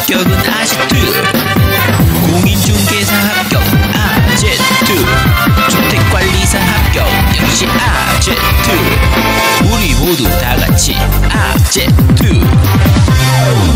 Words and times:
합격은 0.00 0.32
아제트 0.32 0.96
공인중개사 2.30 3.14
합격 3.14 3.60
아제트 3.94 4.94
주택관리사 5.70 6.58
합격 6.58 7.06
역시 7.42 7.66
아제트 7.66 8.70
우리 9.70 9.94
모두 9.94 10.24
다 10.40 10.56
같이 10.56 10.94
아제트 10.94 12.40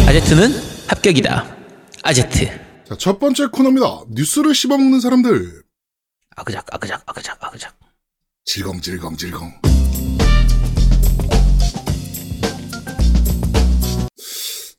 아제트는 0.08 0.62
합격이다. 0.88 1.56
아제트. 2.02 2.46
자, 2.88 2.96
첫 2.98 3.18
번째 3.18 3.46
코너입니다. 3.46 4.04
뉴스를 4.10 4.54
씹어먹는 4.54 5.00
사람들. 5.00 5.62
아그작 6.36 6.66
아그작 6.74 7.02
아그작 7.06 7.42
아그작. 7.42 7.74
질겅질겅질겅. 8.44 9.73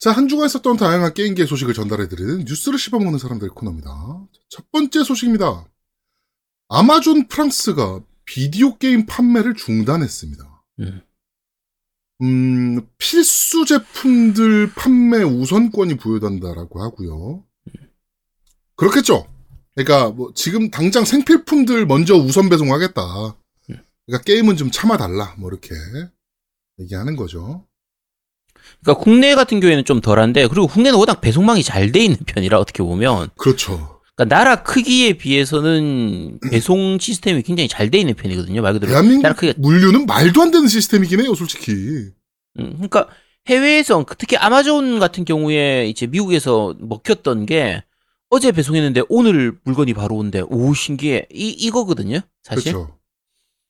자, 0.05 0.12
한 0.12 0.27
주간 0.27 0.45
있었던 0.45 0.77
다양한 0.77 1.16
게임계 1.16 1.48
소식을 1.48 1.73
전달해드리는 1.73 2.45
뉴스를 2.45 2.77
씹어먹는 2.77 3.18
사람들 3.18 3.50
코너입니다. 3.50 3.90
첫 4.50 4.72
번째 4.72 5.04
소식입니다. 5.04 5.68
아마존 6.70 7.28
프랑스가 7.28 8.04
비디오 8.23 8.78
게임 8.78 9.08
판매를 9.08 9.55
중단했습니다. 9.55 10.64
음. 10.81 11.02
음, 12.22 12.88
필수 13.00 13.66
제품들 13.66 14.73
판매 14.76 15.23
우선권이 15.23 15.98
부여된다라고 15.98 16.84
하고요. 16.84 17.44
그렇겠죠. 18.76 19.28
그러니까 19.73 20.12
뭐 20.12 20.31
지금 20.36 20.70
당장 20.70 21.03
생필품들 21.03 21.88
먼저 21.88 22.14
우선 22.14 22.48
배송하겠다. 22.50 23.02
그러니까 24.06 24.23
게임은 24.23 24.56
좀 24.56 24.70
참아달라. 24.70 25.34
뭐 25.40 25.50
이렇게 25.50 25.73
얘기하는 26.78 27.16
거죠. 27.16 27.66
그러니까 28.84 29.04
국내 29.04 29.36
같은 29.36 29.59
경우에는 29.59 29.86
좀 29.86 30.02
덜한데 30.02 30.48
그리고 30.48 30.68
국내는 30.68 30.98
워낙 30.98 31.22
배송망이 31.22 31.64
잘 31.64 31.92
돼 31.92 32.00
있는 32.04 32.18
편이라 32.26 32.59
어떻게 32.59 32.84
보면 32.84 33.30
그렇죠. 33.38 34.00
그러니까 34.16 34.36
나라 34.36 34.64
크기에 34.64 35.14
비해서는 35.14 36.40
배송 36.52 36.98
시스템이 37.00 37.42
굉장히 37.42 37.68
잘 37.68 37.90
돼 37.90 37.98
있는 38.00 38.14
편이거든요. 38.14 38.62
말 38.62 38.73
그대로 38.73 38.92
대한민국 38.92 39.23
나라 39.23 39.36
크기가 39.36 39.53
물류는 39.58 40.06
말도 40.06 40.42
안 40.42 40.52
되는 40.52 40.68
시스템이긴 40.68 41.22
해요, 41.22 41.34
솔직히. 41.36 41.72
음, 41.72 42.73
그러니까 42.76 43.08
해외에서 43.48 44.06
특히 44.18 44.38
아마존 44.38 45.00
같은 45.00 45.26
경우에 45.26 45.88
이제 45.88 46.08
미국에서 46.08 46.76
먹혔던 46.80 47.46
게 47.46 47.84
어제 48.30 48.52
배송했는데 48.52 49.03
오늘 49.09 49.58
물건이 49.66 49.94
바로 49.94 50.16
온대. 50.16 50.42
오 50.48 50.73
신기해. 50.73 51.28
이 51.34 51.50
이거거든요. 51.50 52.22
사실. 52.44 52.72
그렇죠. 52.73 52.98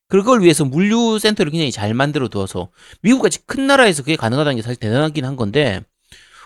그걸 0.08 0.42
위해서 0.42 0.66
물류 0.66 1.18
센터를 1.20 1.52
굉장히 1.52 1.72
잘 1.72 1.94
만들어 1.94 2.28
두어서 2.28 2.70
미국같이 3.02 3.40
큰 3.46 3.68
나라에서 3.68 4.04
그게 4.04 4.16
가능하다는 4.16 4.58
게 4.58 4.62
사실 4.62 4.80
대단하긴 4.80 5.26
한 5.26 5.36
건데 5.36 5.82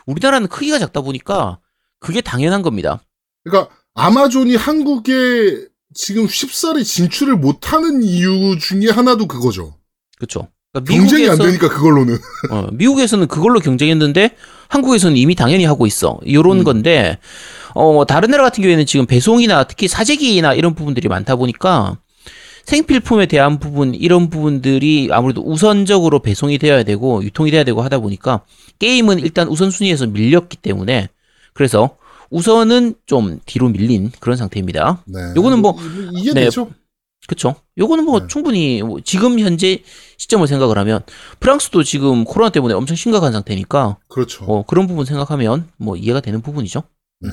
우리나라는 0.05 0.47
크기가 0.47 0.79
작다 0.79 1.01
보니까 1.01 1.59
그게 1.99 2.21
당연한 2.21 2.61
겁니다. 2.61 3.01
그러니까 3.43 3.73
아마존이 3.93 4.55
한국에 4.55 5.67
지금 5.93 6.27
쉽사리 6.27 6.83
진출을 6.83 7.35
못하는 7.35 8.03
이유 8.03 8.57
중에 8.59 8.89
하나도 8.89 9.27
그거죠. 9.27 9.75
그렇죠. 10.17 10.47
그러니까 10.71 10.93
경쟁이 10.93 11.29
안 11.29 11.37
되니까 11.37 11.67
그걸로는. 11.67 12.17
어, 12.51 12.67
미국에서는 12.71 13.27
그걸로 13.27 13.59
경쟁했는데 13.59 14.35
한국에서는 14.67 15.17
이미 15.17 15.35
당연히 15.35 15.65
하고 15.65 15.87
있어. 15.87 16.19
요런 16.29 16.59
음. 16.59 16.63
건데 16.63 17.17
어 17.73 18.05
다른 18.05 18.31
나라 18.31 18.43
같은 18.43 18.61
경우에는 18.61 18.85
지금 18.85 19.05
배송이나 19.05 19.65
특히 19.65 19.87
사재기나 19.87 20.53
이런 20.53 20.75
부분들이 20.75 21.07
많다 21.07 21.35
보니까 21.35 21.97
생필품에 22.69 23.25
대한 23.25 23.57
부분 23.59 23.95
이런 23.95 24.29
부분들이 24.29 25.09
아무래도 25.11 25.41
우선적으로 25.41 26.19
배송이 26.19 26.59
되어야 26.59 26.83
되고 26.83 27.23
유통이 27.23 27.49
돼야 27.49 27.63
되고 27.63 27.81
하다 27.81 27.97
보니까 27.99 28.43
게임은 28.77 29.19
일단 29.19 29.47
우선순위에서 29.47 30.05
밀렸기 30.07 30.57
때문에 30.57 31.09
그래서 31.53 31.97
우선은 32.29 32.93
좀 33.07 33.39
뒤로 33.47 33.69
밀린 33.69 34.11
그런 34.19 34.37
상태입니다. 34.37 35.03
네. 35.07 35.19
요거는 35.35 35.59
뭐- 35.63 35.75
이- 36.13 36.19
이게 36.19 36.33
네. 36.33 36.41
되죠. 36.45 36.69
그쵸? 37.27 37.55
요거는 37.79 38.05
뭐 38.05 38.19
네. 38.21 38.27
충분히 38.27 38.83
뭐 38.83 38.99
지금 39.03 39.39
현재 39.39 39.81
시점을 40.17 40.47
생각을 40.47 40.77
하면 40.77 41.01
프랑스도 41.39 41.81
지금 41.83 42.23
코로나 42.23 42.51
때문에 42.51 42.75
엄청 42.75 42.95
심각한 42.95 43.31
상태니까 43.31 43.97
그렇죠. 44.07 44.45
어, 44.45 44.63
그런 44.67 44.85
부분 44.85 45.05
생각하면 45.05 45.67
뭐 45.77 45.95
이해가 45.95 46.21
되는 46.21 46.41
부분이죠. 46.41 46.83
네. 47.21 47.29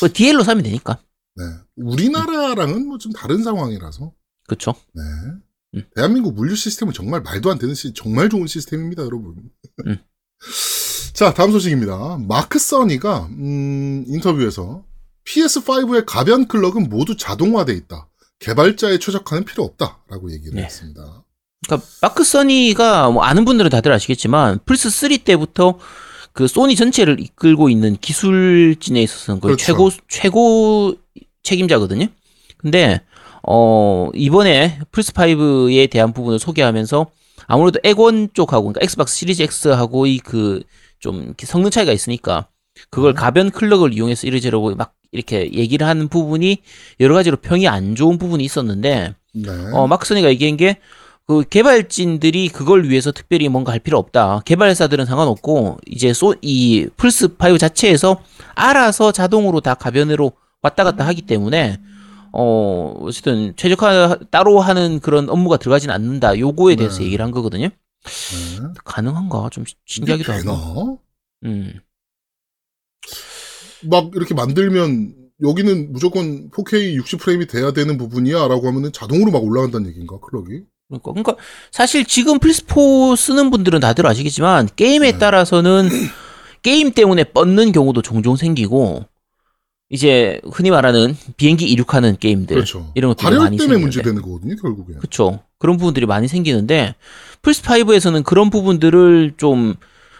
그 0.00 0.12
DL로 0.12 0.44
사면 0.44 0.62
되니까. 0.62 0.98
네. 1.36 1.44
우리나라랑은 1.76 2.86
뭐 2.86 2.98
좀 2.98 3.12
다른 3.12 3.42
상황이라서. 3.42 4.12
그쵸? 4.46 4.74
네. 4.92 5.02
음. 5.74 5.84
대한민국 5.96 6.34
물류 6.34 6.54
시스템은 6.54 6.92
정말 6.92 7.22
말도 7.22 7.50
안 7.50 7.58
되는 7.58 7.74
시, 7.74 7.92
정말 7.94 8.28
좋은 8.28 8.46
시스템입니다, 8.46 9.02
여러분. 9.02 9.34
음. 9.86 9.98
자, 11.14 11.32
다음 11.34 11.52
소식입니다. 11.52 12.18
마크 12.28 12.58
써니가 12.58 13.26
음, 13.30 14.04
인터뷰에서 14.06 14.84
PS5의 15.26 16.04
가변 16.06 16.46
클럭은 16.48 16.88
모두 16.88 17.16
자동화돼 17.16 17.72
있다. 17.72 18.08
개발자의 18.40 18.98
최적화는 19.00 19.44
필요 19.44 19.64
없다라고 19.64 20.32
얘기를 20.32 20.54
네. 20.54 20.64
했습니다. 20.64 21.24
그러니까 21.66 21.88
마크 22.02 22.24
써니가 22.24 23.10
뭐 23.10 23.22
아는 23.22 23.44
분들은 23.44 23.70
다들 23.70 23.90
아시겠지만 23.92 24.58
플스 24.66 24.90
3 24.90 25.10
때부터 25.24 25.78
그 26.32 26.46
소니 26.48 26.74
전체를 26.76 27.20
이끌고 27.20 27.70
있는 27.70 27.96
기술진에 27.96 29.00
있어서는 29.02 29.40
거의 29.40 29.54
그렇죠. 29.56 29.64
최고 29.64 29.90
최고 30.08 30.94
책임자거든요. 31.44 32.06
근데 32.56 33.00
어 33.46 34.10
이번에 34.14 34.80
플스 34.90 35.12
5에 35.12 35.88
대한 35.90 36.12
부분을 36.12 36.38
소개하면서 36.38 37.06
아무래도 37.46 37.78
엑원 37.84 38.30
쪽하고 38.32 38.64
그러니까 38.64 38.80
엑스박스 38.82 39.16
시리즈 39.16 39.42
X하고 39.42 40.06
이 40.06 40.18
그 40.18 40.62
좀 41.04 41.34
성능 41.38 41.68
차이가 41.68 41.92
있으니까 41.92 42.48
그걸 42.88 43.10
음. 43.10 43.14
가변 43.14 43.50
클럭을 43.50 43.92
이용해서 43.92 44.26
이러저러고 44.26 44.74
막 44.74 44.94
이렇게 45.12 45.52
얘기를 45.52 45.86
하는 45.86 46.08
부분이 46.08 46.62
여러 47.00 47.14
가지로 47.14 47.36
평이 47.36 47.68
안 47.68 47.94
좋은 47.94 48.16
부분이 48.16 48.42
있었는데 48.42 49.14
네. 49.34 49.50
어, 49.74 49.86
소니가 50.02 50.28
얘기한 50.30 50.56
게, 50.56 50.78
그 51.26 51.42
개발진들이 51.48 52.48
그걸 52.48 52.84
위해서 52.88 53.12
특별히 53.12 53.48
뭔가 53.48 53.72
할 53.72 53.80
필요 53.80 53.98
없다. 53.98 54.40
개발사들은 54.44 55.06
상관없고, 55.06 55.78
이제 55.86 56.12
소, 56.12 56.34
이 56.40 56.86
플스 56.96 57.28
5 57.36 57.58
자체에서 57.58 58.22
알아서 58.54 59.10
자동으로 59.12 59.60
다 59.60 59.74
가변으로 59.74 60.32
왔다 60.64 60.82
갔다 60.82 61.06
하기 61.08 61.22
때문에, 61.22 61.78
어, 62.32 62.96
어쨌든 63.02 63.54
최적화 63.54 64.18
따로 64.30 64.60
하는 64.60 64.98
그런 64.98 65.28
업무가 65.28 65.58
들어가진 65.58 65.90
않는다. 65.90 66.38
요거에 66.38 66.74
대해서 66.76 66.98
네. 66.98 67.04
얘기를 67.04 67.22
한 67.22 67.30
거거든요. 67.30 67.66
네. 67.68 68.68
가능한가? 68.84 69.50
좀 69.52 69.64
신기하기도 69.84 70.32
되나? 70.32 70.52
하고. 70.52 71.00
음. 71.44 71.80
막 73.82 74.10
이렇게 74.14 74.34
만들면 74.34 75.14
여기는 75.42 75.92
무조건 75.92 76.50
4K 76.50 76.98
60프레임이 77.02 77.48
돼야 77.48 77.72
되는 77.72 77.98
부분이야 77.98 78.48
라고 78.48 78.66
하면은 78.68 78.90
자동으로 78.90 79.30
막 79.30 79.44
올라간다는 79.44 79.88
얘기인가, 79.88 80.18
클럭이? 80.18 80.62
그러니까, 80.88 81.12
그러니까 81.12 81.36
사실 81.70 82.06
지금 82.06 82.38
플스4 82.38 83.16
쓰는 83.16 83.50
분들은 83.50 83.80
다들 83.80 84.06
아시겠지만 84.06 84.70
게임에 84.76 85.12
네. 85.12 85.18
따라서는 85.18 85.90
게임 86.62 86.92
때문에 86.92 87.24
뻗는 87.24 87.72
경우도 87.72 88.00
종종 88.00 88.36
생기고 88.36 89.04
이제 89.90 90.40
흔히 90.50 90.70
말하는 90.70 91.16
비행기 91.36 91.66
이륙하는 91.66 92.16
게임들 92.18 92.54
그렇죠. 92.56 92.90
이런 92.94 93.10
것들이 93.10 93.36
많이 93.36 93.56
때문에 93.56 93.58
생기는데 93.58 93.80
문제되는 93.82 94.22
거거든요, 94.22 94.56
결국에. 94.60 94.94
그렇죠. 94.94 95.40
그런 95.58 95.76
부분들이 95.76 96.06
많이 96.06 96.26
생기는데 96.26 96.94
플스 97.42 97.62
5에서는 97.62 98.24
그런 98.24 98.50
부분들을 98.50 99.34
좀 99.36 99.74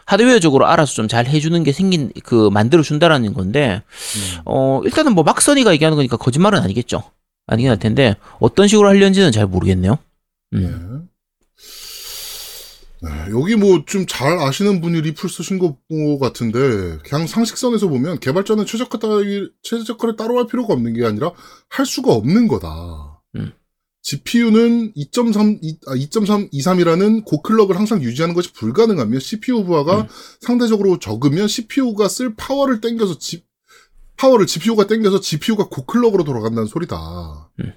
하드웨어적으로 0.07 0.67
알아서 0.67 0.93
좀 0.95 1.09
잘 1.09 1.27
해주는 1.27 1.63
게 1.65 1.73
생긴 1.73 2.13
그 2.25 2.51
만들어 2.51 2.83
준다라는 2.83 3.33
건데 3.33 3.83
음. 4.17 4.41
어 4.45 4.81
일단은 4.85 5.15
뭐 5.15 5.25
막선이가 5.25 5.73
얘기하는 5.73 5.97
거니까 5.97 6.17
거짓말은 6.19 6.61
아니겠죠. 6.61 7.03
아니긴 7.47 7.71
할 7.71 7.79
텐데 7.79 8.17
어떤 8.41 8.69
식으로 8.69 8.89
하려는지는 8.89 9.33
잘 9.33 9.47
모르겠네요. 9.47 9.99
음. 10.55 10.61
네. 10.61 11.09
네, 13.05 13.11
여기 13.31 13.55
뭐 13.57 13.85
좀 13.87 14.07
잘 14.07 14.39
아시는 14.39 14.81
분이 14.81 15.01
리플 15.03 15.29
쓰신 15.29 15.59
거 15.59 15.77
같은데 16.21 16.99
그냥 17.05 17.27
상식선에서 17.27 17.89
보면 17.89 18.21
개발자는 18.21 18.65
최적화 18.67 18.99
따위, 18.99 19.51
최적화를 19.63 20.17
따로 20.17 20.39
할 20.39 20.47
필요가 20.47 20.73
없는 20.75 20.95
게 20.95 21.05
아니라 21.05 21.33
할 21.69 21.85
수가 21.87 22.13
없는 22.13 22.49
거다. 22.49 23.21
음. 23.37 23.53
GPU는 24.03 24.93
2.3, 24.95 25.59
2, 25.63 25.79
아, 25.87 25.95
2.323이라는 25.95 27.25
고클럭을 27.25 27.77
항상 27.77 28.03
유지하는 28.03 28.35
것이 28.35 28.53
불가능하며 28.53 29.19
CPU 29.19 29.65
부하가 29.65 30.03
음. 30.03 30.07
상대적으로 30.41 30.99
적으면 30.99 31.49
CPU가 31.49 32.09
쓸 32.09 32.35
파워를 32.37 32.81
땡겨서 32.83 33.19
지, 33.19 33.45
파워를 34.17 34.47
GPU가 34.47 34.87
땡겨서 34.87 35.21
GPU가 35.21 35.69
고클럭으로 35.69 36.25
돌아간다는 36.25 36.67
소리다. 36.67 37.51
음. 37.61 37.73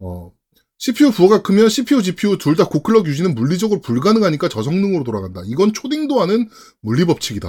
어, 0.00 0.32
CPU 0.78 1.10
부하가 1.10 1.42
크면 1.42 1.68
CPU, 1.68 2.02
GPU 2.02 2.36
둘 2.38 2.54
다 2.56 2.64
고클럭 2.66 3.06
유지는 3.06 3.34
물리적으로 3.34 3.80
불가능하니까 3.80 4.48
저성능으로 4.48 5.04
돌아간다. 5.04 5.40
이건 5.46 5.72
초딩도 5.72 6.20
하는 6.20 6.48
물리 6.80 7.04
법칙이다. 7.04 7.48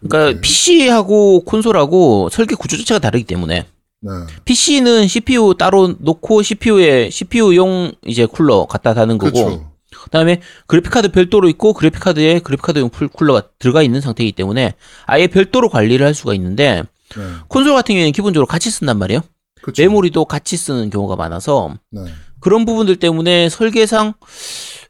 그러니까 0.00 0.30
이렇게. 0.30 0.40
PC하고 0.40 1.44
콘솔하고 1.44 2.28
설계 2.30 2.54
구조 2.54 2.76
자체가 2.76 2.98
다르기 2.98 3.24
때문에 3.24 3.66
네. 4.00 4.10
PC는 4.44 5.08
CPU 5.08 5.54
따로 5.58 5.94
놓고 5.98 6.42
CPU에 6.42 7.10
CPU용 7.10 7.92
이제 8.06 8.26
쿨러 8.26 8.66
갖다 8.66 8.94
다는 8.94 9.18
거고 9.18 9.32
그렇죠. 9.32 9.72
그다음에 10.04 10.40
그래픽 10.66 10.92
카드 10.92 11.10
별도로 11.10 11.48
있고 11.48 11.72
그래픽 11.72 12.00
카드에 12.00 12.38
그래픽 12.40 12.62
카드용 12.62 12.90
풀 12.90 13.08
쿨러가 13.08 13.42
들어가 13.58 13.82
있는 13.82 14.00
상태이기 14.00 14.32
때문에 14.32 14.74
아예 15.06 15.26
별도로 15.26 15.68
관리를 15.68 16.06
할 16.06 16.14
수가 16.14 16.34
있는데 16.34 16.84
네. 17.16 17.22
콘솔 17.48 17.72
같은 17.74 17.94
경우에는 17.94 18.12
기본적으로 18.12 18.46
같이 18.46 18.70
쓴단 18.70 18.98
말이에요. 18.98 19.22
그쵸. 19.62 19.82
메모리도 19.82 20.24
같이 20.24 20.56
쓰는 20.56 20.90
경우가 20.90 21.16
많아서 21.16 21.74
네. 21.90 22.02
그런 22.40 22.64
부분들 22.64 22.96
때문에 22.96 23.48
설계상 23.48 24.14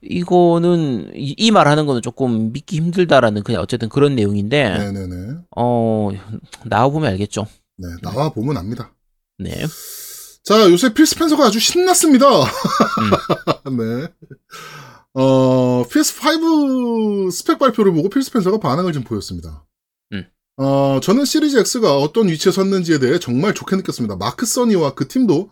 이거는 0.02 1.12
이, 1.14 1.34
이 1.36 1.50
말하는 1.50 1.86
거는 1.86 2.02
조금 2.02 2.52
믿기 2.52 2.76
힘들다라는 2.76 3.42
그냥 3.42 3.62
어쨌든 3.62 3.88
그런 3.88 4.14
내용인데 4.14 4.78
네네네. 4.78 5.38
어 5.56 6.10
나와 6.64 6.88
보면 6.88 7.10
알겠죠. 7.10 7.46
네. 7.76 7.88
나와 8.02 8.30
보면 8.30 8.56
압니다. 8.56 8.92
네. 9.38 9.66
자, 10.44 10.70
요새 10.70 10.94
필 10.94 11.06
스펜서가 11.06 11.44
아주 11.46 11.60
신났습니다. 11.60 12.26
음. 12.26 13.76
네. 13.76 14.08
어, 15.14 15.84
PS5 15.88 17.30
스펙 17.30 17.58
발표를 17.58 17.92
보고 17.92 18.08
필 18.08 18.22
스펜서가 18.22 18.58
반응을 18.58 18.92
좀 18.92 19.04
보였습니다. 19.04 19.64
음. 20.58 20.64
어, 20.64 21.00
저는 21.02 21.24
시리즈 21.24 21.56
X가 21.58 21.96
어떤 21.96 22.28
위치에 22.28 22.52
섰는지에 22.52 22.98
대해 22.98 23.18
정말 23.18 23.54
좋게 23.54 23.76
느꼈습니다. 23.76 24.16
마크 24.16 24.44
써니와 24.46 24.94
그 24.94 25.06
팀도 25.08 25.50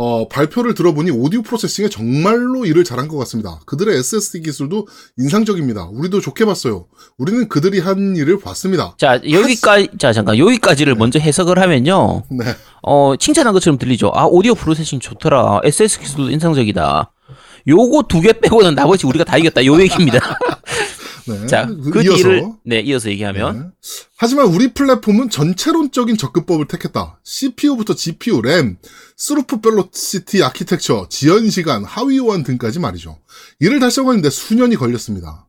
어, 0.00 0.28
발표를 0.28 0.74
들어보니 0.74 1.10
오디오 1.10 1.42
프로세싱에 1.42 1.88
정말로 1.88 2.64
일을 2.64 2.84
잘한 2.84 3.08
것 3.08 3.16
같습니다. 3.18 3.58
그들의 3.66 3.98
SSD 3.98 4.42
기술도 4.42 4.86
인상적입니다. 5.18 5.88
우리도 5.92 6.20
좋게 6.20 6.44
봤어요. 6.44 6.86
우리는 7.18 7.48
그들이 7.48 7.80
한 7.80 8.14
일을 8.14 8.38
봤습니다. 8.38 8.94
자 8.96 9.20
여기까지 9.28 9.88
자 9.98 10.12
잠깐 10.12 10.38
여기까지를 10.38 10.94
먼저 10.94 11.18
해석을 11.18 11.58
하면요. 11.58 12.22
네. 12.30 12.44
어 12.82 13.14
칭찬한 13.18 13.52
것처럼 13.52 13.76
들리죠. 13.76 14.12
아 14.14 14.24
오디오 14.26 14.54
프로세싱 14.54 15.00
좋더라. 15.00 15.62
SS 15.64 15.98
기술도 15.98 16.30
인상적이다. 16.30 17.10
요거 17.66 18.04
두 18.08 18.20
개 18.20 18.32
빼고는 18.32 18.76
나머지 18.76 19.04
우리가 19.04 19.24
다 19.24 19.36
이겼다. 19.36 19.64
요 19.66 19.80
얘기입니다. 19.80 20.20
네. 21.28 21.46
자, 21.46 21.66
그 21.66 22.02
이어서. 22.02 22.16
뒤를 22.16 22.52
네 22.64 22.80
이어서 22.80 23.10
얘기하면 23.10 23.58
네. 23.58 23.64
하지만 24.16 24.46
우리 24.46 24.72
플랫폼은 24.72 25.30
전체론적인 25.30 26.16
접근법을 26.16 26.66
택했다. 26.66 27.20
CPU부터 27.22 27.94
GPU, 27.94 28.40
램, 28.42 28.76
throughput, 29.16 29.60
Velocity 29.60 30.42
Architecture, 30.42 31.08
지연 31.10 31.50
시간, 31.50 31.84
하위 31.84 32.18
호환 32.18 32.42
등까지 32.42 32.78
말이죠. 32.78 33.18
이를 33.60 33.80
달성하는데 33.80 34.28
수년이 34.30 34.76
걸렸습니다. 34.76 35.48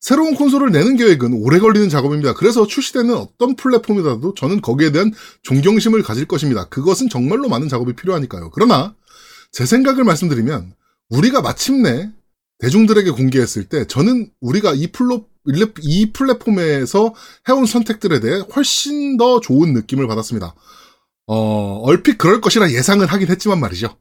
새로운 0.00 0.34
콘솔을 0.34 0.70
내는 0.70 0.96
계획은 0.96 1.32
오래 1.32 1.58
걸리는 1.58 1.88
작업입니다. 1.88 2.34
그래서 2.34 2.66
출시되는 2.66 3.12
어떤 3.14 3.56
플랫폼이라도 3.56 4.34
저는 4.34 4.60
거기에 4.60 4.92
대한 4.92 5.12
존경심을 5.42 6.02
가질 6.02 6.26
것입니다. 6.26 6.68
그것은 6.68 7.08
정말로 7.08 7.48
많은 7.48 7.68
작업이 7.68 7.94
필요하니까요. 7.94 8.50
그러나 8.50 8.94
제 9.50 9.66
생각을 9.66 10.04
말씀드리면 10.04 10.74
우리가 11.08 11.40
마침내 11.40 12.10
대중들에게 12.58 13.10
공개했을 13.10 13.64
때 13.64 13.86
저는 13.86 14.30
우리가 14.40 14.72
이 14.74 14.86
일레- 15.46 15.74
이 15.82 16.12
플랫폼에서 16.12 17.14
해온 17.48 17.66
선택들에 17.66 18.20
대해 18.20 18.42
훨씬 18.54 19.16
더 19.16 19.40
좋은 19.40 19.72
느낌을 19.74 20.06
받았습니다. 20.06 20.54
어, 21.28 21.80
얼핏 21.84 22.18
그럴 22.18 22.40
것이라 22.40 22.70
예상은 22.72 23.06
하긴 23.06 23.28
했지만 23.28 23.60
말이죠. 23.60 23.96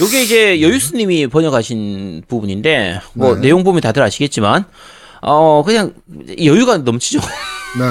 요게 0.00 0.22
이제 0.22 0.60
여유스님이 0.60 1.26
번역하신 1.28 2.24
부분인데 2.28 3.00
뭐 3.14 3.34
네. 3.34 3.40
내용 3.42 3.64
보면 3.64 3.80
다들 3.80 4.02
아시겠지만 4.02 4.64
어 5.22 5.64
그냥 5.64 5.94
여유가 6.40 6.78
넘치죠. 6.78 7.18
네. 7.20 7.84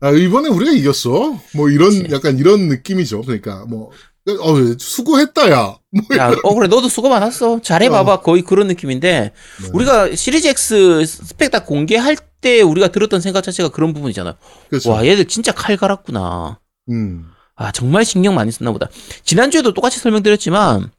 아, 0.00 0.10
이번에 0.10 0.48
우리가 0.48 0.72
이겼어. 0.72 1.38
뭐 1.54 1.68
이런 1.70 1.90
그치. 2.02 2.14
약간 2.14 2.38
이런 2.38 2.68
느낌이죠. 2.68 3.22
그러니까 3.22 3.64
뭐 3.66 3.90
어, 4.28 4.54
수고했다 4.78 5.50
야. 5.50 5.76
뭐 5.90 6.16
야, 6.18 6.32
어 6.42 6.54
그래 6.54 6.66
너도 6.68 6.88
수고 6.88 7.08
많았어. 7.08 7.60
잘해봐봐. 7.62 8.20
거의 8.20 8.42
그런 8.42 8.66
느낌인데 8.66 9.32
네. 9.62 9.68
우리가 9.72 10.14
시리즈 10.16 10.48
X 10.48 11.04
스펙 11.06 11.50
다 11.50 11.64
공개할 11.64 12.16
때 12.40 12.60
우리가 12.60 12.88
들었던 12.88 13.20
생각 13.20 13.42
자체가 13.42 13.68
그런 13.70 13.94
부분이잖아요. 13.94 14.34
그렇죠. 14.68 14.90
와 14.90 15.06
얘들 15.06 15.26
진짜 15.26 15.52
칼 15.52 15.76
갈았구나. 15.76 16.58
음. 16.90 17.26
아 17.54 17.70
정말 17.72 18.04
신경 18.04 18.34
많이 18.34 18.50
썼나 18.50 18.72
보다. 18.72 18.88
지난주에도 19.24 19.72
똑같이 19.74 19.98
설명드렸지만 20.00 20.90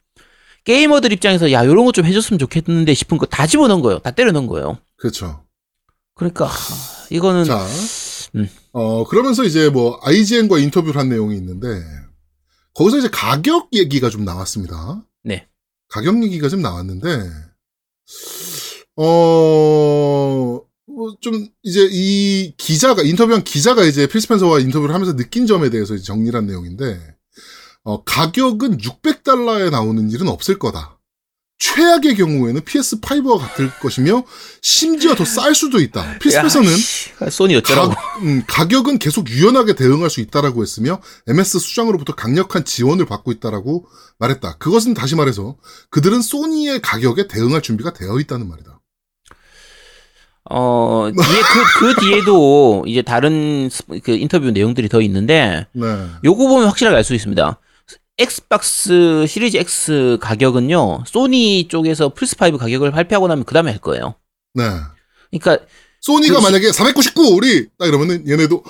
게이머들 0.64 1.12
입장에서 1.14 1.52
야 1.52 1.66
요런 1.66 1.86
거 1.86 1.92
좀 1.92 2.06
해줬으면 2.06 2.40
좋겠는데 2.40 2.94
싶은 2.94 3.18
거 3.18 3.26
다 3.26 3.46
집어넣은 3.46 3.82
거예요. 3.82 4.00
다 4.00 4.12
때려 4.12 4.32
넣은 4.32 4.48
거예요. 4.48 4.78
그렇죠. 4.98 5.44
그러니까 6.16 6.46
하, 6.46 6.56
이거는 7.12 7.44
자, 7.44 7.64
음. 8.36 8.50
어, 8.72 9.06
그러면서 9.06 9.44
이제 9.44 9.70
뭐, 9.70 10.00
IGN과 10.04 10.58
인터뷰를 10.58 11.00
한 11.00 11.10
내용이 11.10 11.36
있는데, 11.38 11.68
거기서 12.78 13.00
이제 13.00 13.10
가격 13.12 13.70
얘기가 13.74 14.12
좀 14.12 14.24
나왔습니다. 14.24 15.04
네. 15.24 15.48
가격 15.90 16.22
얘기가 16.24 16.48
좀 16.48 16.62
나왔는데, 16.62 17.28
어, 18.98 20.62
뭐 20.86 21.18
좀, 21.20 21.48
이제 21.64 21.90
이 21.92 22.54
기자가, 22.56 23.02
인터뷰한 23.02 23.44
기자가 23.44 23.84
이제 23.84 24.06
필스펜서와 24.06 24.60
인터뷰를 24.60 24.94
하면서 24.94 25.16
느낀 25.16 25.48
점에 25.48 25.72
대해서 25.72 25.96
이제 25.96 26.04
정리를 26.04 26.38
한 26.38 26.46
내용인데, 26.46 27.00
어, 27.84 28.04
가격은 28.04 28.78
600달러에 28.78 29.72
나오는 29.72 30.12
일은 30.12 30.28
없을 30.28 30.60
거다. 30.60 30.97
최악의 31.60 32.16
경우에는 32.16 32.62
PS5와 32.62 33.40
같을 33.40 33.72
것이며, 33.80 34.24
심지어 34.62 35.16
더 35.16 35.26
쌀 35.26 35.56
수도 35.56 35.80
있다. 35.80 36.20
필 36.20 36.29
스펜서는 36.29 36.72
야, 36.72 36.76
씨, 36.76 37.10
소니 37.32 37.56
어쩌라고. 37.56 37.90
가, 37.94 38.02
음, 38.22 38.44
가격은 38.48 39.00
계속 39.00 39.28
유연하게 39.30 39.74
대응할 39.76 40.10
수 40.10 40.22
있다라고 40.22 40.62
했으며 40.62 41.02
MS 41.28 41.60
수장으로부터 41.60 42.14
강력한 42.14 42.64
지원을 42.64 43.06
받고 43.06 43.32
있다라고 43.32 43.88
말했다. 44.20 44.58
그것은 44.60 44.94
다시 44.94 45.16
말해서 45.16 45.56
그들은 45.90 46.22
소니의 46.22 46.82
가격에 46.82 47.28
대응할 47.28 47.62
준비가 47.64 47.92
되어 47.92 48.20
있다는 48.20 48.48
말이다. 48.48 48.80
어, 50.50 51.10
뒤에, 51.14 51.42
그, 51.42 51.80
그 51.96 52.02
뒤에도 52.02 52.84
이제 52.88 53.02
다른 53.02 53.68
스- 53.70 53.84
그 54.04 54.12
인터뷰 54.12 54.50
내용들이 54.52 54.88
더 54.88 55.02
있는데, 55.02 55.68
네. 55.74 55.86
요거 56.24 56.48
보면 56.48 56.68
확실하게 56.68 56.96
알 56.96 57.04
수 57.04 57.14
있습니다. 57.16 57.60
엑스박스 58.18 59.26
시리즈 59.28 59.58
X 59.58 60.18
가격은요, 60.20 61.04
소니 61.06 61.68
쪽에서 61.68 62.10
플스 62.10 62.36
5 62.36 62.58
가격을 62.58 62.92
발표하고 62.92 63.28
나면 63.28 63.44
그 63.46 63.54
다음에 63.54 63.72
할 63.72 63.80
거예요. 63.80 64.16
네. 64.54 64.64
그러니까, 65.30 65.66
소니가 66.02 66.40
그렇지. 66.40 66.46
만약에 66.46 66.72
499 66.72 67.36
우리 67.36 67.68
딱 67.78 67.86
이러면은 67.86 68.28
얘네도 68.28 68.64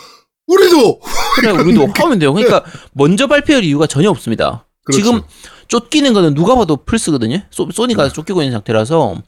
우리도 0.48 1.00
그래, 1.36 1.52
우리도 1.62 1.88
하면 1.96 2.20
돼요. 2.20 2.34
그러니까, 2.34 2.64
먼저 2.94 3.28
발표할 3.28 3.64
이유가 3.64 3.88
전혀 3.88 4.10
없습니다. 4.10 4.66
그렇죠. 4.84 5.04
지금 5.04 5.21
쫓기는 5.68 6.12
거는 6.14 6.33
누가 6.33 6.56
봐도 6.56 6.78
플스거든요? 6.78 7.42
소, 7.50 7.69
소니가 7.71 8.04
네. 8.04 8.14
쫓기고 8.14 8.42
있는 8.42 8.54
상태라서, 8.54 9.21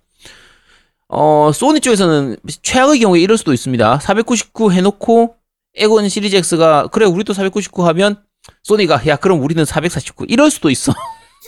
어, 1.10 1.52
소니 1.54 1.80
쪽에서는 1.80 2.38
최악의 2.62 3.00
경우에 3.00 3.22
이럴 3.22 3.38
수도 3.38 3.54
있습니다. 3.54 4.00
499 4.00 4.74
해놓고, 4.74 5.36
에곤 5.76 6.10
시리즈 6.10 6.36
X가, 6.36 6.88
그래, 6.88 7.06
우리도 7.06 7.34
499 7.34 7.86
하면, 7.88 8.22
소니가, 8.64 9.06
야, 9.08 9.16
그럼 9.16 9.42
우리는 9.44 9.64
449. 9.66 10.26
이럴 10.28 10.50
수도 10.52 10.70
있어. 10.70 10.94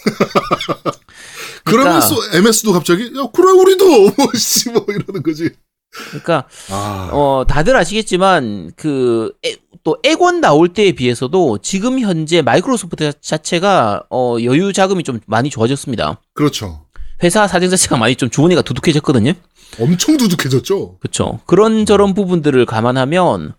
그러면 1.64 2.00
그러니까- 2.00 2.02
소, 2.02 2.16
MS도 2.38 2.74
갑자기 2.74 3.06
야 3.18 3.28
그래 3.34 3.52
우리도 3.52 4.12
뭐씨 4.18 4.70
뭐 4.72 4.86
이러는 4.90 5.24
거지. 5.24 5.50
그러니까, 5.92 6.48
아. 6.70 7.10
어, 7.12 7.44
다들 7.46 7.76
아시겠지만, 7.76 8.72
그, 8.78 9.34
에, 9.46 9.58
또, 9.84 9.98
액원 10.04 10.40
나올 10.40 10.70
때에 10.70 10.94
비해서도 10.94 11.58
지금 11.62 12.00
현재 12.00 12.42
마이크로소프트 12.42 13.12
자체가, 13.20 14.04
어, 14.10 14.38
여유 14.42 14.72
자금이 14.72 15.04
좀 15.04 15.20
많이 15.28 15.50
좋아졌습니다. 15.50 16.22
그렇죠. 16.34 16.86
회사 17.24 17.46
사정 17.46 17.70
자체가 17.70 17.98
많이 17.98 18.16
좀 18.16 18.30
주머니가 18.30 18.62
두둑해졌거든요. 18.62 19.34
엄청 19.82 20.16
두둑해졌죠. 20.16 20.98
그쵸. 21.00 21.40
그런저런 21.46 22.14
부분들을 22.14 22.66
감안하면, 22.66 23.54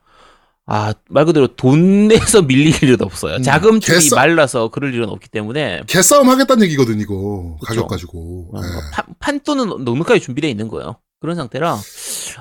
아, 0.66 0.94
말 1.08 1.24
그대로 1.24 1.48
돈 1.56 2.08
내서 2.08 2.40
밀릴 2.42 2.82
일은 2.84 3.02
없어요. 3.02 3.36
음, 3.36 3.42
자금 3.42 3.80
줄이 3.80 3.98
개싸- 3.98 4.14
말라서 4.16 4.68
그럴 4.68 4.94
일은 4.94 5.08
없기 5.08 5.28
때문에, 5.28 5.82
개싸움 5.88 6.28
하겠다는 6.28 6.64
얘기거든 6.66 7.00
이거 7.00 7.56
그쵸. 7.60 7.66
가격 7.66 7.88
가지고. 7.88 8.50
어, 8.54 8.60
네. 8.60 8.68
판, 8.92 9.04
판돈은 9.18 9.84
넉넉하게 9.84 10.20
준비되어 10.20 10.48
있는 10.48 10.68
거예요. 10.68 10.96
그런 11.20 11.34
상태라, 11.36 11.78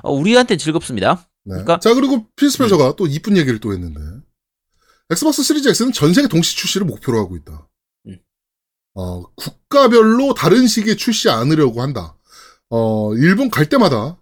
어, 0.02 0.12
우리한테 0.12 0.56
즐겁습니다. 0.56 1.28
네. 1.44 1.52
그러니까- 1.54 1.80
자 1.80 1.94
그리고 1.94 2.26
필 2.36 2.48
스펜서가 2.48 2.94
또 2.96 3.06
이쁜 3.08 3.36
얘기를 3.36 3.58
또 3.58 3.72
했는데 3.72 4.00
엑스박스 5.10 5.42
시리즈 5.42 5.68
X는 5.68 5.92
전 5.92 6.14
세계 6.14 6.28
동시 6.28 6.56
출시를 6.56 6.86
목표로 6.86 7.18
하고 7.18 7.36
있다. 7.36 7.68
음. 8.06 8.18
어, 8.94 9.22
국가별로 9.34 10.34
다른 10.34 10.68
시기에 10.68 10.94
출시 10.94 11.28
않으려고 11.28 11.82
한다. 11.82 12.16
어, 12.70 13.12
일본 13.16 13.50
갈 13.50 13.68
때마다 13.68 14.16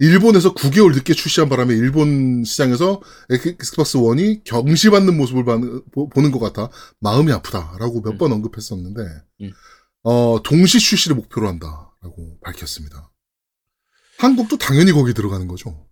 일본에서 0.00 0.54
9개월 0.54 0.94
늦게 0.94 1.12
출시한 1.14 1.48
바람에 1.48 1.74
일본 1.74 2.44
시장에서 2.44 3.00
엑- 3.30 3.46
엑스박스 3.46 3.98
1이 3.98 4.42
경시받는 4.44 5.16
모습을 5.16 5.44
보- 5.92 6.08
보는 6.08 6.30
것 6.30 6.38
같아 6.38 6.70
마음이 7.00 7.32
아프다라고 7.32 8.02
몇 8.02 8.12
음. 8.12 8.18
번 8.18 8.32
언급했었는데 8.32 9.00
음. 9.42 9.50
어, 10.04 10.38
동시 10.44 10.78
출시를 10.78 11.16
목표로 11.16 11.48
한다라고 11.48 12.38
밝혔습니다. 12.42 13.10
한국도 14.18 14.56
당연히 14.58 14.92
거기 14.92 15.12
들어가는 15.14 15.46
거죠. 15.48 15.84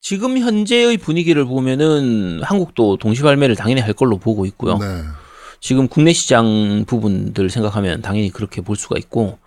지금 0.00 0.38
현재의 0.38 0.96
분위기를 0.98 1.44
보면은 1.46 2.42
한국도 2.42 2.96
동시 2.98 3.22
발매를 3.22 3.54
당연히 3.56 3.80
할 3.80 3.92
걸로 3.94 4.18
보고 4.18 4.44
있고요. 4.46 4.76
네. 4.78 4.86
지금 5.60 5.88
국내 5.88 6.12
시장 6.12 6.84
부분들 6.86 7.48
생각하면 7.50 8.02
당연히 8.02 8.30
그렇게 8.30 8.60
볼 8.60 8.76
수가 8.76 8.96
있고 8.98 9.38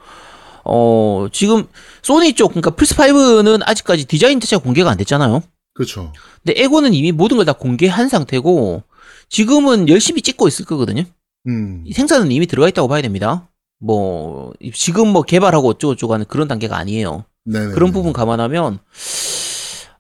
어 0.70 1.28
지금 1.32 1.66
소니 2.04 2.34
쪽 2.34 2.50
그러니까 2.50 2.72
플스 2.72 2.94
5는 2.96 3.62
아직까지 3.66 4.06
디자인 4.06 4.40
자체가 4.40 4.62
공개가 4.62 4.90
안 4.92 4.98
됐잖아요. 4.98 5.42
그렇죠. 5.74 6.12
근데 6.44 6.62
에고는 6.62 6.94
이미 6.94 7.12
모든 7.12 7.38
걸 7.38 7.46
다 7.46 7.54
공개한 7.54 8.10
상태고 8.10 8.84
지금은 9.30 9.88
열심히 9.90 10.22
찍고 10.22 10.48
있을 10.48 10.66
거거든요. 10.66 11.04
음. 11.48 11.86
생산은 11.94 12.32
이미 12.32 12.48
들어가 12.48 12.68
있다고 12.68 12.88
봐야 12.88 13.02
됩니다. 13.02 13.50
뭐 13.80 14.54
지금 14.74 15.10
뭐 15.10 15.22
개발하고 15.22 15.70
어쩌고저쩌고 15.70 16.14
하는 16.14 16.26
그런 16.28 16.48
단계가 16.48 16.78
아니에요. 16.78 17.26
네네. 17.46 17.74
그런 17.74 17.92
부분 17.92 18.12
감안하면 18.12 18.80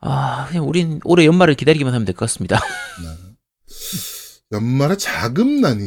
아 0.01 0.47
그냥 0.49 0.67
우린 0.67 0.99
올해 1.05 1.25
연말을 1.25 1.55
기다리기만 1.55 1.93
하면 1.93 2.05
될 2.05 2.15
것 2.15 2.21
같습니다. 2.27 2.59
연말에 4.51 4.97
자금난이 4.97 5.83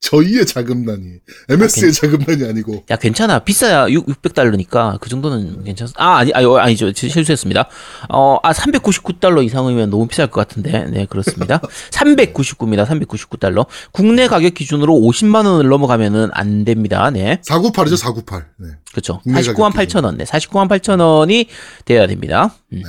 저희의 0.00 0.46
자금난이 0.46 1.18
MS의 1.48 1.92
자금난이 1.92 2.44
아니고 2.48 2.84
야 2.90 2.96
괜찮아 2.96 3.40
비싸야 3.40 3.88
6, 3.88 4.06
600달러니까 4.06 5.00
그 5.00 5.08
정도는 5.08 5.64
괜찮아. 5.64 5.90
아 5.96 6.16
아니 6.18 6.32
아니 6.32 6.46
아니죠 6.58 6.92
실수했습니다. 6.94 7.68
어아 8.08 8.52
399달러 8.52 9.44
이상이면 9.44 9.90
너무 9.90 10.06
비쌀 10.06 10.28
것 10.28 10.46
같은데 10.46 10.84
네 10.84 11.06
그렇습니다. 11.06 11.60
399입니다. 11.90 12.86
399달러 12.86 13.66
국내 13.90 14.28
가격 14.28 14.54
기준으로 14.54 14.94
50만 14.94 15.46
원을 15.46 15.68
넘어가면은 15.68 16.30
안 16.32 16.64
됩니다. 16.64 17.10
네 17.10 17.40
498이죠 17.44 17.96
498. 17.96 18.46
네. 18.58 18.68
그렇죠. 18.92 19.20
국내 19.24 19.40
49만 19.40 19.72
가격 19.74 19.88
8천 19.88 20.04
원. 20.04 20.16
네 20.16 20.24
49만 20.24 20.68
8천 20.68 21.00
원이 21.00 21.48
돼야 21.84 22.06
됩니다. 22.06 22.54
음. 22.72 22.82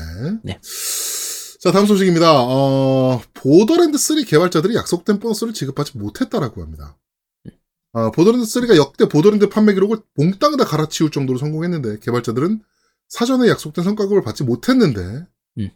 네. 0.44 0.54
네. 0.54 0.60
자, 1.60 1.72
다음 1.74 1.86
소식입니다. 1.86 2.32
어, 2.42 3.22
보더랜드 3.34 3.98
3 3.98 4.24
개발자들이 4.24 4.75
약속된 4.75 5.20
보너스를 5.20 5.54
지급하지 5.54 5.98
못했다라고 5.98 6.62
합니다. 6.62 6.98
어, 7.92 8.12
보더랜드 8.12 8.46
3가 8.46 8.78
역대 8.78 9.10
보더랜드 9.10 9.50
판매 9.50 9.74
기록을 9.74 9.98
몽땅 10.16 10.56
다 10.58 10.63
갈아치울 10.63 11.12
정도로 11.12 11.38
성공했는데 11.38 12.00
개발자들은 12.00 12.62
사전에 13.10 13.50
약속된 13.50 13.84
성과급을 13.84 14.22
받지 14.22 14.44
못했는데 14.44 15.25
음. 15.58 15.70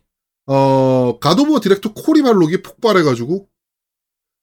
어, 0.46 1.18
갓 1.20 1.32
오브 1.32 1.48
워 1.48 1.60
디렉터 1.60 1.94
코리 1.94 2.22
발록이 2.22 2.62
폭발해가지고 2.62 3.50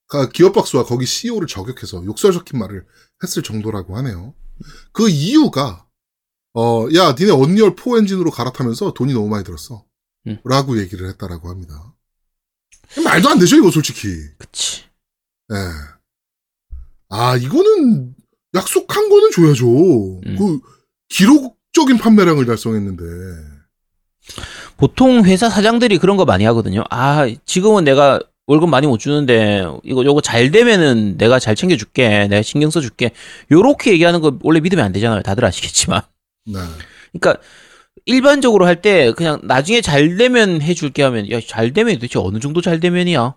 가- 0.09 0.29
기어박스와 0.29 0.83
거기 0.83 1.05
CEO를 1.05 1.47
저격해서 1.47 2.03
욕설 2.05 2.33
섞인 2.33 2.59
말을 2.59 2.85
했을 3.23 3.41
정도라고 3.41 3.95
하네요. 3.97 4.35
그 4.91 5.09
이유가 5.09 5.87
어, 6.53 6.85
야, 6.93 7.15
니네 7.17 7.31
언리얼 7.31 7.75
4 7.75 7.97
엔진으로 7.97 8.29
갈아타면서 8.29 8.93
돈이 8.93 9.13
너무 9.13 9.27
많이 9.29 9.43
들었어. 9.45 9.85
음. 10.27 10.37
라고 10.43 10.79
얘기를 10.79 11.07
했다라고 11.09 11.49
합니다. 11.49 11.93
말도 13.03 13.29
안 13.29 13.39
되죠, 13.39 13.57
이거 13.57 13.71
솔직히. 13.71 14.09
그치. 14.37 14.83
예. 15.51 15.55
아, 17.09 17.35
이거는 17.37 18.15
약속한 18.53 19.09
거는 19.09 19.31
줘야죠. 19.31 20.21
음. 20.25 20.35
그 20.37 20.59
기록적인 21.09 21.97
판매량을 21.97 22.45
달성했는데. 22.45 23.03
보통 24.77 25.23
회사 25.25 25.49
사장들이 25.49 25.97
그런 25.97 26.17
거 26.17 26.25
많이 26.25 26.43
하거든요. 26.45 26.83
아, 26.89 27.27
지금은 27.45 27.83
내가 27.83 28.19
월급 28.47 28.69
많이 28.69 28.87
못 28.87 28.97
주는데 28.97 29.63
이거 29.83 30.03
요거 30.03 30.21
잘 30.21 30.51
되면은 30.51 31.17
내가 31.17 31.39
잘 31.39 31.55
챙겨 31.55 31.77
줄게. 31.77 32.27
내가 32.27 32.41
신경 32.41 32.69
써 32.69 32.81
줄게. 32.81 33.11
요렇게 33.51 33.91
얘기하는 33.93 34.19
거 34.21 34.37
원래 34.41 34.59
믿으면 34.59 34.83
안 34.83 34.91
되잖아요. 34.91 35.21
다들 35.21 35.45
아시겠지만. 35.45 36.01
네. 36.45 36.59
그러니까 37.13 37.41
일반적으로 38.05 38.65
할 38.65 38.81
때 38.81 39.11
그냥 39.13 39.39
나중에 39.43 39.81
잘 39.81 40.17
되면 40.17 40.61
해 40.61 40.73
줄게 40.73 41.03
하면 41.03 41.29
야, 41.31 41.39
잘 41.45 41.73
되면 41.73 41.93
도대체 41.95 42.19
어느 42.19 42.39
정도 42.39 42.61
잘 42.61 42.79
되면이야? 42.79 43.35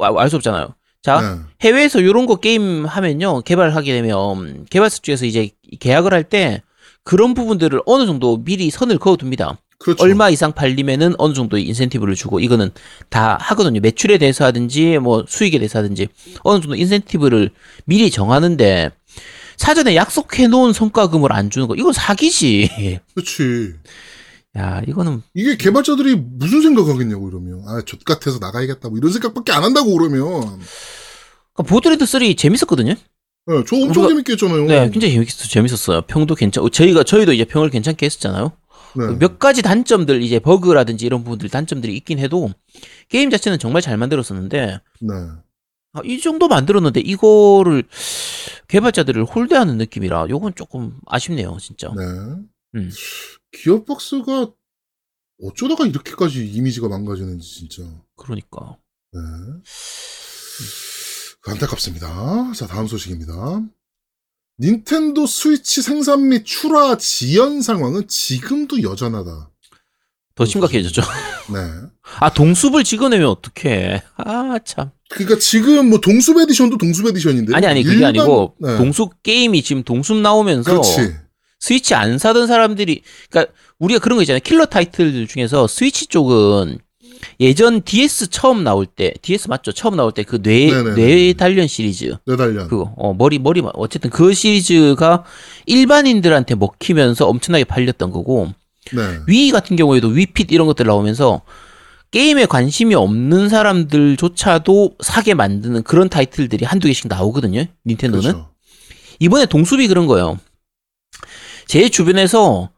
알 0.00 0.30
수 0.30 0.36
없잖아요. 0.36 0.74
자, 1.02 1.20
네. 1.20 1.40
해외에서 1.62 2.04
요런 2.04 2.26
거 2.26 2.36
게임 2.36 2.84
하면요. 2.84 3.40
개발하게 3.42 3.92
되면 3.92 4.66
개발사 4.68 4.98
쪽에서 5.02 5.24
이제 5.26 5.50
계약을 5.78 6.12
할 6.12 6.24
때 6.24 6.62
그런 7.04 7.32
부분들을 7.34 7.80
어느 7.86 8.04
정도 8.06 8.42
미리 8.44 8.70
선을 8.70 8.98
그어둡니다. 8.98 9.58
그렇죠. 9.78 10.04
얼마 10.04 10.28
이상 10.28 10.52
팔리면은 10.52 11.14
어느 11.16 11.32
정도의 11.32 11.64
인센티브를 11.64 12.14
주고 12.14 12.38
이거는 12.38 12.70
다 13.08 13.38
하거든요. 13.40 13.80
매출에 13.80 14.18
대해서 14.18 14.44
하든지 14.44 14.98
뭐 14.98 15.24
수익에 15.26 15.56
대해서 15.58 15.78
하든지 15.78 16.08
어느 16.42 16.60
정도 16.60 16.76
인센티브를 16.76 17.50
미리 17.86 18.10
정하는데 18.10 18.90
사전에 19.60 19.94
약속해 19.94 20.46
놓은 20.48 20.72
성과금을 20.72 21.32
안 21.34 21.50
주는 21.50 21.68
거 21.68 21.74
이건 21.74 21.92
사기지. 21.92 22.70
그렇지. 23.14 23.74
야, 24.56 24.80
이거는 24.88 25.22
이게 25.34 25.56
개발자들이 25.58 26.16
무슨 26.16 26.62
생각하겠냐고 26.62 27.28
이러면. 27.28 27.62
아, 27.68 27.82
젖 27.86 28.02
같아서 28.02 28.38
나가야겠다. 28.38 28.88
뭐 28.88 28.96
이런 28.96 29.12
생각밖에 29.12 29.52
안 29.52 29.62
한다고 29.62 29.92
그러면. 29.92 30.22
그러니까 31.52 31.62
보드랜드 31.68 32.06
3 32.06 32.34
재밌었거든요. 32.36 32.94
네, 32.94 33.64
저 33.68 33.76
엄청 33.76 34.04
우리가- 34.04 34.08
재밌게 34.08 34.32
했잖아요. 34.32 34.64
네, 34.64 34.90
굉장히 34.90 35.12
재밌, 35.12 35.28
재밌었어요. 35.28 36.02
평도 36.06 36.36
괜찮. 36.36 36.66
저희가 36.72 37.04
저희도 37.04 37.34
이제 37.34 37.44
평을 37.44 37.68
괜찮게 37.68 38.06
했었잖아요. 38.06 38.52
네. 38.96 39.06
몇 39.18 39.38
가지 39.38 39.60
단점들 39.60 40.22
이제 40.22 40.38
버그라든지 40.38 41.04
이런 41.04 41.22
부분들 41.22 41.50
단점들이 41.50 41.94
있긴 41.98 42.18
해도 42.18 42.50
게임 43.10 43.28
자체는 43.28 43.58
정말 43.58 43.82
잘 43.82 43.98
만들었었는데 43.98 44.80
네. 45.00 45.14
아, 45.92 46.00
이 46.04 46.20
정도 46.20 46.46
만들었는데 46.48 47.00
이거를 47.00 47.84
개발자들을 48.68 49.24
홀대하는 49.24 49.76
느낌이라 49.78 50.26
요건 50.30 50.54
조금 50.54 50.98
아쉽네요, 51.06 51.58
진짜. 51.60 51.88
네. 51.88 52.02
음. 52.76 52.90
기어박스가 53.52 54.52
어쩌다가 55.42 55.86
이렇게까지 55.86 56.46
이미지가 56.46 56.88
망가지는지 56.88 57.48
진짜. 57.48 57.82
그러니까. 58.16 58.76
네. 59.12 59.20
안타깝습니다. 61.46 62.52
자, 62.52 62.66
다음 62.66 62.86
소식입니다. 62.86 63.62
닌텐도 64.60 65.26
스위치 65.26 65.80
생산 65.80 66.28
및 66.28 66.44
출하 66.44 66.98
지연 66.98 67.62
상황은 67.62 68.06
지금도 68.08 68.82
여전하다. 68.82 69.49
더 70.34 70.44
심각해졌죠. 70.44 71.02
네. 71.52 71.58
아, 72.20 72.32
동숲을 72.32 72.84
찍어내면 72.84 73.28
어떡해. 73.28 74.02
아, 74.16 74.58
참. 74.64 74.90
그러니까 75.10 75.38
지금 75.38 75.90
뭐 75.90 76.00
동숲 76.00 76.38
에디션도 76.40 76.78
동숲 76.78 77.06
에디션인데. 77.08 77.54
아니, 77.54 77.66
아니, 77.66 77.82
그게 77.82 77.96
일반- 77.96 78.08
아니고, 78.10 78.54
네. 78.60 78.76
동숲 78.76 79.22
게임이 79.22 79.62
지금 79.62 79.82
동숲 79.82 80.16
나오면서 80.18 80.70
그렇지. 80.70 81.14
스위치 81.58 81.94
안 81.94 82.18
사던 82.18 82.46
사람들이, 82.46 83.02
그러니까 83.30 83.52
우리가 83.78 84.00
그런 84.00 84.16
거 84.16 84.22
있잖아요. 84.22 84.40
킬러 84.42 84.66
타이틀들 84.66 85.26
중에서 85.26 85.66
스위치 85.66 86.06
쪽은 86.06 86.78
예전 87.38 87.82
DS 87.82 88.28
처음 88.30 88.64
나올 88.64 88.86
때, 88.86 89.12
DS 89.20 89.48
맞죠? 89.48 89.72
처음 89.72 89.94
나올 89.96 90.12
때 90.12 90.22
그 90.22 90.40
뇌, 90.40 90.70
네네네. 90.70 90.94
뇌 90.94 91.32
단련 91.34 91.66
시리즈. 91.66 92.16
네달련. 92.26 92.68
그거, 92.68 92.94
어, 92.96 93.12
머리, 93.12 93.38
머리, 93.38 93.62
어쨌든 93.74 94.08
그 94.10 94.32
시리즈가 94.32 95.24
일반인들한테 95.66 96.54
먹히면서 96.54 97.26
엄청나게 97.26 97.64
팔렸던 97.64 98.10
거고, 98.10 98.52
네. 98.94 99.20
위 99.26 99.50
같은 99.50 99.76
경우에도 99.76 100.08
위핏 100.08 100.52
이런 100.52 100.66
것들 100.66 100.86
나오면서 100.86 101.42
게임에 102.10 102.46
관심이 102.46 102.94
없는 102.94 103.48
사람들조차도 103.48 104.96
사게 105.00 105.34
만드는 105.34 105.82
그런 105.84 106.08
타이틀들이 106.08 106.64
한두 106.64 106.88
개씩 106.88 107.08
나오거든요. 107.08 107.64
닌텐도는. 107.86 108.32
그렇죠. 108.32 108.50
이번에 109.20 109.46
동숲이 109.46 109.86
그런 109.86 110.06
거예요. 110.06 110.38
제 111.66 111.88
주변에서 111.88 112.70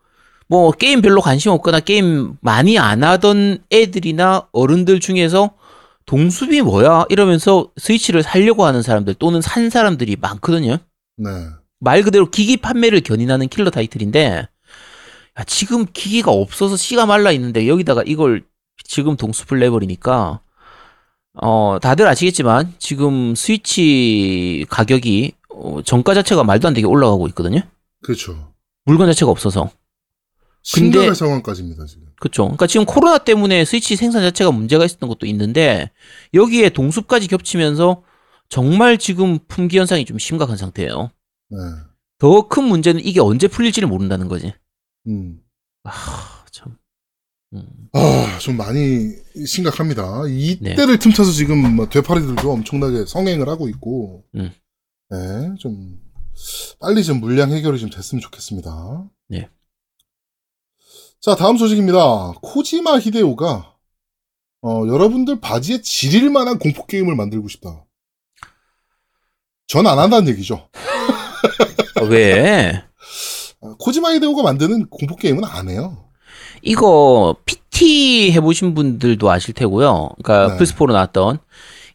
뭐 0.49 0.71
게임 0.73 1.01
별로 1.01 1.23
관심 1.23 1.51
없거나 1.53 1.81
게임 1.81 2.35
많이 2.43 2.79
안 2.79 3.03
하던 3.03 3.65
애들이나 3.71 4.49
어른들 4.53 5.01
중에서 5.01 5.55
동숲이 6.05 6.61
뭐야? 6.61 7.07
이러면서 7.09 7.71
스위치를 7.79 8.23
살려고 8.23 8.67
하는 8.67 8.83
사람들 8.83 9.15
또는 9.15 9.41
산 9.41 9.71
사람들이 9.71 10.17
많거든요. 10.21 10.77
네. 11.17 11.31
말 11.81 12.03
그대로 12.03 12.31
기기 12.31 12.59
판매를 12.59 13.01
견인하는 13.01 13.49
킬러 13.49 13.71
타이틀인데 13.71 14.47
야, 15.39 15.45
지금 15.45 15.87
기기가 15.93 16.31
없어서 16.31 16.77
씨가 16.77 17.07
말라 17.07 17.33
있는데 17.33 17.67
여기다가 17.69 18.03
이걸 18.07 18.45
지금 18.85 19.17
동숲을 19.17 19.59
내버리니까 19.61 20.41
어 21.35 21.79
다들 21.81 22.07
아시겠지만 22.07 22.75
지금 22.79 23.35
스위치 23.35 24.67
가격이 24.69 25.33
어, 25.55 25.81
정가 25.83 26.15
자체가 26.15 26.45
말도 26.45 26.69
안 26.69 26.75
되게 26.75 26.87
올라가고 26.87 27.27
있거든요. 27.29 27.63
그렇죠. 28.03 28.53
물건 28.85 29.07
자체가 29.09 29.31
없어서 29.31 29.71
심각한 30.63 31.07
근데- 31.09 31.15
상황까지입니다, 31.15 31.87
지금. 31.87 32.07
그렇죠. 32.21 32.45
그러니까 32.45 32.67
지금 32.67 32.87
코로나 32.87 33.19
때문에 33.19 33.65
스위치 33.65 33.97
생산 33.97 34.23
자체가 34.23 34.51
문제가 34.53 34.85
있었던 34.85 35.09
것도 35.09 35.27
있는데 35.27 35.91
여기에 36.35 36.71
동숲까지 36.71 37.29
겹치면서 37.29 38.03
정말 38.49 38.99
지금 38.99 39.39
품귀 39.49 39.79
현상이 39.79 40.05
좀 40.05 40.19
심각한 40.19 40.57
상태예요. 40.57 41.11
네. 41.51 41.59
더 42.19 42.43
큰 42.49 42.65
문제는 42.65 43.05
이게 43.05 43.21
언제 43.21 43.49
풀릴지를 43.49 43.89
모른다는 43.89 44.29
거지. 44.29 44.53
음. 45.09 45.41
아, 45.85 46.45
참. 46.51 46.77
음. 47.55 47.67
아, 47.93 48.39
좀 48.41 48.57
많이 48.57 49.15
심각합니다. 49.47 50.23
네. 50.25 50.31
이때를 50.33 50.99
틈타서 50.99 51.33
지금 51.33 51.77
뭐 51.77 51.89
되파리들도 51.89 52.51
엄청나게 52.51 53.05
성행을 53.07 53.49
하고 53.49 53.69
있고, 53.69 54.25
음. 54.37 54.51
네, 55.11 55.55
좀 55.59 56.01
빨리 56.81 57.05
좀 57.05 57.21
물량 57.21 57.51
해결이 57.53 57.79
좀 57.79 57.91
됐으면 57.91 58.21
좋겠습니다. 58.23 59.09
네. 59.29 59.49
자, 61.21 61.35
다음 61.37 61.57
소식입니다. 61.59 62.33
코지마 62.43 62.99
히데오가 62.99 63.77
어, 64.63 64.87
여러분들 64.87 65.41
바지에 65.41 65.83
지릴 65.83 66.31
만한 66.31 66.59
공포 66.59 66.87
게임을 66.87 67.15
만들고 67.17 67.49
싶다. 67.49 67.85
전 69.67 69.87
안 69.87 69.99
한다는 69.99 70.29
얘기죠. 70.33 70.69
어, 72.01 72.05
왜? 72.09 72.83
아, 73.63 73.75
코지마 73.79 74.13
히데오가 74.15 74.43
만드는 74.43 74.89
공포 74.89 75.17
게임은 75.17 75.45
안 75.45 75.69
해요. 75.69 76.05
이거 76.63 77.37
PT 77.45 78.33
해보신 78.33 78.75
분들도 78.75 79.31
아실 79.31 79.55
테고요. 79.55 80.11
그러니까 80.23 80.53
네. 80.53 80.59
플스 80.59 80.75
4로 80.75 80.93
나왔던 80.93 81.39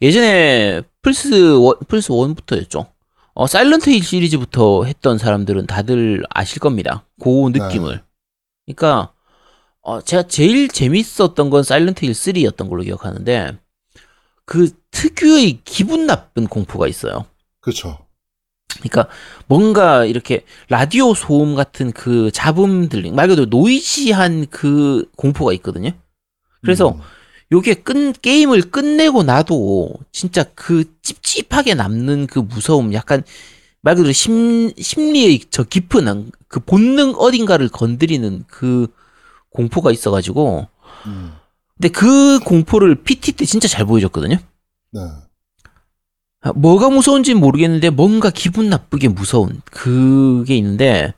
예전에 0.01 0.81
플스 1.01 1.27
1, 1.27 1.87
플스 1.87 2.09
1부터였죠. 2.09 2.87
어, 3.33 3.47
사일런트 3.47 3.89
힐 3.89 4.03
시리즈부터 4.03 4.85
했던 4.85 5.17
사람들은 5.17 5.67
다들 5.67 6.23
아실 6.29 6.59
겁니다. 6.59 7.05
그 7.21 7.29
느낌을. 7.53 8.03
그러니까 8.65 9.13
어, 9.81 10.01
제가 10.01 10.23
제일 10.23 10.67
재밌었던 10.67 11.49
건 11.49 11.63
사일런트 11.63 12.05
힐 12.05 12.11
3였던 12.11 12.69
걸로 12.69 12.83
기억하는데 12.83 13.57
그 14.45 14.69
특유의 14.91 15.61
기분 15.65 16.07
나쁜 16.07 16.47
공포가 16.47 16.87
있어요. 16.87 17.25
그렇죠. 17.59 18.06
그러니까 18.79 19.07
뭔가 19.47 20.05
이렇게 20.05 20.45
라디오 20.69 21.13
소음 21.13 21.55
같은 21.55 21.91
그 21.91 22.31
잡음 22.31 22.89
들링 22.89 23.15
말 23.15 23.27
그대로 23.27 23.45
noisy한 23.47 24.47
그 24.49 25.09
공포가 25.15 25.53
있거든요. 25.53 25.91
그래서 26.61 26.89
음, 26.89 26.99
요게 27.51 27.75
끝 27.75 28.21
게임을 28.21 28.61
끝내고 28.71 29.23
나도 29.23 29.93
진짜 30.11 30.43
그 30.55 30.83
찝찝하게 31.01 31.75
남는 31.75 32.27
그 32.27 32.39
무서움 32.39 32.93
약간 32.93 33.23
말 33.81 33.95
그대로 33.95 34.11
심 34.11 34.71
심리의 34.77 35.41
저 35.49 35.63
깊은 35.63 36.07
안- 36.07 36.31
그 36.47 36.59
본능 36.59 37.13
어딘가를 37.17 37.69
건드리는 37.69 38.43
그 38.47 38.87
공포가 39.49 39.91
있어가지고 39.91 40.67
음, 41.05 41.33
근데 41.75 41.89
그 41.89 42.39
공포를 42.39 42.95
PT 43.03 43.33
때 43.33 43.45
진짜 43.45 43.67
잘 43.67 43.85
보여줬거든요. 43.85 44.37
네. 44.91 45.01
아, 46.41 46.53
뭐가 46.53 46.89
무서운지는 46.89 47.41
모르겠는데 47.41 47.89
뭔가 47.89 48.29
기분 48.29 48.69
나쁘게 48.69 49.07
무서운 49.07 49.61
그게 49.65 50.55
있는데 50.57 51.13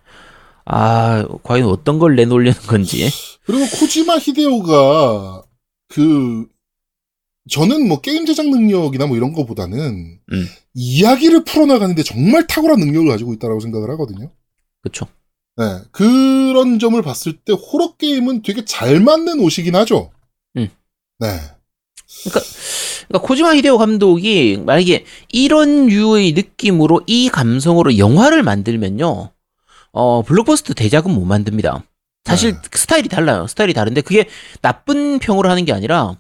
아 0.65 1.25
과연 1.43 1.67
어떤 1.67 1.99
걸 1.99 2.15
내놓으려는 2.15 2.59
건지 2.61 3.09
그리고 3.43 3.65
코지마 3.79 4.17
히데오가 4.17 5.43
그 5.89 6.47
저는 7.49 7.87
뭐 7.87 7.99
게임 7.99 8.25
제작 8.25 8.47
능력이나 8.47 9.07
뭐 9.07 9.17
이런 9.17 9.33
거보다는 9.33 10.19
음. 10.31 10.47
이야기를 10.73 11.43
풀어나가는데 11.43 12.03
정말 12.03 12.45
탁월한 12.45 12.79
능력을 12.79 13.09
가지고 13.09 13.33
있다고 13.33 13.59
생각을 13.59 13.89
하거든요. 13.91 14.31
그쵸 14.81 15.07
네, 15.57 15.81
그런 15.91 16.79
점을 16.79 17.01
봤을 17.01 17.33
때 17.33 17.51
호러 17.51 17.95
게임은 17.97 18.43
되게 18.43 18.63
잘 18.63 19.01
맞는 19.01 19.39
옷이긴 19.41 19.75
하죠. 19.75 20.11
음. 20.55 20.69
네, 21.19 21.27
그러니까 22.23 22.41
코지마 23.17 23.55
히데오 23.55 23.77
감독이 23.77 24.61
만약에 24.63 25.05
이런 25.29 25.87
류의 25.87 26.33
느낌으로 26.33 27.01
이 27.07 27.29
감성으로 27.29 27.97
영화를 27.97 28.43
만들면요 28.43 29.31
어 29.91 30.21
블록버스터 30.21 30.75
대작은 30.75 31.11
못 31.11 31.25
만듭니다 31.25 31.83
사실 32.23 32.53
네. 32.53 32.59
스타일이 32.71 33.09
달라요 33.09 33.47
스타일이 33.47 33.73
다른데 33.73 34.01
그게 34.01 34.27
나쁜 34.61 35.17
평으로 35.19 35.49
하는 35.49 35.65
게 35.65 35.73
아니라 35.73 36.17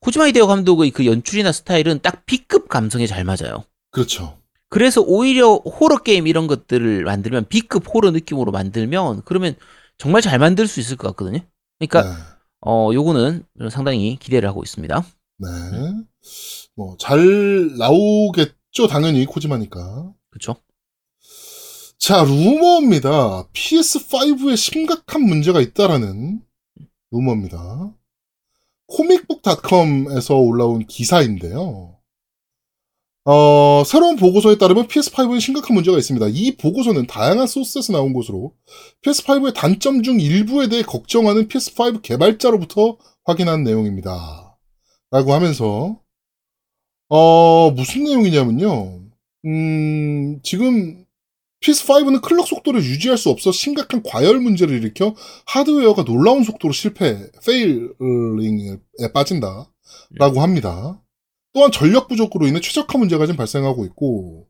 코지마 0.00 0.28
히데오 0.28 0.46
감독의 0.46 0.90
그 0.90 1.04
연출이나 1.04 1.52
스타일은 1.52 2.00
딱 2.02 2.24
B급 2.24 2.68
감성에 2.68 3.06
잘 3.06 3.24
맞아요 3.24 3.64
그렇죠. 3.90 4.38
그래서 4.68 5.00
오히려 5.00 5.54
호러 5.54 5.98
게임 5.98 6.26
이런 6.26 6.48
것들을 6.48 7.04
만들면 7.04 7.46
B급 7.48 7.84
호러 7.94 8.10
느낌으로 8.10 8.50
만들면 8.50 9.22
그러면 9.24 9.54
정말 9.98 10.20
잘 10.20 10.40
만들 10.40 10.66
수 10.66 10.80
있을 10.80 10.96
것 10.96 11.06
같거든요. 11.08 11.38
그러니까 11.78 12.02
네, 12.02 12.22
어 12.66 12.90
요거는 12.92 13.44
상당히 13.70 14.16
기대를 14.20 14.48
하고 14.48 14.64
있습니다. 14.64 15.04
네. 15.38 15.48
뭐 16.76 16.96
잘 16.98 17.76
나오겠죠, 17.78 18.86
당연히 18.88 19.24
코지마니까. 19.26 20.12
그렇죠? 20.30 20.56
자, 21.98 22.22
루머입니다. 22.24 23.48
PS5에 23.52 24.56
심각한 24.56 25.22
문제가 25.22 25.60
있다라는 25.60 26.42
루머입니다. 27.10 27.94
코믹북닷컴에서 28.86 30.36
올라온 30.36 30.86
기사인데요. 30.86 31.96
어, 33.26 33.82
새로운 33.86 34.16
보고서에 34.16 34.58
따르면 34.58 34.86
PS5에 34.88 35.40
심각한 35.40 35.72
문제가 35.74 35.96
있습니다. 35.96 36.26
이 36.28 36.56
보고서는 36.56 37.06
다양한 37.06 37.46
소스에서 37.46 37.94
나온 37.94 38.12
것으로 38.12 38.52
PS5의 39.02 39.54
단점 39.54 40.02
중 40.02 40.20
일부에 40.20 40.68
대해 40.68 40.82
걱정하는 40.82 41.48
PS5 41.48 42.02
개발자로부터 42.02 42.98
확인한 43.24 43.64
내용입니다. 43.64 44.58
라고 45.10 45.32
하면서, 45.32 45.98
어, 47.08 47.70
무슨 47.70 48.04
내용이냐면요. 48.04 49.00
음, 49.46 50.40
지금 50.42 51.04
PS5는 51.60 52.20
클럭 52.22 52.46
속도를 52.46 52.82
유지할 52.82 53.16
수 53.16 53.30
없어 53.30 53.50
심각한 53.52 54.02
과열 54.02 54.38
문제를 54.40 54.76
일으켜 54.76 55.14
하드웨어가 55.46 56.04
놀라운 56.04 56.44
속도로 56.44 56.72
실패, 56.72 57.30
페일링에 57.44 58.78
빠진다. 59.12 59.70
라고 60.10 60.40
합니다. 60.40 61.00
또한 61.52 61.70
전력 61.70 62.08
부족으로 62.08 62.46
인해 62.46 62.60
최적화 62.60 62.98
문제가 62.98 63.26
지금 63.26 63.36
발생하고 63.36 63.84
있고, 63.86 64.48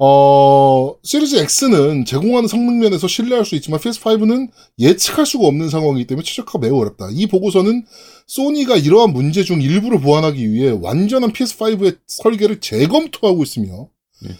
어, 0.00 0.94
시리즈 1.02 1.36
X는 1.36 2.04
제공하는 2.04 2.46
성능 2.48 2.78
면에서 2.78 3.08
신뢰할 3.08 3.44
수 3.44 3.56
있지만 3.56 3.80
PS5는 3.80 4.48
예측할 4.78 5.26
수가 5.26 5.46
없는 5.48 5.68
상황이기 5.70 6.06
때문에 6.06 6.24
최적화가 6.24 6.58
매우 6.60 6.78
어렵다. 6.80 7.08
이 7.12 7.26
보고서는 7.26 7.84
소니가 8.28 8.76
이러한 8.76 9.12
문제 9.12 9.42
중 9.42 9.60
일부를 9.60 10.00
보완하기 10.00 10.52
위해 10.52 10.70
완전한 10.80 11.32
PS5의 11.32 11.98
설계를 12.06 12.60
재검토하고 12.60 13.42
있으며, 13.42 13.88
네. 14.22 14.30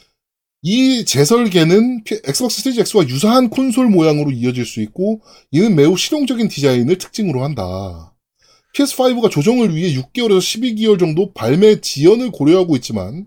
이 0.62 1.05
재설계는 1.05 2.05
피- 2.05 2.21
엑스박스 2.25 2.62
시리즈 2.62 2.81
X와 2.81 3.09
유사한 3.09 3.51
콘솔 3.51 3.88
모양으로 3.88 4.31
이어질 4.31 4.64
수 4.64 4.81
있고, 4.81 5.23
이는 5.51 5.75
매우 5.75 5.97
실용적인 5.97 6.47
디자인을 6.49 6.99
특징으로 6.99 7.42
한다. 7.42 8.14
PS5가 8.77 9.29
조정을 9.29 9.75
위해 9.75 9.92
6개월에서 10.01 10.38
12개월 10.38 11.01
정도 11.01 11.33
발매 11.33 11.81
지연을 11.81 12.31
고려하고 12.31 12.77
있지만, 12.77 13.27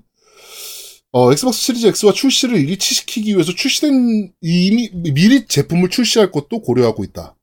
어, 1.13 1.31
엑스박스 1.31 1.59
시리즈 1.59 1.87
X와 1.87 2.13
출시를 2.13 2.57
일치시키기 2.69 3.33
위해서 3.33 3.51
출시된 3.53 4.31
이미 4.41 4.89
미리 4.93 5.45
제품을 5.45 5.89
출시할 5.89 6.31
것도 6.31 6.61
고려하고 6.61 7.03
있다. 7.03 7.35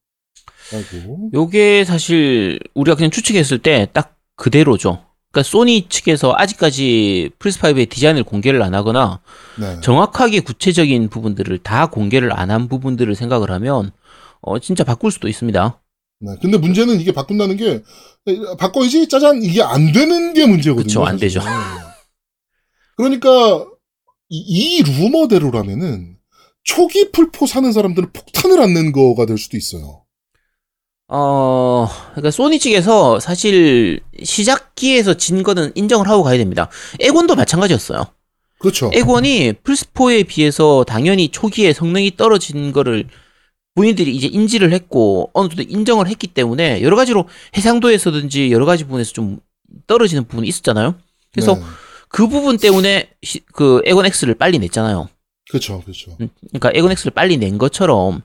라고. 0.73 1.31
요게 1.35 1.85
사실 1.85 2.59
우리가 2.75 2.97
그냥 2.97 3.11
추측했을 3.11 3.59
때 3.59 3.87
딱 3.93 4.17
그대로죠. 4.37 5.05
그러니까 5.31 5.49
소니 5.51 5.89
측에서 5.91 6.35
아직까지 6.37 7.31
플스5의 7.39 7.89
디자인을 7.91 8.25
공개를 8.25 8.63
안 8.63 8.75
하거나 8.75 9.21
네. 9.59 9.79
정확하게 9.83 10.41
구체적인 10.41 11.09
부분들을 11.11 11.59
다 11.59 11.87
공개를 11.91 12.33
안 12.33 12.51
한 12.51 12.69
부분들을 12.69 13.15
생각을 13.15 13.51
하면 13.51 13.91
어 14.41 14.59
진짜 14.59 14.85
바꿀 14.85 15.11
수도 15.13 15.29
있습니다. 15.29 15.81
네. 16.21 16.33
근데 16.41 16.57
문제는 16.57 17.01
이게 17.01 17.13
바꾼다는 17.13 17.57
게 17.59 17.83
바꿔야지 18.59 19.09
짜잔 19.09 19.43
이게 19.43 19.63
안 19.63 19.93
되는 19.93 20.33
게 20.33 20.47
문제거든요. 20.47 20.85
그쵸, 20.85 21.05
안. 21.05 21.19
되죠. 21.19 21.41
그러니까 22.99 23.65
이, 24.29 24.39
이 24.39 24.83
루머대로라면은 24.83 26.17
초기 26.65 27.11
풀포 27.13 27.47
사는 27.47 27.73
사람들은 27.73 28.13
폭탄을 28.13 28.61
안는 28.61 28.93
거가 28.93 29.25
될 29.25 29.39
수도 29.39 29.57
있어요. 29.57 30.03
어, 31.07 31.89
그러니까 32.11 32.31
소니 32.31 32.59
측에서 32.59 33.21
사실 33.21 34.01
시작기에서 34.23 35.15
진 35.15 35.43
거는 35.43 35.73
인정을 35.75 36.09
하고 36.09 36.23
가야 36.23 36.37
됩니다. 36.37 36.69
에곤도 37.01 37.37
마찬가지였어요. 37.37 38.05
그렇죠. 38.59 38.91
에곤이 38.93 39.55
플스4에 39.65 40.27
비해서 40.27 40.85
당연히 40.85 41.29
초기에 41.29 41.73
성능이 41.73 42.17
떨어진 42.17 42.73
거를 42.73 43.07
본인들이 43.77 44.15
이제 44.15 44.27
인지를 44.27 44.73
했고 44.73 45.31
어느 45.33 45.49
정도 45.49 45.63
인정을 45.63 46.09
했기 46.09 46.27
때문에 46.27 46.83
여러 46.83 46.97
가지로 46.97 47.29
해상도에서든지 47.57 48.51
여러 48.51 48.67
가지 48.67 48.83
부분에서 48.83 49.13
좀 49.13 49.39
떨어지는 49.87 50.25
부분이 50.27 50.49
있었잖아요. 50.49 50.97
그래서 51.33 51.55
네. 51.55 51.63
그 52.09 52.27
부분 52.29 52.57
때문에 52.59 53.11
시- 53.23 53.41
그 53.53 53.83
에곤 53.85 54.07
X를 54.07 54.35
빨리 54.35 54.59
냈잖아요. 54.59 55.09
그렇죠. 55.51 55.81
그렇죠. 55.83 56.17
음, 56.21 56.29
그러니까 56.49 56.71
에곤 56.75 56.91
X를 56.93 57.13
빨리 57.15 57.37
낸 57.39 57.59
것처럼 57.59 58.23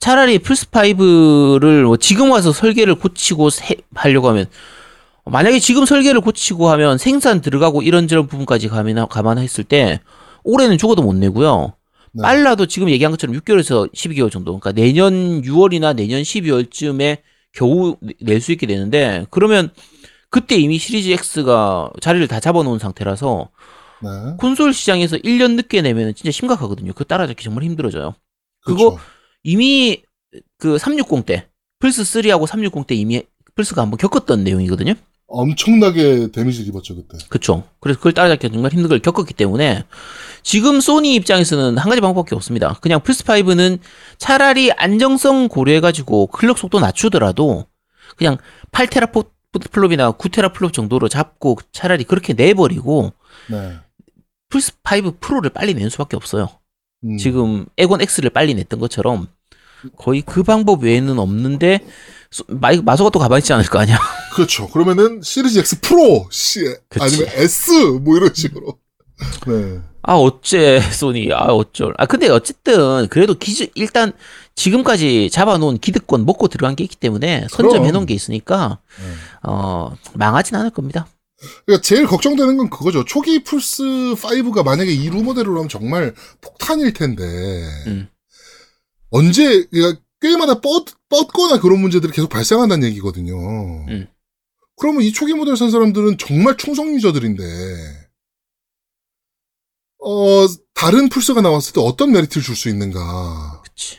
차라리 0.00 0.38
플스 0.38 0.66
5를 0.70 1.84
뭐 1.84 1.96
지금 1.96 2.30
와서 2.30 2.52
설계를 2.52 2.96
고치고 2.96 3.50
세- 3.50 3.76
하려고 3.94 4.28
하면 4.28 4.46
만약에 5.26 5.58
지금 5.58 5.86
설계를 5.86 6.20
고치고 6.20 6.68
하면 6.70 6.98
생산 6.98 7.40
들어가고 7.40 7.82
이런저런 7.82 8.26
부분까지 8.26 8.68
감안, 8.68 9.08
감안했을 9.08 9.64
때 9.64 10.00
올해는 10.42 10.76
죽어도 10.78 11.02
못 11.02 11.14
내고요. 11.14 11.74
네. 12.12 12.22
빨라도 12.22 12.66
지금 12.66 12.90
얘기한 12.90 13.10
것처럼 13.10 13.34
6개월에서 13.36 13.90
12개월 13.94 14.30
정도. 14.30 14.58
그러니까 14.58 14.72
내년 14.72 15.40
6월이나 15.42 15.96
내년 15.96 16.22
12월쯤에 16.22 17.18
겨우 17.52 17.96
낼 18.20 18.40
수 18.40 18.52
있게 18.52 18.66
되는데 18.66 19.24
그러면 19.30 19.70
그때 20.34 20.56
이미 20.56 20.78
시리즈 20.78 21.10
X가 21.10 21.90
자리를 22.00 22.26
다 22.26 22.40
잡아놓은 22.40 22.80
상태라서 22.80 23.50
네. 24.02 24.08
콘솔 24.38 24.74
시장에서 24.74 25.16
1년 25.18 25.54
늦게 25.54 25.80
내면 25.80 26.12
진짜 26.12 26.32
심각하거든요. 26.32 26.92
그거 26.92 27.04
따라잡기 27.04 27.44
정말 27.44 27.62
힘들어져요. 27.62 28.16
그거 28.64 28.90
그렇죠. 28.90 28.98
이미 29.44 30.02
그 30.58 30.76
360 30.76 31.24
때 31.24 31.46
플스 31.78 32.02
3하고 32.02 32.48
360 32.48 32.84
때 32.88 32.96
이미 32.96 33.22
플스가 33.54 33.82
한번 33.82 33.96
겪었던 33.96 34.42
내용이거든요. 34.42 34.94
엄청나게 35.28 36.32
데미지를 36.32 36.66
입었죠 36.66 36.96
그때. 36.96 37.16
그쵸. 37.28 37.62
그래서 37.78 38.00
그걸 38.00 38.12
따라잡기가 38.12 38.52
정말 38.52 38.72
힘든 38.72 38.88
걸 38.88 38.98
겪었기 38.98 39.34
때문에 39.34 39.84
지금 40.42 40.80
소니 40.80 41.14
입장에서는 41.14 41.78
한 41.78 41.88
가지 41.88 42.00
방법밖에 42.00 42.34
없습니다. 42.34 42.76
그냥 42.80 43.00
플스 43.04 43.22
5는 43.22 43.78
차라리 44.18 44.72
안정성 44.72 45.46
고려해가지고 45.46 46.26
클럭 46.26 46.58
속도 46.58 46.80
낮추더라도 46.80 47.66
그냥 48.16 48.36
8테라 48.72 49.12
플롭이나 49.58 50.12
9테라 50.12 50.52
플롭 50.52 50.72
정도로 50.72 51.08
잡고 51.08 51.58
차라리 51.72 52.04
그렇게 52.04 52.32
내버리고 52.32 53.12
네. 53.48 53.78
플스 54.48 54.72
5 54.84 55.16
프로를 55.20 55.50
빨리 55.50 55.74
낼 55.74 55.88
수밖에 55.88 56.16
없어요. 56.16 56.48
음. 57.04 57.16
지금 57.18 57.66
엑원 57.76 58.00
X를 58.00 58.30
빨리 58.30 58.54
냈던 58.54 58.78
것처럼 58.80 59.28
거의 59.96 60.22
그 60.22 60.42
방법 60.42 60.82
외에는 60.82 61.18
없는데 61.18 61.80
마이, 62.48 62.80
마소가 62.80 63.10
또 63.10 63.18
가만히 63.18 63.40
있지 63.40 63.52
않을 63.52 63.66
거 63.66 63.78
아니야. 63.78 63.98
그렇죠. 64.34 64.68
그러면은 64.68 65.20
시리즈 65.22 65.58
X 65.58 65.80
프로 65.80 66.26
씨 66.30 66.60
그치. 66.88 67.00
아니면 67.00 67.28
S 67.34 67.70
뭐 68.02 68.16
이런 68.16 68.32
식으로. 68.34 68.78
네. 69.46 69.80
아 70.02 70.14
어째 70.16 70.80
소니 70.80 71.32
아 71.32 71.46
어쩔 71.46 71.94
아 71.96 72.06
근데 72.06 72.28
어쨌든 72.28 73.08
그래도 73.08 73.34
기준 73.34 73.68
일단 73.74 74.12
지금까지 74.54 75.30
잡아놓은 75.30 75.78
기득권 75.78 76.26
먹고 76.26 76.48
들어간 76.48 76.76
게 76.76 76.84
있기 76.84 76.96
때문에 76.96 77.46
선점해 77.50 77.90
놓은 77.90 78.06
게 78.06 78.14
있으니까 78.14 78.78
네. 78.98 79.48
어 79.48 79.96
망하진 80.14 80.56
않을 80.56 80.70
겁니다. 80.70 81.06
그러니까 81.64 81.82
제일 81.82 82.06
걱정되는 82.06 82.56
건 82.56 82.70
그거죠. 82.70 83.04
초기 83.04 83.42
플스 83.42 83.82
5가 83.82 84.62
만약에 84.64 84.90
이 84.92 85.08
루머대로라면 85.10 85.68
정말 85.68 86.14
폭탄일 86.40 86.92
텐데 86.92 87.22
음. 87.86 88.08
언제 89.10 89.64
그러니까 89.70 90.00
게임마다 90.20 90.60
뻗, 90.60 90.86
뻗거나 91.08 91.60
그런 91.60 91.80
문제들이 91.80 92.12
계속 92.12 92.28
발생한다는 92.28 92.88
얘기거든요. 92.88 93.36
음. 93.88 94.06
그러면 94.76 95.02
이 95.02 95.12
초기 95.12 95.34
모델 95.34 95.56
산 95.56 95.70
사람들은 95.70 96.18
정말 96.18 96.56
충성 96.56 96.94
유저들인데 96.94 97.44
어 100.04 100.46
다른 100.74 101.08
플스가 101.08 101.40
나왔을 101.40 101.72
때 101.72 101.80
어떤 101.80 102.12
메리트를 102.12 102.42
줄 102.42 102.54
수 102.56 102.68
있는가? 102.68 103.62
그치. 103.64 103.98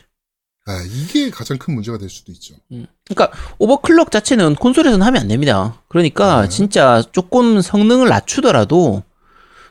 아, 0.68 0.82
이게 0.82 1.30
가장 1.30 1.58
큰 1.58 1.74
문제가 1.74 1.96
될 1.96 2.08
수도 2.08 2.32
있죠. 2.32 2.56
그러니까 3.04 3.30
overclock 3.58 4.10
자체는 4.10 4.56
콘솔에서는 4.56 5.04
하면 5.06 5.22
안 5.22 5.28
됩니다. 5.28 5.80
그러니까 5.88 6.42
네. 6.42 6.48
진짜 6.48 7.04
조금 7.12 7.60
성능을 7.60 8.08
낮추더라도 8.08 9.04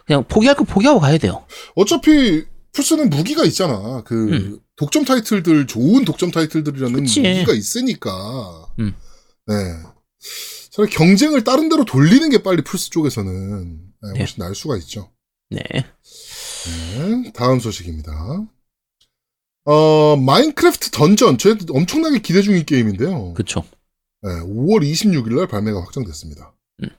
그냥 0.05 0.23
포기할 0.27 0.55
거 0.55 0.63
포기하고 0.63 0.99
가야 1.01 1.17
돼요. 1.17 1.45
어차피 1.75 2.45
플스는 2.71 3.09
무기가 3.09 3.43
있잖아. 3.43 4.03
그 4.05 4.29
음. 4.31 4.59
독점 4.77 5.03
타이틀들 5.03 5.67
좋은 5.67 6.05
독점 6.05 6.31
타이틀들이라는 6.31 6.93
그치. 7.01 7.21
무기가 7.21 7.53
있으니까. 7.53 8.11
음. 8.79 8.93
네. 9.47 9.53
차라리 10.71 10.91
경쟁을 10.91 11.43
다른 11.43 11.67
데로 11.69 11.83
돌리는 11.85 12.29
게 12.29 12.41
빨리 12.43 12.61
플스 12.63 12.89
쪽에서는 12.89 13.79
네, 14.01 14.11
네. 14.13 14.19
훨씬 14.19 14.37
나을 14.39 14.55
수가 14.55 14.77
있죠. 14.77 15.11
네. 15.49 15.61
네, 16.69 17.31
다음 17.33 17.59
소식입니다. 17.59 18.11
어, 19.65 20.15
마인크래프트 20.17 20.91
던전. 20.91 21.37
제 21.37 21.55
엄청나게 21.69 22.19
기대 22.19 22.41
중인 22.41 22.65
게임인데요. 22.65 23.33
그쵸. 23.33 23.63
네, 24.21 24.29
5월 24.41 24.81
26일 24.83 25.35
날 25.35 25.47
발매가 25.47 25.79
확정됐습니다. 25.81 26.53
음. 26.83 26.89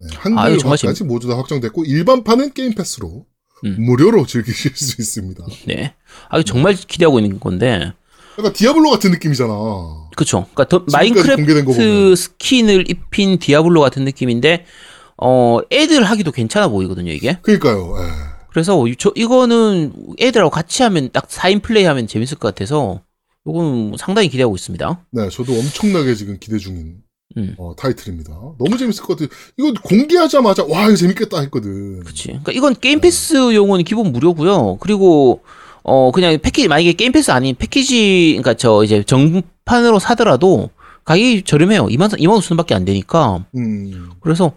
네, 0.00 0.08
한글화까지 0.16 1.04
모두 1.04 1.28
다 1.28 1.36
확정됐고 1.36 1.84
일반판은 1.84 2.52
게임 2.52 2.74
패스로 2.74 3.26
음. 3.64 3.76
무료로 3.78 4.26
즐기실 4.26 4.76
수 4.76 5.00
있습니다. 5.00 5.44
네. 5.66 5.94
아 6.28 6.42
정말 6.42 6.74
기대하고 6.74 7.20
있는 7.20 7.38
건데 7.40 7.92
약간 8.38 8.52
디아블로 8.52 8.90
같은 8.90 9.10
느낌이잖아. 9.10 9.52
그쵸. 10.16 10.46
그러니까 10.54 10.68
더, 10.68 10.84
마인크래프트. 10.90 12.16
스킨을 12.16 12.90
입힌 12.90 13.38
디아블로 13.38 13.80
같은 13.80 14.04
느낌인데 14.04 14.64
어 15.18 15.58
애들 15.70 16.04
하기도 16.04 16.32
괜찮아 16.32 16.68
보이거든요 16.68 17.12
이게. 17.12 17.38
그러니까요. 17.42 17.96
예. 17.98 18.29
그래서 18.50 18.86
이- 18.86 18.96
저 18.96 19.12
이거는 19.14 19.92
애들하고 20.20 20.50
같이 20.50 20.82
하면 20.82 21.10
딱 21.12 21.28
4인 21.28 21.62
플레이 21.62 21.84
하면 21.84 22.06
재밌을 22.06 22.38
것 22.38 22.48
같아서 22.54 23.00
이거는 23.46 23.94
상당히 23.98 24.28
기대하고 24.28 24.54
있습니다. 24.56 25.04
네, 25.12 25.28
저도 25.30 25.52
엄청나게 25.54 26.14
지금 26.14 26.36
기대 26.38 26.58
중인 26.58 26.96
음. 27.36 27.54
어, 27.58 27.74
타이틀입니다. 27.76 28.32
너무 28.58 28.76
재밌을 28.76 29.04
것 29.04 29.16
같아요. 29.16 29.28
이거 29.56 29.72
공개하자마자 29.82 30.64
와 30.68 30.86
이거 30.86 30.96
재밌겠다 30.96 31.40
했거든. 31.42 32.00
그치. 32.04 32.28
그러니까 32.28 32.52
이건 32.52 32.74
게임 32.74 33.00
패스용은 33.00 33.84
기본 33.84 34.12
무료고요. 34.12 34.76
그리고 34.80 35.42
어 35.82 36.10
그냥 36.12 36.38
패키지 36.42 36.68
만약에 36.68 36.92
게임 36.92 37.12
패스 37.12 37.30
아닌 37.30 37.54
패키지 37.56 38.30
그러니까 38.32 38.54
저 38.54 38.82
이제 38.84 39.02
정판으로 39.04 39.98
사더라도 40.00 40.70
가격이 41.04 41.42
저렴해요. 41.42 41.86
2만 41.86 42.08
2만 42.18 42.38
5천 42.38 42.52
원밖에 42.52 42.74
안 42.74 42.84
되니까. 42.84 43.44
음, 43.56 44.10
그래서 44.20 44.52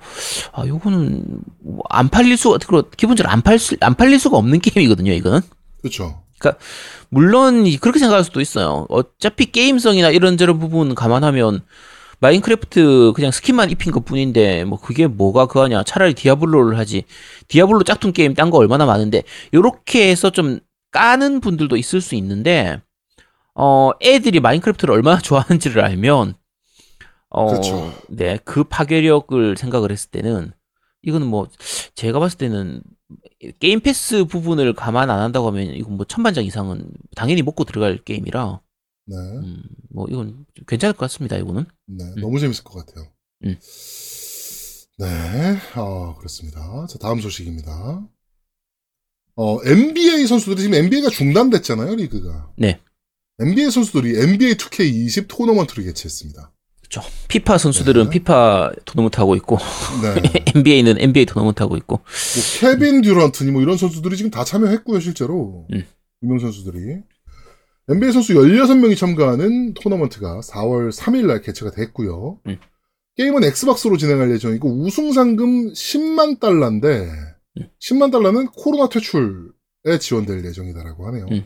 아 0.51 0.65
요거는 0.67 1.23
뭐 1.63 1.94
안 1.94 2.09
팔릴 2.09 2.37
수가 2.37 2.57
그리고 2.65 2.89
기본적으로 2.95 3.31
안 3.31 3.45
팔 3.45 3.67
수 3.67 3.81
안 3.81 3.95
팔릴 3.95 4.19
수가 4.19 4.37
없는 4.37 4.59
게임이거든요. 4.61 5.11
이거는. 5.13 5.41
그렇죠. 5.81 6.19
물론 7.09 7.65
이- 7.65 7.77
그렇게 7.77 7.99
생각할 7.99 8.23
수도 8.25 8.41
있어요. 8.41 8.85
어차피 8.89 9.45
게임성이나 9.51 10.09
이런저런 10.09 10.59
부분 10.59 10.93
감안하면 10.93 11.61
마인크래프트 12.19 13.13
그냥 13.15 13.31
스킨만 13.31 13.69
입힌 13.69 13.91
것 13.91 14.05
뿐인데 14.05 14.63
뭐 14.65 14.79
그게 14.79 15.07
뭐가 15.07 15.45
그하냐 15.47 15.83
차라리 15.83 16.13
디아블로를 16.13 16.77
하지 16.77 17.03
디아블로 17.49 17.83
짝퉁 17.83 18.11
게임 18.13 18.33
딴 18.33 18.49
거 18.49 18.57
얼마나 18.57 18.85
많은데 18.85 19.23
요렇게 19.53 20.09
해서 20.09 20.29
좀 20.29 20.59
까는 20.91 21.39
분들도 21.41 21.75
있을 21.77 22.01
수 22.01 22.15
있는데 22.15 22.81
어 23.55 23.91
애들이 24.01 24.39
마인크래프트를 24.39 24.93
얼마나 24.93 25.19
좋아하는지를 25.21 25.83
알면 25.83 26.35
어 27.29 27.47
그렇죠. 27.47 27.91
네, 28.09 28.37
그 28.43 28.63
파괴력을 28.63 29.57
생각을 29.57 29.91
했을 29.91 30.09
때는 30.11 30.51
이거는 31.01 31.27
뭐 31.27 31.47
제가 31.95 32.19
봤을 32.19 32.37
때는 32.37 32.81
게임 33.59 33.79
패스 33.81 34.23
부분을 34.25 34.73
감안 34.73 35.09
안 35.09 35.19
한다고 35.19 35.47
하면 35.47 35.65
이건 35.73 35.97
뭐 35.97 36.05
천만장 36.05 36.45
이상은 36.45 36.89
당연히 37.15 37.41
먹고 37.41 37.63
들어갈 37.65 37.97
게임이라 37.97 38.61
네, 39.05 39.15
음, 39.15 39.63
뭐 39.89 40.07
이건 40.09 40.45
괜찮을 40.67 40.93
것 40.93 40.99
같습니다. 40.99 41.37
이거는 41.37 41.65
네, 41.87 42.05
너무 42.21 42.39
재밌을 42.39 42.63
것 42.63 42.85
같아요. 42.85 43.07
음. 43.45 43.57
네, 44.99 45.57
아 45.73 46.15
그렇습니다. 46.17 46.85
자 46.87 46.97
다음 46.99 47.19
소식입니다. 47.19 48.07
어, 49.35 49.57
NBA 49.65 50.27
선수들이 50.27 50.61
지금 50.61 50.75
NBA가 50.75 51.09
중단됐잖아요, 51.09 51.95
리그가. 51.95 52.51
네. 52.55 52.79
NBA 53.39 53.71
선수들이 53.71 54.19
NBA 54.21 54.55
2K20 54.55 55.27
토너먼트를 55.27 55.83
개최했습니다. 55.85 56.51
그렇죠. 56.81 57.01
피파 57.27 57.57
선수들은 57.57 58.05
네. 58.05 58.09
피파 58.09 58.71
토너먼트 58.85 59.19
하고 59.19 59.35
있고 59.35 59.57
네. 60.03 60.43
NBA는 60.55 60.99
NBA 60.99 61.25
토너먼트 61.25 61.63
하고 61.63 61.75
있고 61.77 61.97
뭐 61.97 62.05
케빈 62.59 63.01
듀란트니 63.01 63.51
뭐 63.51 63.61
이런 63.61 63.77
선수들이 63.77 64.15
지금 64.17 64.29
다 64.29 64.43
참여했고요, 64.43 64.99
실제로. 64.99 65.67
음. 65.73 65.83
유명 66.21 66.39
선수들이. 66.39 67.01
NBA 67.89 68.13
선수 68.13 68.33
16명이 68.33 68.95
참가하는 68.95 69.73
토너먼트가 69.73 70.39
4월 70.41 70.91
3일 70.91 71.25
날 71.25 71.41
개최가 71.41 71.71
됐고요. 71.71 72.39
음. 72.47 72.57
게임은 73.15 73.43
엑스박스로 73.43 73.97
진행할 73.97 74.31
예정이고 74.31 74.81
우승 74.81 75.11
상금 75.11 75.73
10만 75.73 76.39
달러인데 76.39 77.09
음. 77.57 77.69
10만 77.81 78.11
달러는 78.11 78.47
코로나 78.47 78.87
퇴출에 78.87 79.99
지원될 79.99 80.45
예정이다라고 80.45 81.07
하네요. 81.07 81.25
음. 81.31 81.45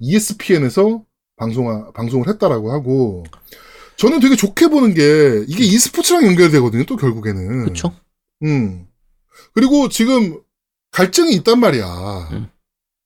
ESPN에서 0.00 1.04
방송 1.36 1.92
방송을 1.92 2.28
했다라고 2.28 2.72
하고 2.72 3.24
저는 3.96 4.20
되게 4.20 4.36
좋게 4.36 4.68
보는 4.68 4.94
게 4.94 5.44
이게 5.48 5.64
e스포츠랑 5.64 6.24
연결되거든요. 6.26 6.84
또 6.84 6.96
결국에는. 6.96 7.64
그렇죠. 7.64 7.94
음. 8.42 8.86
그리고 9.54 9.88
지금 9.88 10.40
갈증이 10.90 11.32
있단 11.34 11.60
말이야. 11.60 12.28
음. 12.32 12.48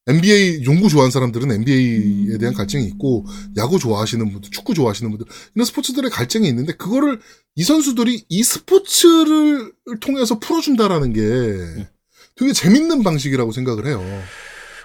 NBA 0.06 0.62
농구 0.64 0.88
좋아하는 0.88 1.10
사람들은 1.10 1.52
NBA에 1.52 2.38
대한 2.38 2.54
갈증이 2.54 2.84
있고 2.86 3.26
야구 3.56 3.78
좋아하시는 3.78 4.32
분들, 4.32 4.50
축구 4.50 4.74
좋아하시는 4.74 5.08
분들 5.10 5.26
이런 5.54 5.64
스포츠들의 5.64 6.10
갈증이 6.10 6.48
있는데 6.48 6.72
그거를 6.72 7.20
이 7.54 7.62
선수들이 7.62 8.24
이 8.28 8.42
스포츠를 8.42 9.72
통해서 10.00 10.38
풀어준다라는 10.38 11.12
게 11.12 11.86
되게 12.34 12.52
재밌는 12.52 13.02
방식이라고 13.02 13.52
생각을 13.52 13.86
해요. 13.86 14.02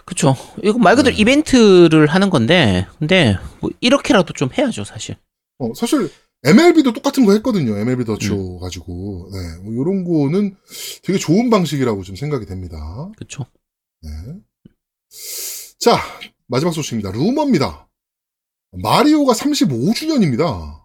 그렇죠. 0.05 0.35
이거 0.63 0.77
말 0.77 0.95
그대로 0.95 1.15
네. 1.15 1.21
이벤트를 1.21 2.07
하는 2.07 2.29
건데 2.29 2.87
근데 2.99 3.37
뭐 3.59 3.71
이렇게라도 3.81 4.33
좀 4.33 4.49
해야죠, 4.55 4.83
사실. 4.83 5.15
어, 5.57 5.73
사실 5.75 6.11
MLB도 6.43 6.93
똑같은 6.93 7.25
거 7.25 7.33
했거든요. 7.33 7.75
MLB 7.75 8.05
더쇼 8.05 8.57
음. 8.57 8.59
가지고 8.59 9.29
네, 9.33 9.63
뭐 9.63 9.73
이런 9.73 10.03
거는 10.03 10.55
되게 11.03 11.17
좋은 11.17 11.49
방식이라고 11.49 12.03
좀 12.03 12.15
생각이 12.15 12.45
됩니다. 12.45 12.77
그렇죠. 13.17 13.45
네. 14.01 14.09
자, 15.79 15.97
마지막 16.47 16.71
소식입니다. 16.71 17.11
루머입니다. 17.11 17.87
마리오가 18.73 19.33
35주년입니다. 19.33 20.83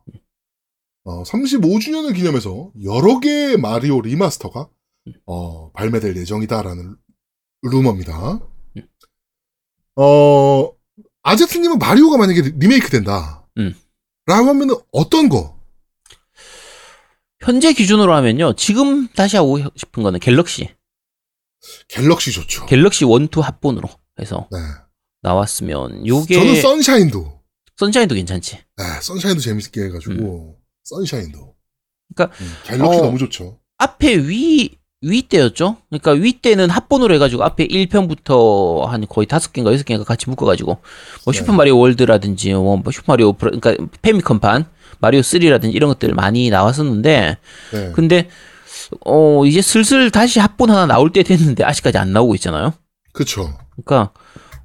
어, 1.05 1.23
35주년을 1.25 2.15
기념해서 2.15 2.73
여러 2.85 3.21
개의 3.21 3.59
마리오 3.59 4.01
remaster가 4.01 4.69
어, 5.27 5.73
발매될 5.73 6.17
예정이다라는 6.17 6.97
루머입니다. 7.63 8.41
어, 10.03 10.73
아제트님은 11.23 11.79
마리오가 11.79 12.17
만약에 12.17 12.41
리메이크 12.57 12.89
된다. 12.89 13.47
음. 13.59 13.75
라고 14.25 14.49
하면은 14.49 14.75
어떤 14.93 15.29
거? 15.29 15.61
현재 17.41 17.73
기준으로 17.73 18.15
하면요. 18.15 18.55
지금 18.55 19.09
다시 19.09 19.37
하고 19.37 19.59
싶은 19.77 20.03
거는 20.03 20.21
갤럭시. 20.21 20.75
갤럭시 21.89 22.33
좋죠. 22.33 22.65
갤럭시 22.67 23.05
1, 23.05 23.29
2 23.37 23.41
합본으로 23.41 23.89
해서 24.19 24.49
네. 24.51 24.59
나왔으면 25.21 26.07
요게 26.07 26.35
저는 26.35 26.63
선샤인도. 26.63 27.41
선샤인도 27.77 28.15
괜찮지. 28.15 28.57
네, 28.77 28.85
선샤인도 29.03 29.41
재밌게 29.41 29.83
해가지고 29.85 30.59
선샤인도. 30.85 31.55
그러니까, 32.15 32.37
음, 32.41 32.53
갤럭시 32.65 33.01
어, 33.01 33.03
너무 33.03 33.19
좋죠. 33.19 33.61
앞에 33.77 34.17
위, 34.29 34.77
위 35.03 35.23
때였죠? 35.23 35.79
그러니까 35.89 36.11
위 36.13 36.35
때는 36.35 36.69
합본으로 36.69 37.15
해가지고 37.15 37.43
앞에 37.45 37.67
1편부터 37.67 38.85
한 38.85 39.07
거의 39.09 39.27
다섯 39.27 39.53
개인가 39.53 39.73
여섯 39.73 39.85
개인가 39.85 40.05
같이 40.05 40.29
묶어가지고 40.29 40.73
뭐 41.25 41.33
네. 41.33 41.39
슈퍼마리오 41.39 41.79
월드라든지 41.79 42.53
뭐 42.53 42.83
슈퍼마리오 42.91 43.33
브라, 43.33 43.53
그러니까 43.59 43.87
패미컴판, 44.03 44.67
마리오 44.99 45.21
3라든지 45.21 45.75
이런 45.75 45.89
것들 45.89 46.13
많이 46.13 46.51
나왔었는데 46.51 47.39
네. 47.73 47.93
근데 47.93 48.29
어 49.07 49.47
이제 49.47 49.63
슬슬 49.63 50.11
다시 50.11 50.39
합본 50.39 50.71
하나 50.71 50.85
나올 50.85 51.13
때 51.13 51.23
됐는데 51.23 51.65
아직까지 51.65 51.97
안 51.97 52.13
나오고 52.13 52.35
있잖아요. 52.35 52.75
그쵸. 53.13 53.59
그러니까 53.71 54.13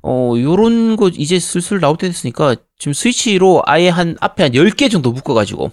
어 0.01 0.33
요런 0.37 0.97
거 0.97 1.07
이제 1.07 1.39
슬슬 1.39 1.79
나올 1.79 1.97
때 1.97 2.07
됐으니까 2.07 2.57
지금 2.77 2.93
스위치로 2.93 3.63
아예 3.65 3.87
한 3.87 4.17
앞에 4.19 4.43
한 4.43 4.51
10개 4.51 4.91
정도 4.91 5.13
묶어 5.13 5.33
가지고 5.33 5.71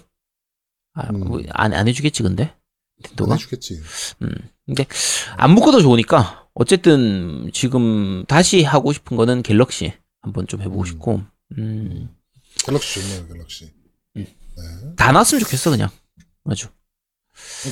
아, 0.93 1.09
음. 1.09 1.19
뭐, 1.27 1.41
안, 1.49 1.73
안 1.73 1.87
해주겠지 1.89 2.23
근데 2.23 2.43
안 2.43 2.53
닌텐도가 3.03 3.35
해주겠지. 3.35 3.81
음 4.21 4.29
근데 4.65 4.85
안 5.37 5.51
묶어도 5.51 5.81
좋으니까 5.81 6.47
어쨌든 6.53 7.49
지금 7.53 8.25
다시 8.27 8.63
하고 8.63 8.93
싶은 8.93 9.17
거는 9.17 9.43
갤럭시 9.43 9.93
한번 10.21 10.47
좀 10.47 10.61
해보고 10.61 10.81
음. 10.81 10.85
싶고 10.85 11.21
음, 11.57 12.09
갤럭시 12.65 13.01
좋네요, 13.01 13.27
갤럭시. 13.27 13.71
음. 14.15 14.25
네. 14.25 14.95
다 14.95 15.11
나왔으면 15.11 15.41
좋겠어 15.41 15.71
그냥 15.71 15.89
아주 16.45 16.67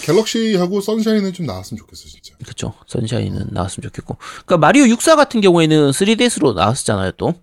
갤럭시하고 0.03 0.81
선샤인은 0.81 1.33
좀 1.33 1.45
나왔으면 1.45 1.77
좋겠어, 1.79 2.07
진짜. 2.07 2.35
그쵸 2.45 2.73
선샤인은 2.87 3.49
나왔으면 3.51 3.89
좋겠고 3.89 4.17
그러니까 4.17 4.57
마리오 4.57 4.87
64 4.87 5.15
같은 5.15 5.39
경우에는 5.41 5.91
3DS로 5.91 6.55
나왔었잖아요 6.55 7.11
또 7.11 7.35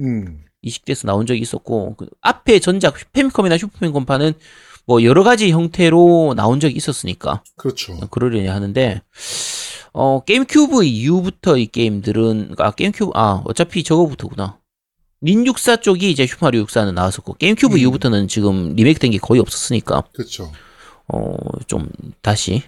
음. 0.00 0.44
20대에서 0.64 1.06
나온 1.06 1.26
적이 1.26 1.40
있었고 1.40 1.94
그 1.96 2.08
앞에 2.22 2.58
전작 2.58 2.94
패미컴이나 3.12 3.58
슈퍼패미컴판은 3.58 4.32
뭐 4.86 5.02
여러 5.02 5.24
가지 5.24 5.50
형태로 5.50 6.34
나온 6.36 6.60
적이 6.60 6.76
있었으니까 6.76 7.42
그렇죠. 7.56 7.98
그러려니 8.10 8.46
하는데 8.46 9.02
어 9.92 10.20
게임큐브 10.24 10.84
이후부터 10.84 11.58
이 11.58 11.66
게임들은 11.66 12.54
아 12.58 12.70
게임큐브 12.70 13.12
아 13.14 13.42
어차피 13.44 13.82
저거부터구나 13.82 14.58
닌64 15.24 15.82
쪽이 15.82 16.10
이제 16.10 16.26
슈퍼마리오 16.26 16.64
64는 16.66 16.94
나왔었고 16.94 17.34
게임큐브 17.34 17.74
음. 17.74 17.78
이후부터는 17.78 18.28
지금 18.28 18.74
리메이크된 18.76 19.10
게 19.10 19.18
거의 19.18 19.40
없었으니까 19.40 20.04
그렇죠. 20.12 20.52
어좀 21.08 21.88
다시 22.22 22.62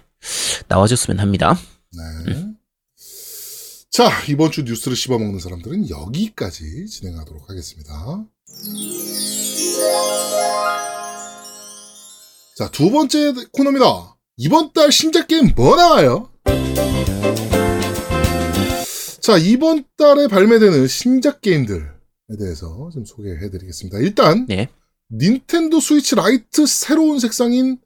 나와줬으면 0.67 1.19
합니다. 1.19 1.57
네. 2.25 2.45
자, 3.91 4.09
이번 4.29 4.51
주 4.51 4.63
뉴스를 4.63 4.95
씹어먹는 4.95 5.39
사람들은 5.39 5.89
여기까지 5.89 6.85
진행하도록 6.85 7.49
하겠습니다. 7.49 8.25
자, 12.59 12.69
두 12.71 12.91
번째 12.91 13.33
코너입니다. 13.53 14.17
이번 14.35 14.73
달 14.73 14.91
신작 14.91 15.27
게임 15.29 15.53
뭐 15.55 15.77
나와요? 15.77 16.29
자, 19.21 19.37
이번 19.37 19.85
달에 19.97 20.27
발매되는 20.27 20.85
신작 20.89 21.39
게임들에 21.39 21.85
대해서 22.37 22.89
좀 22.93 23.05
소개해 23.05 23.49
드리겠습니다. 23.49 23.99
일단, 23.99 24.45
네. 24.47 24.67
닌텐도 25.09 25.79
스위치 25.79 26.15
라이트 26.15 26.65
새로운 26.65 27.19
색상인 27.19 27.77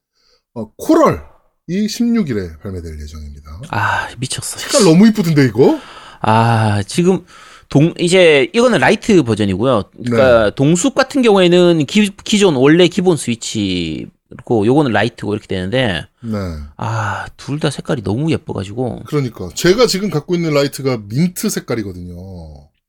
어, 0.56 0.72
coral 0.74 1.22
이 1.68 1.86
16일에 1.86 2.60
발매될 2.60 3.00
예정입니다. 3.00 3.62
아 3.70 4.10
미쳤어. 4.18 4.58
색깔 4.58 4.86
너무 4.86 5.08
이쁘던데 5.08 5.46
이거? 5.46 5.80
아, 6.20 6.82
지금 6.88 7.28
동 7.70 7.94
이제 8.00 8.50
이거는 8.54 8.80
라이트 8.80 9.22
버전이고요. 9.22 9.92
그러니까 10.04 10.50
동숲 10.56 10.96
같은 10.96 11.22
경우에는 11.22 11.86
기, 11.86 12.10
기존 12.24 12.56
원래 12.56 12.88
기본 12.88 13.18
스위치 13.18 14.08
고 14.46 14.66
요거는 14.66 14.92
라이트고 14.92 15.34
이렇게 15.34 15.48
되는데 15.48 16.06
네. 16.22 16.38
아, 16.78 17.26
둘 17.38 17.60
다 17.60 17.70
색깔이 17.70 18.04
너무 18.04 18.32
예뻐 18.32 18.54
가지고. 18.54 19.02
그러니까 19.06 19.50
제가 19.56 19.88
지금 19.88 20.10
갖고 20.10 20.36
있는 20.36 20.54
라이트가 20.54 21.02
민트 21.08 21.50
색깔이거든요. 21.50 22.16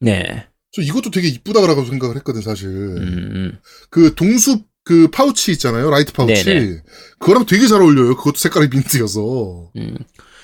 네. 0.00 0.46
저 0.72 0.82
이것도 0.82 1.10
되게 1.10 1.28
이쁘다라고 1.28 1.84
생각을 1.84 2.16
했거든 2.16 2.42
사실. 2.42 2.68
음, 2.68 2.98
음. 2.98 3.58
그 3.90 4.14
동숲 4.14 4.66
그 4.82 5.08
파우치 5.08 5.52
있잖아요, 5.52 5.88
라이트 5.90 6.12
파우치. 6.12 6.44
네네. 6.44 6.82
그거랑 7.18 7.46
되게 7.46 7.66
잘 7.66 7.80
어울려요. 7.80 8.16
그것도 8.16 8.36
색깔이 8.36 8.68
민트여서. 8.68 9.70
음. 9.76 9.96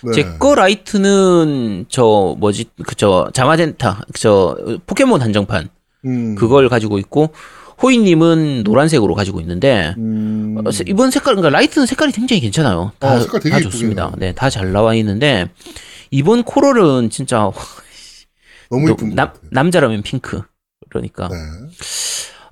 네. 0.02 0.12
제거 0.14 0.54
라이트는 0.54 1.86
저 1.88 2.34
뭐지? 2.38 2.66
그저 2.86 3.28
자마젠타 3.34 4.06
저 4.14 4.56
포켓몬 4.86 5.20
한정판 5.20 5.68
음. 6.06 6.34
그걸 6.36 6.70
가지고 6.70 6.98
있고 6.98 7.34
호이 7.83 7.99
님은 7.99 8.62
노란색으로 8.64 9.14
가지고 9.14 9.40
있는데 9.40 9.95
음. 9.99 10.57
어, 10.64 10.71
세- 10.71 10.85
이번 10.87 11.11
색깔, 11.11 11.35
그러니까 11.37 11.57
라이트는 11.57 11.87
색깔이 11.87 12.12
굉장히 12.12 12.40
괜찮아요. 12.40 12.93
다, 12.99 13.14
어, 13.14 13.21
색깔 13.21 13.40
되게 13.40 13.55
다 13.55 13.61
좋습니다. 13.61 14.12
네, 14.19 14.33
다 14.35 14.51
잘 14.51 14.73
나와 14.73 14.95
있는데, 14.97 15.49
이번 16.11 16.43
코럴은 16.43 17.09
진짜, 17.11 17.51
너무 18.71 18.95
것 18.97 19.07
남. 19.14 19.31
남자라면 19.51 20.03
핑크. 20.03 20.43
그러니까. 20.90 21.29
네. 21.29 21.37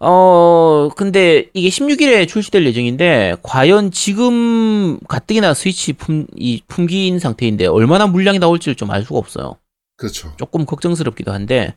어, 0.00 0.88
근데 0.96 1.46
이게 1.54 1.68
16일에 1.68 2.28
출시될 2.28 2.64
예정인데, 2.66 3.36
과연 3.42 3.90
지금 3.90 4.98
가뜩이나 5.08 5.54
스위치 5.54 5.92
품, 5.92 6.26
이 6.36 6.62
품기인 6.68 7.18
상태인데, 7.18 7.66
얼마나 7.66 8.06
물량이 8.06 8.38
나올지를 8.38 8.76
좀 8.76 8.90
알 8.90 9.02
수가 9.02 9.18
없어요. 9.18 9.56
그렇죠. 9.96 10.32
조금 10.36 10.64
걱정스럽기도 10.66 11.32
한데, 11.32 11.74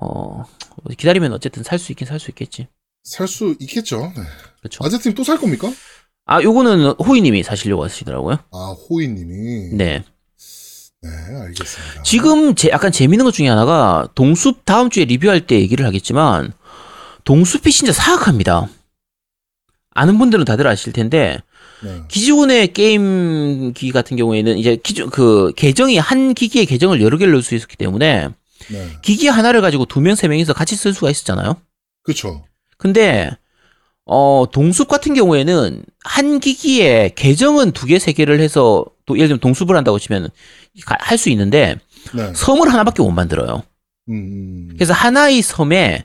어, 0.00 0.42
기다리면 0.96 1.32
어쨌든 1.32 1.62
살 1.62 1.78
수 1.78 1.92
있긴 1.92 2.06
살 2.06 2.18
수 2.18 2.30
있겠지. 2.30 2.68
살 3.04 3.26
수 3.28 3.54
있겠죠. 3.60 4.12
네. 4.16 4.22
그렇죠. 4.60 4.84
아제팀 4.84 5.14
또살 5.14 5.38
겁니까? 5.38 5.70
아, 6.26 6.42
요거는 6.42 6.92
호이님이 6.98 7.42
사시려고 7.44 7.84
하시더라고요. 7.84 8.38
아, 8.50 8.74
호이님이. 8.90 9.74
네. 9.76 10.02
네, 11.02 11.08
알겠습니다. 11.10 12.02
지금 12.02 12.54
제 12.56 12.68
약간 12.70 12.90
재밌는 12.90 13.24
것 13.24 13.32
중에 13.32 13.48
하나가 13.48 14.08
동숲 14.16 14.64
다음 14.64 14.90
주에 14.90 15.04
리뷰할 15.04 15.46
때 15.46 15.56
얘기를 15.60 15.86
하겠지만 15.86 16.52
동숲이 17.24 17.70
진짜 17.70 17.92
사악합니다. 17.92 18.68
아는 19.94 20.18
분들은 20.18 20.44
다들 20.44 20.66
아실 20.66 20.92
텐데 20.92 21.38
네. 21.84 22.02
기존의 22.08 22.72
게임기 22.72 23.92
같은 23.92 24.16
경우에는 24.16 24.58
이제 24.58 24.76
기존 24.82 25.10
그 25.10 25.52
계정이 25.56 25.96
한 25.98 26.34
기기에 26.34 26.64
계정을 26.64 27.00
여러 27.00 27.18
개를 27.18 27.32
넣을 27.34 27.42
수 27.42 27.54
있었기 27.54 27.76
때문에 27.76 28.30
네. 28.68 28.88
기기 29.02 29.28
하나를 29.28 29.60
가지고 29.60 29.84
두 29.86 30.00
명 30.00 30.14
세 30.14 30.28
명이서 30.28 30.52
같이 30.54 30.76
쓸 30.76 30.92
수가 30.94 31.10
있었잖아요. 31.10 31.56
그렇죠. 32.02 32.44
근데 32.78 33.30
어 34.04 34.46
동숲 34.52 34.88
같은 34.88 35.14
경우에는 35.14 35.82
한 36.04 36.40
기기에 36.40 37.12
계정은 37.16 37.72
두 37.72 37.86
개 37.86 37.98
세 37.98 38.12
개를 38.12 38.40
해서 38.40 38.84
또 39.06 39.16
예를 39.16 39.28
들면 39.28 39.40
동숲을 39.40 39.76
한다고 39.76 39.98
치면 39.98 40.28
할 40.86 41.18
수 41.18 41.30
있는데 41.30 41.76
네. 42.14 42.32
섬을 42.34 42.72
하나밖에 42.72 43.02
못 43.02 43.10
만들어요. 43.10 43.62
음, 44.08 44.14
음. 44.14 44.68
그래서 44.74 44.92
하나의 44.92 45.42
섬에 45.42 46.04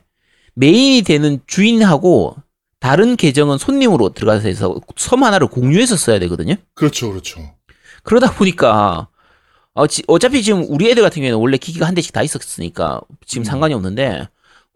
메인이 0.56 1.04
되는 1.04 1.39
주인하고 1.45 2.36
다른 2.80 3.15
계정은 3.15 3.60
손님으로 3.60 4.10
들어가서 4.10 4.47
해서 4.47 4.76
섬 4.97 5.24
하나를 5.24 5.47
공유해서 5.47 5.95
써야 5.95 6.17
되거든요. 6.19 6.56
그렇죠, 6.74 7.10
그렇죠. 7.10 7.54
그러다 8.04 8.34
보니까 8.34 9.08
어, 9.73 10.19
차피 10.19 10.43
지금 10.43 10.65
우리 10.67 10.89
애들 10.89 11.01
같은 11.01 11.21
경우에는 11.21 11.38
원래 11.39 11.57
기기가 11.57 11.88
한 11.88 11.95
대씩 11.95 12.13
다 12.13 12.21
있었으니까 12.23 13.01
지금 13.25 13.41
음. 13.41 13.43
상관이 13.45 13.73
없는데 13.73 14.27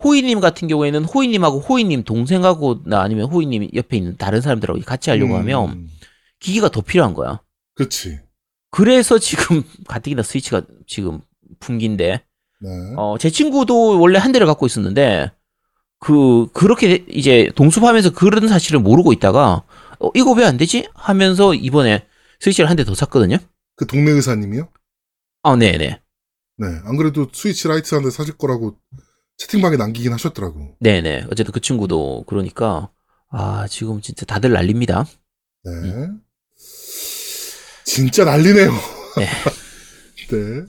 호이님 0.03 0.39
같은 0.39 0.67
경우에는 0.67 1.05
호이님하고 1.05 1.59
호이님 1.59 2.03
동생하고 2.03 2.83
나 2.85 3.01
아니면 3.01 3.25
호이님 3.29 3.69
옆에 3.73 3.97
있는 3.97 4.17
다른 4.17 4.41
사람들하고 4.41 4.79
같이 4.81 5.09
하려고 5.09 5.33
음, 5.35 5.39
하면 5.39 5.89
기기가 6.39 6.69
더 6.69 6.81
필요한 6.81 7.13
거야. 7.13 7.41
그렇지. 7.75 8.19
그래서 8.71 9.19
지금 9.19 9.63
가뜩이나 9.87 10.21
스위치가 10.21 10.61
지금 10.87 11.21
분기인데 11.59 12.21
네. 12.61 12.69
어, 12.97 13.17
제 13.19 13.29
친구도 13.29 13.99
원래 13.99 14.17
한 14.17 14.31
대를 14.31 14.47
갖고 14.47 14.65
있었는데, 14.65 15.29
그, 15.99 16.47
그렇게 16.53 17.05
이제 17.09 17.51
동숲하면서 17.55 18.11
그런 18.13 18.47
사실을 18.47 18.79
모르고 18.79 19.11
있다가, 19.13 19.63
어, 19.99 20.09
이거 20.15 20.31
왜 20.31 20.45
안 20.45 20.55
되지? 20.57 20.87
하면서 20.93 21.53
이번에 21.53 22.05
스위치를 22.39 22.69
한 22.69 22.77
대 22.77 22.83
더 22.85 22.95
샀거든요? 22.95 23.37
그 23.75 23.85
동네 23.85 24.11
의사님이요? 24.11 24.69
아, 25.45 25.55
네네. 25.55 26.01
네. 26.57 26.67
안 26.85 26.97
그래도 26.97 27.27
스위치 27.31 27.67
라이트 27.67 27.93
한대 27.93 28.09
사실 28.09 28.35
거라고 28.35 28.79
채팅방에 29.37 29.77
남기긴 29.77 30.11
하셨더라고. 30.11 30.75
네네. 30.79 31.27
어쨌든 31.31 31.51
그 31.51 31.59
친구도 31.59 32.23
그러니까, 32.25 32.89
아, 33.29 33.67
지금 33.69 34.01
진짜 34.01 34.25
다들 34.25 34.53
난립니다. 34.53 35.05
네. 35.63 35.71
음. 35.71 36.19
진짜 37.85 38.25
난리네요. 38.25 38.71
네. 39.17 39.27
네. 40.31 40.65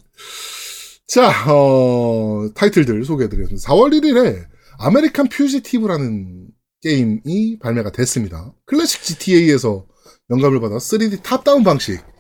자, 1.07 1.51
어, 1.51 2.51
타이틀들 2.55 3.03
소개해드리겠습니다. 3.07 3.67
4월 3.67 3.99
1일에 3.99 4.45
아메리칸 4.79 5.29
퓨지티브라는 5.31 6.49
게임이 6.83 7.61
발매가 7.61 7.93
됐습니다. 7.93 8.53
클래식 8.67 9.03
GTA에서 9.05 9.87
영감을 10.29 10.61
받아 10.61 10.77
3D 10.77 11.23
top-down 11.23 11.65
방식 11.65 11.95
음. 11.95 12.16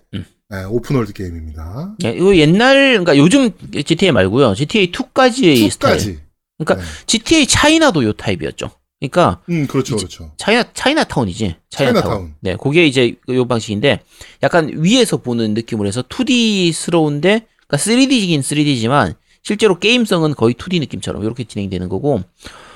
네, 0.48 0.62
open 0.64 0.86
world 0.86 1.12
게임입니다. 1.12 1.96
예, 2.04 2.10
이거 2.10 2.36
옛날 2.36 2.74
그러니까 3.04 3.16
요즘 3.16 3.50
GTA 3.72 4.12
말고요. 4.12 4.54
GTA 4.54 4.92
2까지의 4.92 5.70
스타일. 5.70 5.96
2까지. 5.96 6.18
그러니까 6.58 6.74
네. 6.84 7.04
GTA 7.06 7.46
차이나도 7.46 8.04
요 8.04 8.12
타입이었죠. 8.12 8.70
그러니까 9.00 9.40
음 9.50 9.66
그렇죠 9.66 9.96
그렇죠. 9.96 10.32
차이나 10.38 10.64
차이나타운이지. 10.72 11.56
차이나타운. 11.68 12.02
차이나타운. 12.04 12.34
네, 12.40 12.56
그게 12.56 12.86
이제 12.86 13.16
요 13.28 13.46
방식인데 13.46 14.00
약간 14.42 14.70
위에서 14.72 15.16
보는 15.18 15.52
느낌으로 15.54 15.86
해서 15.88 16.02
2D스러운데 16.02 17.42
그러니까 17.66 17.76
3D이긴 17.76 18.38
3D지만 18.40 19.16
실제로 19.42 19.78
게임성은 19.78 20.34
거의 20.34 20.54
2D 20.54 20.78
느낌처럼 20.80 21.24
이렇게 21.24 21.44
진행되는 21.44 21.88
거고 21.88 22.18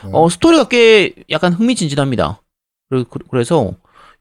네. 0.04 0.10
어 0.12 0.28
스토리가 0.28 0.68
꽤 0.68 1.14
약간 1.30 1.52
흥미진진합니다. 1.52 2.42
그래- 2.90 3.04
그래서 3.30 3.72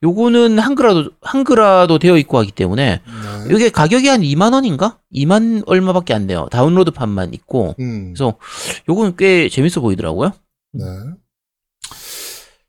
요거는 0.02 0.60
한글화도 0.60 1.12
한글화도 1.22 2.00
되어 2.00 2.18
있고 2.18 2.38
하기 2.40 2.52
때문에 2.52 3.02
네. 3.06 3.56
이게 3.56 3.70
가격이 3.70 4.08
한 4.08 4.22
2만 4.22 4.54
원인가? 4.54 5.00
2만 5.14 5.64
얼마밖에 5.66 6.14
안 6.14 6.26
돼요. 6.28 6.48
다운로드판만 6.52 7.34
있고 7.34 7.76
음, 7.80 8.14
그래서 8.14 8.38
요거는 8.88 9.16
꽤 9.18 9.50
재밌어 9.50 9.82
보이더라고요. 9.82 10.32
네. 10.74 10.84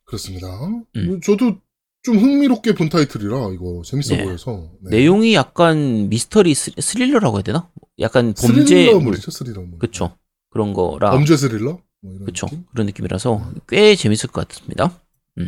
그렇습니다. 0.05 0.49
음. 0.97 1.21
저도 1.23 1.57
좀 2.03 2.17
흥미롭게 2.19 2.75
본 2.75 2.89
타이틀이라 2.89 3.51
이거 3.55 3.83
재밌어 3.85 4.17
네. 4.17 4.25
보여서. 4.25 4.71
네. 4.83 4.99
내용이 4.99 5.35
약간 5.35 6.09
미스터리 6.09 6.55
스- 6.55 6.73
스릴러라고 6.79 7.37
해야 7.37 7.43
되나? 7.43 7.71
약간 8.01 8.35
범죄 8.35 8.65
스릴러물이죠 8.65 9.31
스릴러물. 9.31 9.79
그쵸 9.79 10.17
그런 10.51 10.73
거라 10.73 11.11
범죄 11.11 11.37
스릴러? 11.37 11.79
뭐 12.03 12.15
느낌? 12.25 12.65
그런 12.73 12.87
느낌이라서 12.87 13.53
꽤 13.69 13.95
재밌을 13.95 14.31
것 14.31 14.49
같습니다. 14.49 14.99
네. 15.37 15.45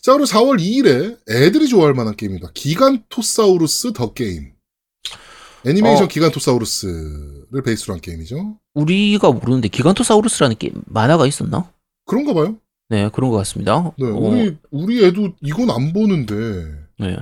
자, 0.00 0.12
그리고 0.12 0.24
4월 0.24 0.60
2일에 0.60 1.18
애들이 1.28 1.68
좋아할 1.68 1.94
만한 1.94 2.16
게임입니다. 2.16 2.50
기간토사우루스 2.54 3.92
더 3.92 4.12
게임. 4.12 4.52
애니메이션 5.66 6.04
어. 6.04 6.08
기간토사우루스를 6.08 7.62
베이스로 7.64 7.94
한 7.94 8.00
게임이죠. 8.00 8.58
우리가 8.74 9.30
모르는데 9.30 9.68
기간토사우루스라는 9.68 10.56
게 10.58 10.70
만화가 10.86 11.26
있었나? 11.26 11.70
그런가 12.06 12.34
봐요. 12.34 12.56
네 12.88 13.08
그런 13.12 13.30
것 13.30 13.36
같습니다. 13.38 13.92
네, 13.96 14.06
어, 14.06 14.10
우리, 14.16 14.56
우리 14.70 15.04
애도 15.04 15.34
이건 15.40 15.70
안 15.70 15.92
보는데. 15.92 16.34
네. 16.98 17.16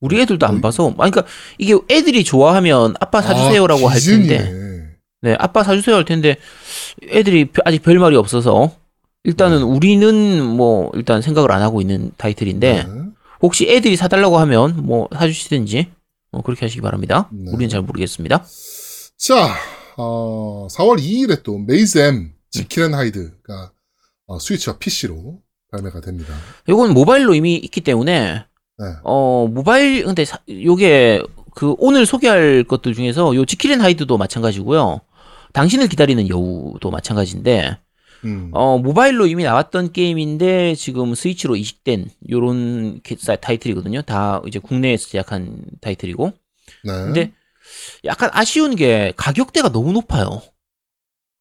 우리 0.00 0.20
애들도 0.20 0.46
어, 0.46 0.48
안 0.48 0.60
봐서 0.60 0.86
아니 0.98 1.10
그러니까 1.10 1.24
이게 1.58 1.74
애들이 1.90 2.22
좋아하면 2.22 2.94
아빠 3.00 3.20
사주세요라고 3.20 3.88
아, 3.88 3.92
할 3.92 4.00
텐데. 4.00 4.96
네, 5.22 5.34
아빠 5.38 5.64
사주세요 5.64 5.96
할 5.96 6.04
텐데 6.04 6.36
애들이 7.08 7.46
벼- 7.50 7.62
아직 7.64 7.82
별 7.82 7.98
말이 7.98 8.14
없어서 8.14 8.76
일단은 9.26 9.58
네. 9.58 9.64
우리는 9.64 10.44
뭐 10.46 10.90
일단 10.94 11.20
생각을 11.20 11.50
안 11.50 11.60
하고 11.60 11.80
있는 11.80 12.12
타이틀인데 12.16 12.84
네. 12.84 13.02
혹시 13.42 13.68
애들이 13.68 13.96
사달라고 13.96 14.38
하면 14.38 14.84
뭐 14.86 15.08
사주시든지 15.12 15.88
뭐 16.30 16.42
그렇게 16.42 16.64
하시기 16.64 16.80
바랍니다. 16.80 17.28
네. 17.32 17.50
우리는 17.52 17.68
잘 17.68 17.82
모르겠습니다. 17.82 18.44
자, 19.18 19.54
어, 19.96 20.68
4월 20.70 20.98
2일에 21.00 21.42
또 21.42 21.58
메이즈 21.58 21.98
M 21.98 22.32
지킬앤 22.50 22.94
하이드가 22.94 23.72
어, 24.26 24.38
스위치와 24.38 24.78
PC로 24.78 25.40
발매가 25.72 26.00
됩니다. 26.02 26.32
이건 26.68 26.94
모바일로 26.94 27.34
이미 27.34 27.56
있기 27.56 27.80
때문에 27.80 28.44
네. 28.78 28.84
어 29.02 29.48
모바일 29.50 30.04
근데 30.04 30.24
사- 30.24 30.38
요게 30.48 31.22
그 31.54 31.74
오늘 31.78 32.06
소개할 32.06 32.62
것들 32.64 32.94
중에서 32.94 33.34
요 33.34 33.44
지킬앤 33.44 33.80
하이드도 33.80 34.18
마찬가지고요. 34.18 35.00
당신을 35.52 35.88
기다리는 35.88 36.28
여우도 36.28 36.90
마찬가지인데 36.90 37.78
음. 38.24 38.50
어 38.52 38.78
모바일로 38.78 39.26
이미 39.26 39.44
나왔던 39.44 39.92
게임인데 39.92 40.74
지금 40.74 41.14
스위치로 41.14 41.56
이식된 41.56 42.10
요런 42.30 43.00
타이틀이거든요. 43.40 44.02
다 44.02 44.42
이제 44.46 44.58
국내에서 44.58 45.08
제작한 45.08 45.58
타이틀이고. 45.80 46.32
네. 46.84 46.92
근데 46.92 47.32
약간 48.04 48.30
아쉬운 48.32 48.74
게 48.76 49.12
가격대가 49.16 49.70
너무 49.70 49.92
높아요. 49.92 50.42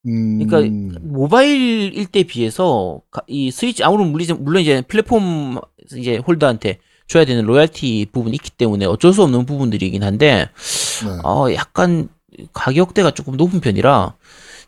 음, 0.08 0.46
그러니까 0.46 1.00
모바일일 1.02 2.06
때 2.08 2.24
비해서 2.24 3.02
가- 3.10 3.24
이 3.28 3.50
스위치 3.50 3.84
아무런 3.84 4.12
물론 4.12 4.44
물론 4.44 4.62
이제 4.62 4.82
플랫폼 4.82 5.60
이제 5.98 6.18
홀더한테 6.18 6.78
줘야 7.08 7.26
되는 7.26 7.44
로얄티 7.46 8.08
부분이 8.12 8.36
있기 8.36 8.52
때문에 8.52 8.86
어쩔 8.86 9.14
수 9.14 9.24
없는 9.24 9.46
부분들이긴 9.46 10.04
한데 10.04 10.50
네. 11.04 11.20
어 11.24 11.52
약간 11.54 12.10
가격대가 12.54 13.12
조금 13.12 13.36
높은 13.38 13.62
편이라 13.62 14.16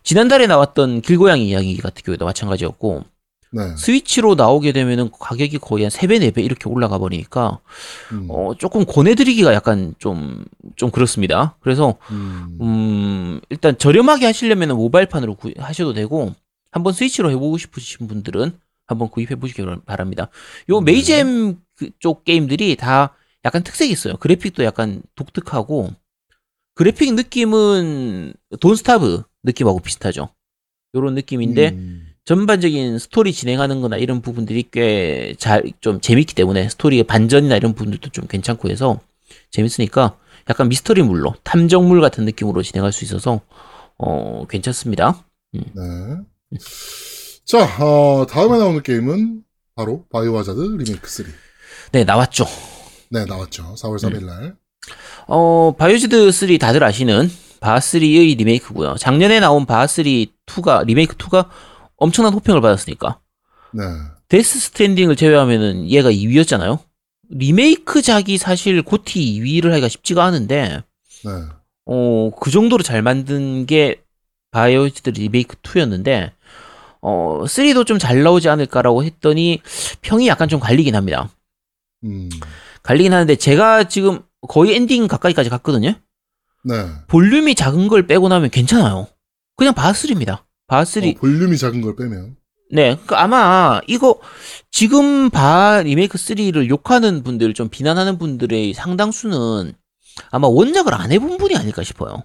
지난달에 0.08 0.46
나왔던 0.46 1.02
길고양이 1.02 1.46
이야기 1.50 1.76
같은 1.76 2.02
경우에도 2.02 2.24
마찬가지였고 2.24 3.04
네. 3.52 3.76
스위치로 3.76 4.36
나오게 4.36 4.72
되면은 4.72 5.10
가격이 5.18 5.58
거의 5.58 5.84
한 5.84 5.90
3배, 5.90 6.18
4배 6.32 6.42
이렇게 6.42 6.66
올라가 6.66 6.96
버리니까 6.96 7.60
음. 8.12 8.26
어 8.30 8.54
조금 8.56 8.86
권해드리기가 8.86 9.52
약간 9.52 9.94
좀 9.98 10.46
좀 10.76 10.90
그렇습니다. 10.90 11.56
그래서 11.60 11.98
음. 12.10 12.56
음, 12.62 13.40
일단 13.50 13.76
저렴하게 13.76 14.24
하시려면 14.26 14.76
모바일판으로 14.76 15.34
구, 15.34 15.52
하셔도 15.58 15.92
되고, 15.92 16.34
한번 16.70 16.92
스위치로 16.92 17.30
해보고 17.32 17.58
싶으신 17.58 18.06
분들은 18.06 18.52
한번 18.86 19.10
구입해 19.10 19.34
보시기 19.34 19.62
바랍니다. 19.84 20.28
요 20.70 20.80
네. 20.80 20.92
메이잼 20.92 21.60
그- 21.76 21.90
쪽 21.98 22.24
게임들이 22.24 22.76
다 22.76 23.14
약간 23.44 23.62
특색이 23.64 23.92
있어요. 23.92 24.16
그래픽도 24.16 24.64
약간 24.64 25.02
독특하고, 25.16 25.90
그래픽 26.74 27.14
느낌은 27.14 28.34
돈스타브 28.60 29.24
느낌하고 29.48 29.80
비슷하죠. 29.80 30.28
요런 30.94 31.14
느낌인데, 31.14 31.70
음. 31.70 32.08
전반적인 32.24 32.98
스토리 32.98 33.32
진행하는 33.32 33.80
거나 33.80 33.96
이런 33.96 34.20
부분들이 34.20 34.68
꽤 34.70 35.34
잘, 35.38 35.62
좀 35.80 36.00
재밌기 36.00 36.34
때문에 36.34 36.68
스토리의 36.68 37.04
반전이나 37.04 37.56
이런 37.56 37.74
부분들도 37.74 38.10
좀 38.10 38.26
괜찮고 38.26 38.68
해서 38.68 39.00
재밌으니까 39.50 40.18
약간 40.50 40.68
미스터리물로, 40.68 41.34
탐정물 41.42 42.00
같은 42.00 42.24
느낌으로 42.24 42.62
진행할 42.62 42.92
수 42.92 43.04
있어서, 43.04 43.40
어, 43.98 44.46
괜찮습니다. 44.46 45.24
네. 45.52 45.62
자, 47.44 47.64
어, 47.82 48.26
다음에 48.26 48.58
나오는 48.58 48.82
게임은 48.82 49.42
바로 49.74 50.04
바이오하자드 50.10 50.60
리메이크 50.60 51.08
3. 51.08 51.26
네, 51.92 52.04
나왔죠. 52.04 52.44
네, 53.10 53.24
나왔죠. 53.24 53.74
4월 53.74 53.96
3일 53.96 54.24
날. 54.24 54.56
어, 55.26 55.74
바이오하자드 55.76 56.30
3 56.30 56.58
다들 56.58 56.84
아시는 56.84 57.30
바하3의 57.60 58.36
리메이크고요 58.38 58.96
작년에 58.96 59.40
나온 59.40 59.66
바하3 59.66 60.28
2가, 60.46 60.84
리메이크 60.86 61.16
2가 61.16 61.48
엄청난 61.96 62.32
호평을 62.32 62.60
받았으니까. 62.60 63.18
네. 63.72 63.82
데스 64.28 64.60
스트랜딩을 64.60 65.16
제외하면은 65.16 65.88
얘가 65.90 66.10
2위였잖아요. 66.10 66.78
리메이크작이 67.30 68.38
사실 68.38 68.82
GOTY 68.82 69.20
2위를 69.20 69.70
하기가 69.70 69.88
쉽지가 69.88 70.24
않은데, 70.24 70.82
네. 71.24 71.30
어, 71.86 72.30
그 72.40 72.50
정도로 72.50 72.82
잘 72.82 73.02
만든 73.02 73.66
게 73.66 74.02
바이오하자드 74.50 75.10
리메이크 75.10 75.56
2였는데, 75.56 76.32
어, 77.00 77.44
3도 77.46 77.86
좀 77.86 77.98
잘 77.98 78.22
나오지 78.22 78.48
않을까라고 78.48 79.04
했더니 79.04 79.60
평이 80.02 80.26
약간 80.28 80.48
좀 80.48 80.60
갈리긴 80.60 80.94
합니다. 80.94 81.28
음. 82.04 82.28
갈리긴 82.82 83.12
하는데 83.12 83.34
제가 83.36 83.88
지금 83.88 84.20
거의 84.48 84.74
엔딩 84.74 85.06
가까이까지 85.08 85.50
갔거든요. 85.50 85.94
네. 86.64 86.86
볼륨이 87.06 87.54
작은 87.54 87.88
걸 87.88 88.06
빼고 88.06 88.28
나면 88.28 88.50
괜찮아요. 88.50 89.06
그냥 89.56 89.74
바하3입니다. 89.74 90.44
바하3. 90.68 91.16
어, 91.16 91.20
볼륨이 91.20 91.56
작은 91.56 91.80
걸 91.80 91.96
빼면. 91.96 92.36
네, 92.70 92.98
그 93.06 93.14
아마 93.14 93.80
이거 93.86 94.20
지금 94.70 95.30
바 95.30 95.82
리메이크 95.82 96.18
3를 96.18 96.68
욕하는 96.68 97.22
분들, 97.22 97.54
좀 97.54 97.68
비난하는 97.68 98.18
분들의 98.18 98.74
상당수는 98.74 99.72
아마 100.30 100.48
원작을 100.48 100.92
안 100.94 101.10
해본 101.10 101.38
분이 101.38 101.56
아닐까 101.56 101.82
싶어요. 101.82 102.24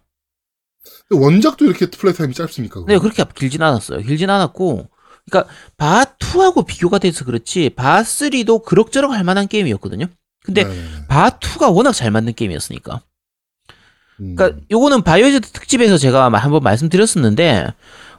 원작도 1.09 1.65
이렇게 1.65 1.89
플레이 1.89 2.13
타임이 2.13 2.33
짧습니까? 2.33 2.81
그거? 2.81 2.91
네, 2.91 2.97
그렇게 2.99 3.23
길진 3.35 3.61
않았어요. 3.61 4.01
길진 4.01 4.29
않았고, 4.29 4.89
그러니까 5.29 5.53
바2하고 5.77 6.65
비교가 6.65 6.99
돼서 6.99 7.23
그렇지 7.23 7.69
바3도 7.75 8.63
그럭저럭 8.63 9.11
할 9.11 9.23
만한 9.23 9.47
게임이었거든요. 9.47 10.07
근데 10.43 10.63
네네네. 10.65 11.07
바2가 11.07 11.73
워낙 11.73 11.93
잘 11.93 12.11
만든 12.11 12.33
게임이었으니까. 12.33 13.01
음. 14.19 14.35
그러니까 14.35 14.59
요거는 14.71 15.01
바이오하자드 15.03 15.49
특집에서 15.49 15.97
제가 15.97 16.25
한번 16.31 16.61
말씀드렸었는데 16.63 17.67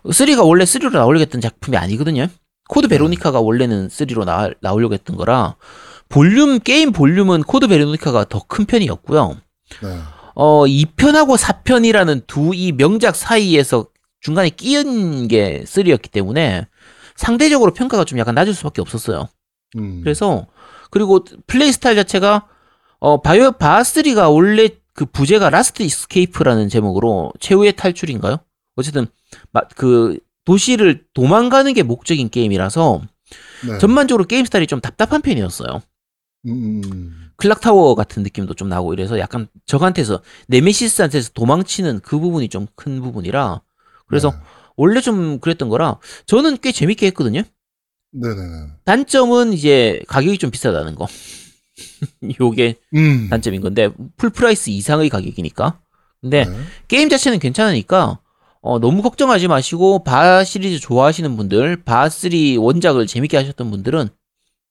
3가 0.05 0.47
원래 0.47 0.65
3로 0.65 0.93
나오려고 0.93 1.21
했던 1.23 1.41
작품이 1.41 1.77
아니거든요. 1.77 2.27
코드 2.69 2.89
베로니카가 2.89 3.41
원래는 3.41 3.89
3로 3.89 4.25
나, 4.25 4.51
나오려고 4.61 4.95
했던 4.95 5.17
거라 5.17 5.57
볼륨 6.09 6.59
게임 6.61 6.93
볼륨은 6.93 7.43
코드 7.43 7.69
베로니카가 7.69 8.25
더 8.29 8.41
큰 8.47 8.65
편이었고요. 8.67 9.37
네. 9.83 9.99
어 10.35 10.65
2편하고 10.65 11.37
4편이라는 11.39 12.27
두 12.27 12.53
이 12.55 12.73
명작 12.73 13.15
사이에서 13.17 13.87
중간에 14.21 14.49
끼은 14.51 15.29
게 15.29 15.63
3였기 15.67 16.11
때문에 16.11 16.67
상대적으로 17.17 17.73
평가가 17.73 18.05
좀 18.05 18.19
약간 18.19 18.35
낮을 18.35 18.55
수밖에 18.55 18.81
없었어요. 18.81 19.29
음. 19.77 20.01
그래서 20.03 20.47
그리고 20.91 21.25
플레이 21.47 21.71
스타일 21.73 21.97
자체가 21.97 22.47
어 22.99 23.21
바이오 23.21 23.53
바3가 23.53 24.33
원래 24.33 24.69
그 24.95 25.05
부제가 25.07 25.51
라스트 25.51 25.83
이스케이프라는 25.83 26.69
제목으로 26.69 27.33
최후의 27.41 27.75
탈출인가요? 27.77 28.39
어쨌든 28.77 29.07
마- 29.53 29.67
그 29.77 30.19
도시를 30.45 31.05
도망가는 31.15 31.73
게 31.75 31.83
목적인 31.83 32.31
게임이라서 32.31 33.03
네. 33.69 33.79
전반적으로 33.79 34.25
게임 34.25 34.45
스타일이 34.45 34.67
좀 34.67 34.81
답답한 34.81 35.21
편이었어요. 35.23 35.83
음, 36.47 36.83
음. 36.85 37.31
클락타워 37.37 37.95
같은 37.95 38.23
느낌도 38.23 38.55
좀 38.55 38.69
나고 38.69 38.93
이래서 38.93 39.19
약간 39.19 39.49
적한테서 39.67 40.23
네메시스한테서 40.49 41.31
도망치는 41.35 42.01
그 42.01 42.19
부분이 42.19 42.49
좀 42.49 42.67
큰 42.77 43.01
부분이라 43.01 43.63
그래서 44.07 44.31
네. 44.31 44.37
원래 44.77 45.01
좀 45.01 45.41
그랬던 45.41 45.69
거라 45.69 45.99
저는 46.27 46.59
꽤 46.61 46.71
재밌게 46.71 47.07
했거든요. 47.09 47.43
네네네. 48.13 48.73
단점은 48.85 49.53
이제 49.55 50.01
가격이 50.07 50.39
좀 50.39 50.51
비싸다는 50.53 50.95
거. 50.95 51.07
요게 52.41 52.77
음. 52.95 53.29
단점인 53.31 53.61
건데 53.61 53.91
full 54.17 54.31
price 54.31 54.71
이상의 54.71 55.09
가격이니까. 55.09 55.81
근데 56.21 56.45
네. 56.45 56.57
게임 56.89 57.09
자체는 57.09 57.39
괜찮으니까 57.39 58.19
어, 58.61 58.79
너무 58.79 59.03
걱정하지 59.03 59.47
마시고 59.47 60.05
바하 60.05 60.43
시리즈 60.43 60.81
좋아하시는 60.81 61.37
분들, 61.37 61.85
바하 61.85 62.09
3 62.09 62.31
원작을 62.59 63.07
재밌게 63.07 63.37
하셨던 63.37 63.71
분들은 63.71 64.09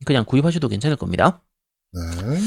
그냥 0.06 0.26
구입하셔도 0.26 0.68
괜찮을 0.68 0.98
겁니다. 0.98 1.44
네. 1.92 2.40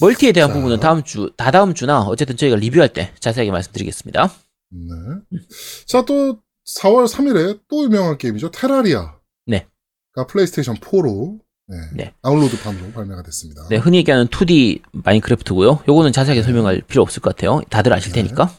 멀티에 0.00 0.32
대한 0.32 0.48
자. 0.48 0.54
부분은 0.54 0.80
다음 0.80 1.02
주, 1.02 1.30
다다음 1.36 1.74
주나 1.74 2.00
어쨌든 2.02 2.38
저희가 2.38 2.56
리뷰할 2.56 2.90
때 2.90 3.12
자세하게 3.20 3.50
말씀드리겠습니다. 3.50 4.32
네. 4.70 5.38
자, 5.86 6.02
또 6.06 6.40
4월 6.78 7.06
3일에 7.06 7.60
또 7.68 7.84
유명한 7.84 8.16
게임이죠. 8.16 8.50
테라리아. 8.50 9.16
네. 9.46 9.66
가 10.14 10.26
플레이스테이션 10.26 10.76
4로 10.76 11.38
네. 11.70 11.76
네. 11.94 12.14
다운로드판으로 12.22 12.90
발매가 12.92 13.22
됐습니다. 13.22 13.66
네, 13.70 13.76
흔히 13.76 13.98
얘기하는 13.98 14.26
2D 14.26 14.82
마인크래프트고요. 14.92 15.84
요거는 15.88 16.12
자세하게 16.12 16.42
설명할 16.42 16.82
필요 16.88 17.02
없을 17.02 17.22
것 17.22 17.34
같아요. 17.36 17.60
다들 17.70 17.92
아실 17.92 18.12
네. 18.12 18.22
테니까. 18.22 18.52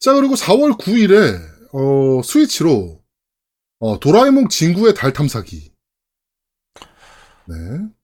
자, 0.00 0.12
그리고 0.14 0.34
4월 0.34 0.76
9일에 0.76 1.40
어, 1.72 2.20
스위치로 2.24 3.00
어, 3.78 4.00
도라에몽 4.00 4.48
진구의 4.48 4.94
달 4.94 5.12
탐사기. 5.12 5.72
네. 7.46 7.54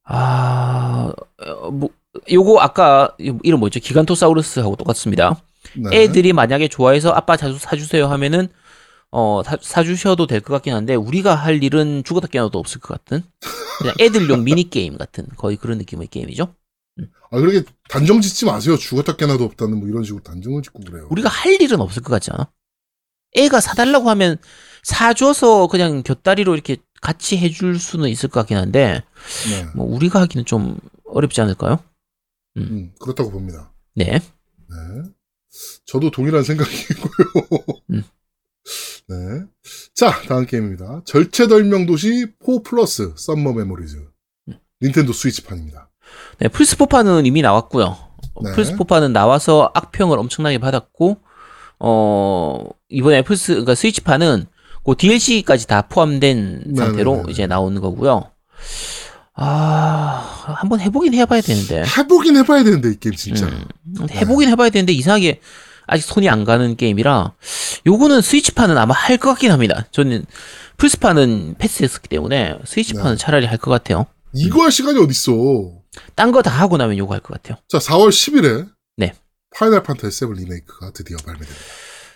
아, 0.05 1.13
어, 1.47 1.71
뭐, 1.71 1.89
요거 2.31 2.61
아까 2.61 3.15
이름 3.19 3.61
뭐였죠? 3.61 3.81
기간토사우루스하고 3.81 4.77
똑같습니다. 4.77 5.43
네. 5.77 6.03
애들이 6.03 6.33
만약에 6.33 6.69
좋아해서 6.69 7.11
아빠 7.11 7.37
자주 7.37 7.59
사주세요 7.59 8.07
하면은 8.09 8.49
어 9.13 9.43
사, 9.45 9.57
사주셔도 9.61 10.27
될 10.27 10.41
것 10.41 10.53
같긴 10.55 10.73
한데 10.75 10.95
우리가 10.95 11.35
할 11.35 11.63
일은 11.63 12.03
죽었다 12.05 12.29
깨어나도 12.29 12.59
없을 12.59 12.81
것 12.81 12.95
같은 12.95 13.23
그냥 13.81 13.95
애들용 13.99 14.45
미니 14.45 14.69
게임 14.69 14.99
같은 14.99 15.27
거의 15.37 15.57
그런 15.57 15.79
느낌의 15.79 16.09
게임이죠. 16.09 16.55
아, 17.31 17.39
그렇게 17.39 17.65
단정 17.89 18.21
짓지 18.21 18.45
마세요. 18.45 18.77
죽었다 18.77 19.17
깨나도 19.17 19.45
없다는 19.45 19.79
뭐 19.79 19.89
이런 19.89 20.05
식으로 20.05 20.23
단정을 20.23 20.63
짓고 20.63 20.81
그래요. 20.81 21.09
우리가 21.11 21.29
할 21.29 21.61
일은 21.61 21.81
없을 21.81 22.03
것 22.03 22.11
같지 22.11 22.31
않아? 22.33 22.51
애가 23.37 23.61
사달라고 23.61 24.11
하면 24.11 24.37
사줘서 24.83 25.69
그냥 25.69 26.03
곁다리로 26.03 26.55
이렇게 26.55 26.77
같이 27.01 27.39
해줄 27.39 27.79
수는 27.79 28.09
있을 28.09 28.29
것 28.29 28.41
같긴 28.41 28.57
한데 28.59 29.03
네. 29.51 29.67
뭐 29.75 29.87
우리가 29.87 30.21
하기는 30.23 30.45
좀 30.45 30.79
어렵지 31.05 31.41
않을까요? 31.41 31.83
음, 32.57 32.93
그렇다고 33.01 33.31
봅니다. 33.31 33.73
네. 33.95 34.05
네. 34.05 34.21
저도 35.87 36.11
동일한 36.11 36.43
생각이고요. 36.43 37.81
음. 37.91 38.03
네. 39.11 39.17
자, 39.93 40.13
다음 40.29 40.47
게임입니다. 40.47 41.03
절체절명 41.05 41.87
도시 41.87 42.27
4 42.47 42.63
플러스 42.65 43.13
썸머 43.17 43.55
메모리즈. 43.55 43.97
음. 44.49 44.55
닌텐도 44.81 45.13
스위치판입니다. 45.13 45.91
네, 46.39 46.47
플스포판은 46.47 47.27
이미 47.27 47.43
나왔고요. 47.43 47.97
네. 48.45 48.53
플스포판은 48.53 49.13
나와서 49.13 49.73
악평을 49.75 50.17
엄청나게 50.17 50.59
받았고, 50.59 51.19
어, 51.81 52.69
이번에 52.89 53.23
플스, 53.23 53.53
그러니까 53.53 53.75
스위치판은 53.75 54.47
그 54.85 54.95
DLC까지 54.97 55.67
다 55.67 55.83
포함된 55.83 56.63
네, 56.69 56.77
상태로 56.77 57.11
네, 57.13 57.19
네, 57.19 57.27
네. 57.27 57.33
이제 57.33 57.47
나오는 57.49 57.81
거고요. 57.81 58.31
아, 59.35 60.55
한번 60.61 60.79
해보긴 60.79 61.15
해봐야 61.15 61.41
되는데. 61.41 61.83
해보긴 61.99 62.37
해봐야 62.37 62.63
되는데, 62.63 62.93
이 62.93 62.97
게임 63.01 63.17
진짜. 63.17 63.47
음, 63.47 64.09
해보긴 64.09 64.49
해봐야 64.51 64.71
되는데 64.71 64.93
이상하게 64.93 65.41
아직 65.91 66.03
손이 66.07 66.29
안 66.29 66.45
가는 66.45 66.77
게임이라 66.77 67.33
요거는 67.87 68.21
스위치판은 68.23 68.79
아마 68.79 68.95
할 68.95 69.19
것 69.19 69.31
같긴 69.31 69.51
합니다. 69.53 69.87
저는 69.91 70.25
플스판은 70.77 71.57
패스했었기 71.59 72.09
때문에 72.09 72.59
스위치판은 72.65 73.13
네. 73.13 73.17
차라리 73.17 73.47
할 73.47 73.59
것 73.59 73.71
같아요. 73.71 74.07
이거 74.35 74.63
할 74.63 74.71
시간이 74.73 74.99
어딨어. 74.99 75.81
딴 76.15 76.31
거 76.33 76.41
다 76.43 76.51
하고 76.51 76.77
나면 76.77 76.97
요거 76.99 77.13
할 77.15 77.21
것 77.21 77.35
같아요. 77.35 77.59
자, 77.69 77.79
4월 77.79 78.09
10일에. 78.11 78.69
네. 78.97 79.13
파이널 79.55 79.83
판타지 79.83 80.17
7 80.17 80.33
리메이크가 80.35 80.93
드디어 80.93 81.17
발매됩니다. 81.19 81.61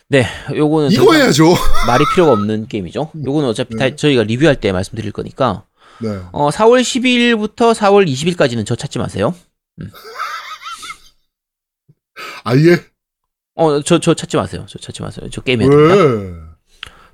네, 0.08 0.26
요거는 0.54 0.90
더 0.90 0.94
이거 0.94 1.14
해야죠. 1.14 1.54
말이 1.88 2.04
필요가 2.14 2.32
없는 2.32 2.68
게임이죠. 2.68 3.10
요거는 3.26 3.48
어차피 3.48 3.76
다 3.76 3.86
네. 3.86 3.96
저희가 3.96 4.22
리뷰할 4.22 4.60
때 4.60 4.70
말씀드릴 4.70 5.10
거니까 5.12 5.64
네. 6.00 6.20
어, 6.32 6.50
4월 6.50 6.82
12일부터 6.82 7.74
4월 7.74 8.06
20일까지는 8.08 8.64
저 8.66 8.76
찾지 8.76 8.98
마세요. 9.00 9.34
아예? 12.44 12.84
어, 13.54 13.80
저, 13.82 13.98
저 14.00 14.14
찾지 14.14 14.36
마세요. 14.36 14.66
저 14.68 14.78
찾지 14.78 15.02
마세요. 15.02 15.28
저 15.30 15.40
게임 15.40 15.62
해야 15.62 15.70
됩니다. 15.70 15.94
왜? 15.94 16.54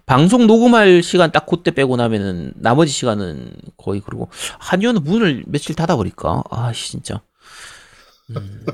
방송 0.07 0.47
녹음할 0.47 1.03
시간 1.03 1.31
딱 1.31 1.47
그때 1.47 1.71
빼고 1.71 1.97
나면은 1.97 2.53
나머지 2.57 2.91
시간은 2.91 3.55
거의 3.77 4.01
그러고 4.01 4.29
한의원은 4.59 5.05
문을 5.05 5.45
며칠 5.47 5.77
닫아버릴까? 5.77 6.43
아, 6.51 6.73
씨, 6.73 6.91
진짜. 6.93 7.23
음. 8.31 8.67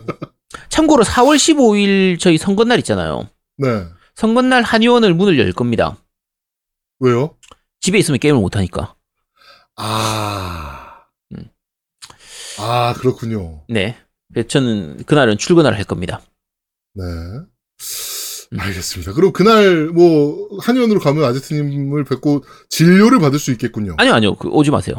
참고로 0.71 1.05
4월 1.05 1.37
15일 1.37 2.19
저희 2.19 2.39
선거날 2.39 2.79
있잖아요. 2.79 3.29
네. 3.59 3.87
선거날 4.15 4.63
한의원을 4.63 5.13
문을 5.13 5.39
열 5.39 5.53
겁니다. 5.53 5.99
왜요? 7.01 7.37
집에 7.81 7.99
있으면 7.99 8.19
게임을 8.19 8.41
못 8.41 8.57
하니까. 8.57 8.95
아. 9.77 11.03
음. 11.33 11.51
아, 12.59 12.95
그렇군요. 12.95 13.65
네. 13.69 13.97
저는 14.49 15.05
그날은 15.05 15.37
출근을 15.37 15.77
할 15.77 15.85
겁니다. 15.85 16.23
네. 16.95 17.05
음. 18.53 18.61
알겠습니다. 18.61 19.13
그럼 19.13 19.33
그날 19.33 19.87
뭐 19.87 20.49
한의원으로 20.61 21.01
가면 21.01 21.25
아제트님을 21.25 22.05
뵙고 22.05 22.45
진료를 22.69 23.19
받을 23.19 23.39
수 23.39 23.51
있겠군요. 23.53 23.95
아니요, 23.99 24.15
아니요. 24.15 24.35
그 24.37 24.49
오지 24.49 24.71
마세요. 24.71 24.97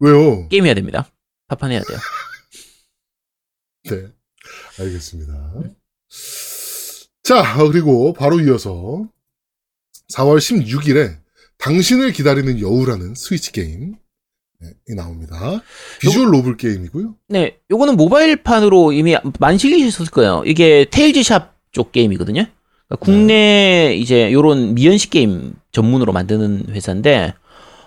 왜요? 0.00 0.48
게임 0.48 0.66
해야 0.66 0.74
됩니다. 0.74 1.10
파판 1.48 1.70
해야 1.70 1.80
돼요. 1.82 1.98
네. 3.90 4.08
알겠습니다. 4.80 5.54
자, 7.22 7.62
어, 7.62 7.70
그리고 7.70 8.12
바로 8.12 8.40
이어서 8.40 9.06
4월 10.14 10.38
16일에 10.38 11.18
당신을 11.58 12.12
기다리는 12.12 12.60
여우라는 12.60 13.14
스위치 13.14 13.52
게임 13.52 13.96
네, 14.60 14.70
이 14.88 14.94
나옵니다. 14.94 15.62
비주얼 16.00 16.30
노블 16.30 16.56
게임이고요. 16.56 17.14
네, 17.28 17.60
요거는 17.70 17.96
모바일판으로 17.96 18.92
이미 18.92 19.16
실리셨을 19.58 20.10
거예요. 20.10 20.42
이게 20.46 20.86
테일즈샵 20.90 21.57
쪽 21.72 21.92
게임이거든요. 21.92 22.44
그러니까 22.88 23.04
국내 23.04 23.94
이제 23.96 24.32
요런 24.32 24.74
미연식 24.74 25.10
게임 25.10 25.54
전문으로 25.72 26.12
만드는 26.12 26.66
회사인데, 26.70 27.34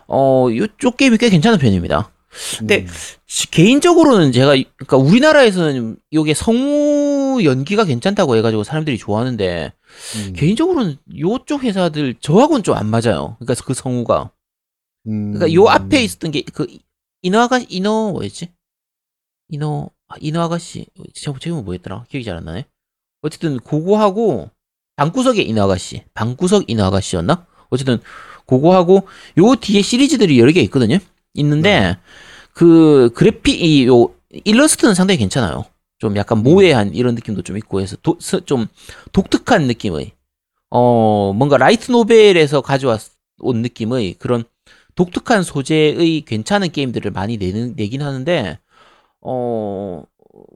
어, 0.07 0.47
요쪽 0.55 0.97
게임이 0.97 1.17
꽤 1.17 1.29
괜찮은 1.29 1.57
편입니다. 1.57 2.11
근데 2.59 2.81
음, 2.83 2.87
시- 3.25 3.49
개인적으로는 3.51 4.31
제가, 4.31 4.51
그러니까 4.77 4.97
우리나라에서는 4.97 5.97
요게 6.13 6.33
성우 6.33 7.41
연기가 7.43 7.83
괜찮다고 7.83 8.35
해가지고 8.37 8.63
사람들이 8.63 8.97
좋아하는데, 8.97 9.73
음, 10.15 10.33
개인적으로는 10.33 10.97
요쪽 11.17 11.63
회사들 11.63 12.15
저하고는 12.21 12.63
좀 12.63 12.75
안 12.77 12.87
맞아요. 12.87 13.35
그러니까 13.39 13.55
그 13.65 13.73
성우가. 13.73 14.31
음, 15.07 15.33
그러니까 15.33 15.53
요 15.53 15.67
앞에 15.67 16.03
있었던 16.03 16.31
게그 16.31 16.67
이너 17.23 17.39
아가 17.41 17.59
이너 17.67 18.11
뭐였지? 18.11 18.49
이너 19.49 19.89
아, 20.07 20.15
이너 20.21 20.41
아가씨 20.43 20.85
제목 21.13 21.41
제목 21.41 21.65
뭐였더라? 21.65 22.05
기억이 22.09 22.23
잘 22.23 22.37
안 22.37 22.45
나네. 22.45 22.65
어쨌든 23.21 23.59
그거하고 23.59 24.49
방구석의 24.95 25.53
아가씨, 25.59 26.03
방구석 26.13 26.65
이너 26.69 26.85
아가씨였나? 26.85 27.45
어쨌든 27.69 27.99
그거하고 28.45 29.07
요 29.37 29.55
뒤에 29.55 29.81
시리즈들이 29.81 30.39
여러 30.39 30.51
개 30.51 30.61
있거든요. 30.61 30.97
있는데 31.33 31.79
네. 31.79 31.97
그 32.53 33.11
그래픽 33.15 33.61
이요 33.61 34.13
일러스트는 34.29 34.93
상당히 34.93 35.17
괜찮아요. 35.19 35.65
좀 35.99 36.17
약간 36.17 36.41
모에한 36.43 36.93
이런 36.93 37.15
느낌도 37.15 37.43
좀 37.43 37.57
있고 37.57 37.79
해서 37.81 37.95
도, 38.01 38.17
스- 38.19 38.43
좀 38.45 38.67
독특한 39.11 39.67
느낌의 39.67 40.11
어 40.71 41.33
뭔가 41.33 41.57
라이트 41.57 41.91
노벨에서 41.91 42.61
가져온 42.61 42.97
느낌의 43.41 44.15
그런 44.15 44.43
독특한 44.95 45.43
소재의 45.43 46.21
괜찮은 46.21 46.71
게임들을 46.71 47.11
많이 47.11 47.37
내는, 47.37 47.75
내긴 47.75 48.01
하는데, 48.01 48.59
어, 49.21 50.03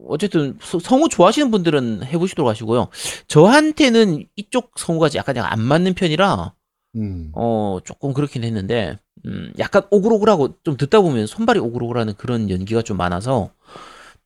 어쨌든 0.07 0.57
서- 0.61 0.79
성우 0.79 1.09
좋아하시는 1.09 1.51
분들은 1.51 2.03
해보시도록 2.05 2.49
하시고요. 2.49 2.87
저한테는 3.27 4.25
이쪽 4.35 4.71
성우가 4.77 5.09
약간 5.15 5.37
안 5.37 5.61
맞는 5.61 5.93
편이라, 5.95 6.53
음, 6.95 7.31
어, 7.33 7.79
조금 7.83 8.13
그렇긴 8.13 8.43
했는데, 8.43 8.97
음, 9.25 9.51
약간 9.59 9.83
오글오글하고 9.91 10.57
좀 10.63 10.77
듣다 10.77 11.01
보면 11.01 11.27
손발이 11.27 11.59
오글오글하는 11.59 12.13
그런 12.17 12.49
연기가 12.49 12.81
좀 12.81 12.97
많아서, 12.97 13.49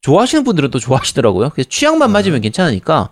좋아하시는 0.01 0.43
분들은 0.43 0.69
또 0.71 0.79
좋아하시더라고요. 0.79 1.49
그래서 1.49 1.67
취향만 1.69 2.11
맞으면 2.11 2.41
괜찮으니까, 2.41 3.09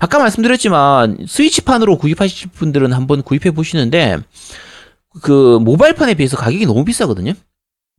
아까 0.00 0.18
말씀드렸지만, 0.18 1.24
스위치판으로 1.26 1.98
구입하실 1.98 2.50
분들은 2.50 2.92
한번 2.92 3.22
구입해 3.22 3.50
보시는데, 3.50 4.18
그, 5.22 5.58
모바일판에 5.58 6.14
비해서 6.14 6.36
가격이 6.36 6.66
너무 6.66 6.84
비싸거든요? 6.84 7.32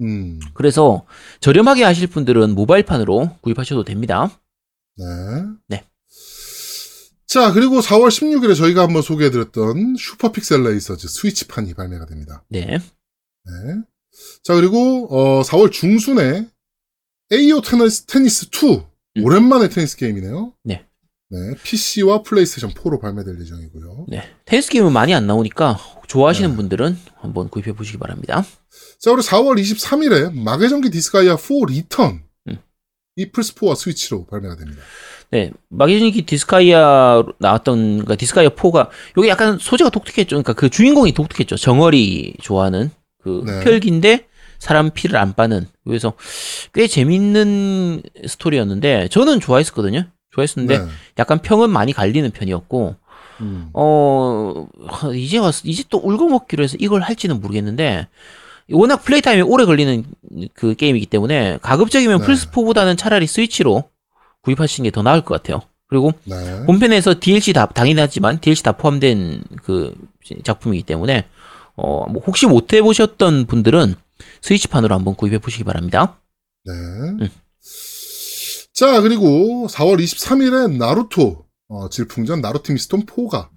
음. 0.01 0.39
그래서 0.53 1.05
저렴하게 1.39 1.83
하실 1.83 2.07
분들은 2.07 2.55
모바일판으로 2.55 3.37
구입하셔도 3.41 3.83
됩니다. 3.83 4.31
네. 4.97 5.05
네. 5.67 5.83
자, 7.27 7.53
그리고 7.53 7.79
4월 7.79 8.07
16일에 8.07 8.55
저희가 8.55 8.81
한번 8.81 9.01
소개해드렸던 9.01 9.95
슈퍼픽셀 9.97 10.63
레이서즈 10.63 11.07
스위치판이 11.07 11.75
발매가 11.75 12.07
됩니다. 12.07 12.43
네. 12.49 12.65
네. 12.65 13.81
자, 14.43 14.55
그리고, 14.55 15.07
어, 15.11 15.43
4월 15.43 15.71
중순에 15.71 16.47
AO 17.31 17.61
테니스, 17.61 18.05
테니스 18.07 18.47
2. 18.47 18.81
음. 19.17 19.23
오랜만에 19.23 19.69
테니스 19.69 19.97
게임이네요. 19.97 20.53
네. 20.63 20.85
네. 21.29 21.37
PC와 21.63 22.23
플레이스테이션 22.23 22.71
4로 22.71 22.99
발매될 22.99 23.39
예정이고요. 23.39 24.07
네. 24.09 24.23
테니스 24.45 24.71
게임은 24.71 24.91
많이 24.91 25.13
안 25.13 25.27
나오니까 25.27 25.77
좋아하시는 26.07 26.49
네. 26.49 26.55
분들은 26.55 26.97
한번 27.17 27.49
구입해 27.49 27.73
보시기 27.73 27.99
바랍니다. 27.99 28.43
자, 28.99 29.11
그리고 29.11 29.21
4월 29.21 29.59
23일에 29.59 30.33
마계전기 30.37 30.89
디스가이아 30.89 31.37
4 31.37 31.53
리턴. 31.67 32.21
음. 32.49 32.57
이 33.15 33.31
플스4와 33.31 33.75
스위치로 33.75 34.25
발매가 34.25 34.57
됩니다. 34.57 34.81
네. 35.31 35.51
마계전기 35.69 36.25
디스가이아 36.25 37.23
나왔던, 37.37 37.77
그러니까 37.77 38.15
디스가이아 38.15 38.49
4가, 38.49 38.89
여기 39.17 39.29
약간 39.29 39.57
소재가 39.59 39.89
독특했죠. 39.89 40.29
그러니까 40.29 40.53
그 40.53 40.69
주인공이 40.69 41.13
독특했죠. 41.13 41.55
정어리 41.55 42.33
좋아하는 42.41 42.89
그 43.21 43.43
네. 43.45 43.63
혈기인데 43.63 44.27
사람 44.57 44.89
피를 44.89 45.17
안 45.17 45.33
빠는. 45.33 45.67
그래서 45.85 46.13
꽤 46.73 46.87
재밌는 46.87 48.01
스토리였는데, 48.27 49.07
저는 49.09 49.39
좋아했었거든요. 49.39 50.05
좋아했었는데, 50.31 50.79
네. 50.79 50.85
약간 51.19 51.41
평은 51.41 51.69
많이 51.69 51.93
갈리는 51.93 52.29
편이었고, 52.31 52.95
음. 53.41 53.69
어, 53.71 54.67
이제 55.15 55.37
와서, 55.37 55.61
이제 55.63 55.83
또 55.89 55.99
울고 55.99 56.27
먹기로 56.27 56.63
해서 56.63 56.75
이걸 56.79 57.01
할지는 57.01 57.39
모르겠는데, 57.39 58.07
워낙 58.71 58.97
플레이 58.97 59.21
타임이 59.21 59.41
오래 59.41 59.65
걸리는 59.65 60.03
그 60.53 60.75
게임이기 60.75 61.05
때문에, 61.07 61.57
가급적이면 61.61 62.21
네. 62.21 62.25
플스4보다는 62.27 62.97
차라리 62.97 63.27
스위치로 63.27 63.89
구입하시는 64.43 64.85
게 64.85 64.91
더 64.91 65.01
나을 65.01 65.21
것 65.21 65.35
같아요. 65.35 65.61
그리고 65.87 66.13
네. 66.25 66.65
본편에서 66.65 67.15
DLC 67.19 67.53
다, 67.53 67.65
당연하지만 67.65 68.39
DLC 68.39 68.63
다 68.63 68.73
포함된 68.73 69.43
그 69.63 69.95
작품이기 70.43 70.83
때문에, 70.83 71.25
어, 71.75 72.05
뭐 72.09 72.21
혹시 72.25 72.45
못 72.45 72.71
해보셨던 72.73 73.47
분들은 73.47 73.95
스위치판으로 74.41 74.93
한번 74.93 75.15
구입해 75.15 75.39
보시기 75.39 75.63
바랍니다. 75.63 76.19
네. 76.65 76.73
음. 76.73 77.29
자, 78.73 79.01
그리고 79.01 79.67
4월 79.69 80.01
23일에 80.01 80.77
나루토, 80.77 81.45
어, 81.69 81.89
질풍전 81.89 82.41
나루토 82.41 82.73
미스톤 82.73 83.05
4가 83.05 83.49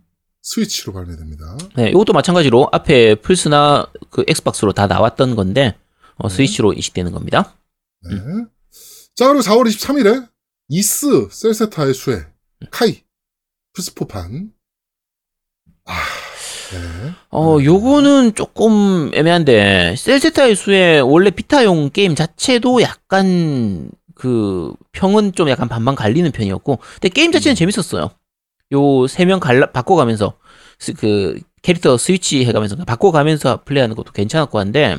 스위치로 0.42 0.92
발매됩니다. 0.92 1.56
네, 1.76 1.90
이것도 1.90 2.12
마찬가지로 2.12 2.68
앞에 2.72 3.14
플스나 3.16 3.86
그 4.10 4.24
엑스박스로 4.26 4.72
다 4.72 4.86
나왔던 4.86 5.36
건데, 5.36 5.76
어, 6.16 6.28
스위치로 6.28 6.72
이식되는 6.72 7.12
겁니다. 7.12 7.54
네. 8.02 8.16
자, 9.14 9.28
그리고 9.28 9.40
4월 9.42 9.66
23일에 9.66 10.28
이스 10.68 11.28
셀세타의 11.30 11.94
수혜, 11.94 12.26
카이, 12.70 13.02
플스4판. 13.76 14.50
아, 15.84 15.94
네. 16.72 17.12
어, 17.30 17.58
요거는 17.62 18.34
조금 18.34 19.10
애매한데, 19.14 19.94
셀세타의 19.96 20.56
수해 20.56 20.98
원래 21.00 21.30
비타용 21.30 21.90
게임 21.90 22.14
자체도 22.16 22.82
약간 22.82 23.90
그 24.14 24.72
평은 24.92 25.32
좀 25.34 25.48
약간 25.48 25.68
반반 25.68 25.94
갈리는 25.94 26.30
편이었고, 26.32 26.78
근데 26.94 27.08
게임 27.10 27.30
자체는 27.30 27.54
음. 27.54 27.56
재밌었어요. 27.56 28.10
요 28.72 29.04
세 29.08 29.24
명 29.26 29.40
갈라 29.40 29.66
바꿔가면서 29.72 30.34
스- 30.78 30.94
그 30.94 31.38
캐릭터 31.62 31.96
스위치 31.96 32.44
해가면서 32.44 32.76
바꿔가면서 32.84 33.62
플레이하는 33.64 33.94
것도 33.96 34.12
괜찮았고 34.12 34.58
한데, 34.58 34.98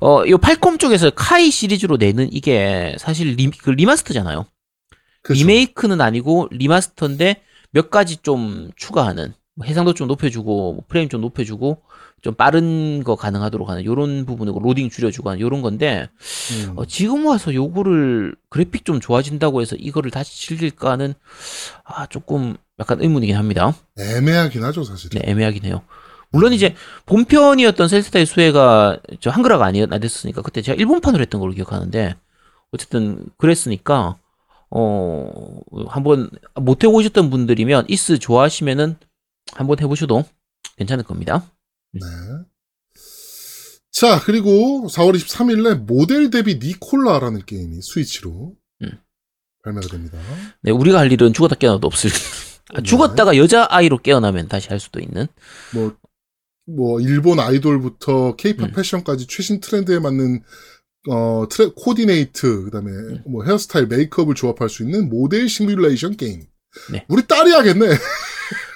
어, 0.00 0.22
요 0.28 0.38
팔콤 0.38 0.78
쪽에서 0.78 1.10
카이 1.10 1.50
시리즈로 1.50 1.96
내는 1.96 2.28
이게 2.32 2.96
사실 2.98 3.34
리, 3.36 3.50
그 3.50 3.70
remaster잖아요. 3.70 4.46
그쵸. 5.22 5.38
리메이크는 5.40 6.00
아니고 6.00 6.48
remaster인데 6.50 7.42
몇 7.72 7.90
가지 7.90 8.16
좀 8.18 8.70
추가하는 8.76 9.34
뭐 9.54 9.66
해상도 9.66 9.92
좀 9.94 10.08
높여주고 10.08 10.74
뭐 10.74 10.84
프레임 10.88 11.08
좀 11.08 11.20
높여주고 11.20 11.82
좀 12.22 12.34
빠른 12.34 13.02
거 13.04 13.16
가능하도록 13.16 13.68
하는 13.68 13.84
요런 13.84 14.26
부분으로 14.26 14.58
로딩 14.60 14.90
줄여주고 14.90 15.30
하는 15.30 15.40
요런 15.40 15.62
건데 15.62 16.08
음. 16.52 16.72
어, 16.76 16.84
지금 16.86 17.26
와서 17.26 17.52
요거를 17.54 18.34
그래픽 18.48 18.84
좀 18.84 19.00
좋아진다고 19.00 19.60
해서 19.60 19.76
이거를 19.76 20.10
다시 20.10 20.40
즐길까는 20.46 21.14
아 21.84 22.06
조금 22.06 22.56
약간 22.80 23.00
의문이긴 23.00 23.36
합니다. 23.36 23.74
애매하긴 23.98 24.64
하죠, 24.64 24.82
사실. 24.84 25.10
네, 25.10 25.20
애매하긴 25.24 25.64
해요. 25.64 25.82
물론 26.30 26.52
이제 26.52 26.74
본편이었던 27.06 27.88
셀세타의 27.88 28.24
수해가 28.26 29.00
저 29.20 29.30
한글화가 29.30 29.64
아니 29.64 29.82
안 29.82 30.00
됐으니까 30.00 30.42
그때 30.42 30.62
제가 30.62 30.76
일본판으로 30.76 31.20
했던 31.20 31.40
걸로 31.40 31.52
기억하는데 31.52 32.14
어쨌든 32.72 33.26
그랬으니까 33.36 34.16
어 34.70 35.60
한번 35.88 36.30
못 36.54 36.84
해보셨던 36.84 37.30
분들이면 37.30 37.86
이스 37.88 38.18
좋아하시면은 38.18 38.96
한번 39.52 39.80
해보셔도 39.80 40.24
괜찮을 40.76 41.04
겁니다. 41.04 41.44
네. 41.92 42.00
자, 43.90 44.20
그리고 44.24 44.86
4월 44.88 45.16
23일에 45.16 45.74
모델 45.84 46.30
데뷔 46.30 46.60
니콜라라는 46.62 47.44
게임이 47.44 47.82
스위치로 47.82 48.54
음. 48.82 48.90
발매가 49.64 49.88
됩니다. 49.88 50.18
네, 50.62 50.70
우리가 50.70 51.00
할 51.00 51.10
일은 51.10 51.32
죽었다 51.32 51.56
깨어나도 51.56 51.88
없을. 51.88 52.10
아, 52.74 52.76
네. 52.78 52.82
죽었다가 52.82 53.36
여자 53.36 53.66
아이로 53.70 53.98
깨어나면 53.98 54.48
다시 54.48 54.68
할 54.68 54.80
수도 54.80 55.00
있는. 55.00 55.26
뭐, 55.74 55.94
뭐, 56.66 57.00
일본 57.00 57.40
아이돌부터 57.40 58.36
케이팝 58.36 58.70
음. 58.70 58.72
패션까지 58.74 59.26
최신 59.26 59.60
트렌드에 59.60 59.98
맞는, 59.98 60.42
어, 61.08 61.46
트레, 61.50 61.70
코디네이트, 61.74 62.64
그 62.64 62.70
다음에 62.70 62.90
음. 62.90 63.22
뭐 63.26 63.44
헤어스타일, 63.44 63.86
메이크업을 63.86 64.34
조합할 64.34 64.68
수 64.68 64.82
있는 64.82 65.08
모델 65.08 65.48
시뮬레이션 65.48 66.16
게임. 66.16 66.44
네. 66.92 67.04
우리 67.08 67.26
딸이 67.26 67.50
하겠네. 67.52 67.86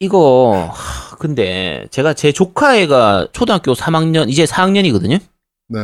이거 0.00 0.70
하, 0.72 1.16
근데 1.16 1.86
제가 1.90 2.14
제 2.14 2.32
조카애가 2.32 3.28
초등학교 3.32 3.74
3학년 3.74 4.30
이제 4.30 4.44
4학년이거든요. 4.44 5.20
네. 5.68 5.78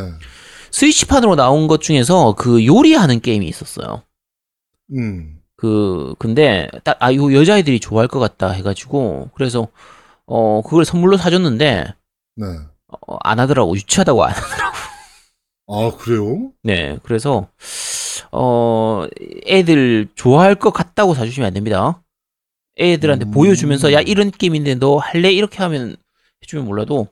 스위치판으로 0.72 1.36
나온 1.36 1.68
것 1.68 1.80
중에서 1.82 2.34
그 2.34 2.64
요리하는 2.66 3.20
게임이 3.20 3.46
있었어요. 3.46 4.02
음. 4.96 5.35
그 5.56 6.14
근데 6.18 6.68
딱 6.84 6.96
아 7.00 7.10
이거 7.10 7.32
여자애들이 7.32 7.80
좋아할 7.80 8.08
것 8.08 8.18
같다 8.20 8.50
해가지고 8.50 9.30
그래서 9.34 9.68
어 10.26 10.62
그걸 10.62 10.84
선물로 10.84 11.16
사줬는데 11.16 11.94
네. 12.36 12.46
어, 13.08 13.16
안 13.24 13.40
하더라고 13.40 13.74
유치하다고 13.76 14.24
안. 14.24 14.34
아, 15.68 15.90
그래요? 15.98 16.52
네 16.62 16.98
그래서 17.02 17.48
어 18.32 19.06
애들 19.46 20.08
좋아할 20.14 20.54
것 20.54 20.70
같다고 20.72 21.14
사주시면 21.14 21.46
안 21.48 21.54
됩니다. 21.54 22.02
애들한테 22.78 23.26
음. 23.26 23.30
보여주면서 23.32 23.92
야 23.92 24.00
이런 24.00 24.30
게임인데 24.30 24.76
너 24.76 24.98
할래 24.98 25.32
이렇게 25.32 25.58
하면 25.58 25.96
해주면 26.42 26.66
몰라도 26.66 27.08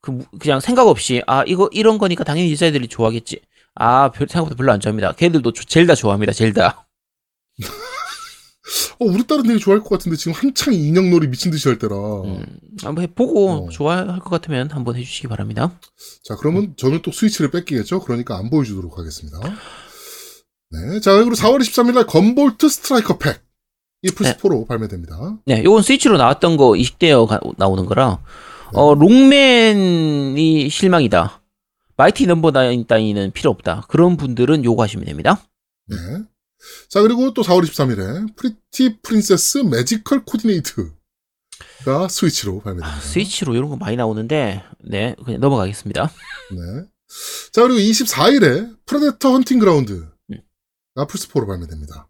그 0.00 0.10
무- 0.12 0.24
그냥 0.38 0.60
생각 0.60 0.86
없이 0.88 1.22
아 1.26 1.42
이거 1.46 1.68
이런 1.72 1.98
거니까 1.98 2.24
당연히 2.24 2.52
여자애들이 2.52 2.88
좋아하겠지. 2.88 3.40
아 3.74 4.10
별, 4.12 4.28
생각보다 4.28 4.56
별로 4.56 4.72
안 4.72 4.80
좋아합니다. 4.80 5.12
걔들도 5.12 5.52
조- 5.52 5.64
젤다 5.64 5.94
좋아합니다. 5.96 6.32
젤다. 6.32 6.85
어, 8.98 9.04
우리 9.04 9.26
딸은 9.26 9.44
되게 9.44 9.58
좋아할 9.58 9.80
것 9.82 9.90
같은데 9.90 10.16
지금 10.16 10.32
한창 10.32 10.74
인형놀이 10.74 11.28
미친 11.28 11.50
듯이 11.50 11.68
할 11.68 11.78
때라. 11.78 11.94
음, 11.96 12.44
한번 12.82 13.02
해보고 13.04 13.50
어. 13.66 13.68
좋아할 13.70 14.18
것 14.18 14.30
같으면 14.30 14.70
한번 14.70 14.96
해주시기 14.96 15.28
바랍니다. 15.28 15.78
자, 16.24 16.34
그러면 16.36 16.74
저는 16.76 17.02
또 17.02 17.12
스위치를 17.12 17.50
뺏기겠죠? 17.50 18.00
그러니까 18.00 18.36
안 18.36 18.50
보여주도록 18.50 18.98
하겠습니다. 18.98 19.38
네. 20.70 21.00
자, 21.00 21.12
그리고 21.16 21.34
4월 21.34 21.60
23일 21.60 21.94
날 21.94 22.06
건볼트 22.06 22.68
스트라이커 22.68 23.18
팩. 23.18 23.40
이 24.02 24.08
플스4로 24.08 24.66
발매됩니다. 24.66 25.38
네, 25.46 25.62
요건 25.64 25.82
스위치로 25.82 26.16
나왔던 26.18 26.56
거 26.56 26.76
이식되어 26.76 27.26
가- 27.26 27.40
나오는 27.56 27.86
거라 27.86 28.22
어 28.74 28.94
록맨이 28.94 30.68
실망이다. 30.68 31.40
마이티 31.96 32.26
넘버 32.26 32.50
나인 32.50 32.86
따위는 32.86 33.30
필요 33.32 33.50
없다. 33.50 33.86
그런 33.88 34.16
분들은 34.16 34.64
요거 34.64 34.82
하시면 34.82 35.06
됩니다. 35.06 35.40
네. 35.88 35.96
자, 36.88 37.02
그리고 37.02 37.32
또 37.34 37.42
4월 37.42 37.62
23일에 37.64 38.36
프리티 38.36 38.98
프린세스 39.02 39.58
매지컬 39.58 40.24
코디네이트가 40.24 42.08
스위치로 42.10 42.60
발매됩니다. 42.60 42.96
아, 42.96 43.00
스위치로 43.00 43.54
이런 43.54 43.68
거 43.68 43.76
많이 43.76 43.96
나오는데 43.96 44.62
네 44.88 45.14
그냥 45.24 45.40
넘어가겠습니다. 45.40 46.10
네. 46.52 46.82
자, 47.52 47.62
그리고 47.62 47.78
24일에 47.78 48.76
프레데터 48.86 49.32
헌팅 49.32 49.58
그라운드가 49.58 50.06
음. 50.32 50.38
플스4로 51.06 51.46
발매됩니다. 51.46 52.08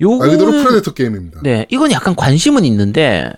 요거는 0.00 0.18
말 0.18 0.30
그대로 0.30 0.50
프레데터 0.62 0.92
게임입니다. 0.94 1.40
네 1.42 1.66
이건 1.70 1.90
약간 1.90 2.14
관심은 2.14 2.64
있는데 2.66 3.32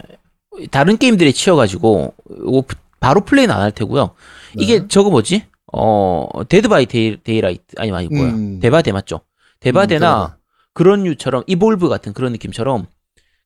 다른 0.70 0.96
게임들에 0.98 1.32
치여가지고 1.32 2.14
요거 2.46 2.64
바로 3.00 3.24
플레이는 3.24 3.54
안 3.54 3.60
할 3.62 3.72
테고요. 3.72 4.14
네. 4.56 4.62
이게 4.64 4.88
저거 4.88 5.08
뭐지? 5.10 5.44
어 5.72 6.26
데드 6.48 6.68
바이 6.68 6.86
데이, 6.86 7.16
데이 7.22 7.40
라이트 7.40 7.62
아니 7.76 7.92
아니 7.92 8.08
뭐야 8.08 8.30
음. 8.30 8.58
데바 8.60 8.82
데 8.82 8.90
맞죠? 8.92 9.20
데바데나 9.60 10.36
음. 10.36 10.38
그런 10.74 11.02
류처럼 11.04 11.44
이볼브 11.46 11.88
같은 11.88 12.12
그런 12.12 12.32
느낌처럼 12.32 12.86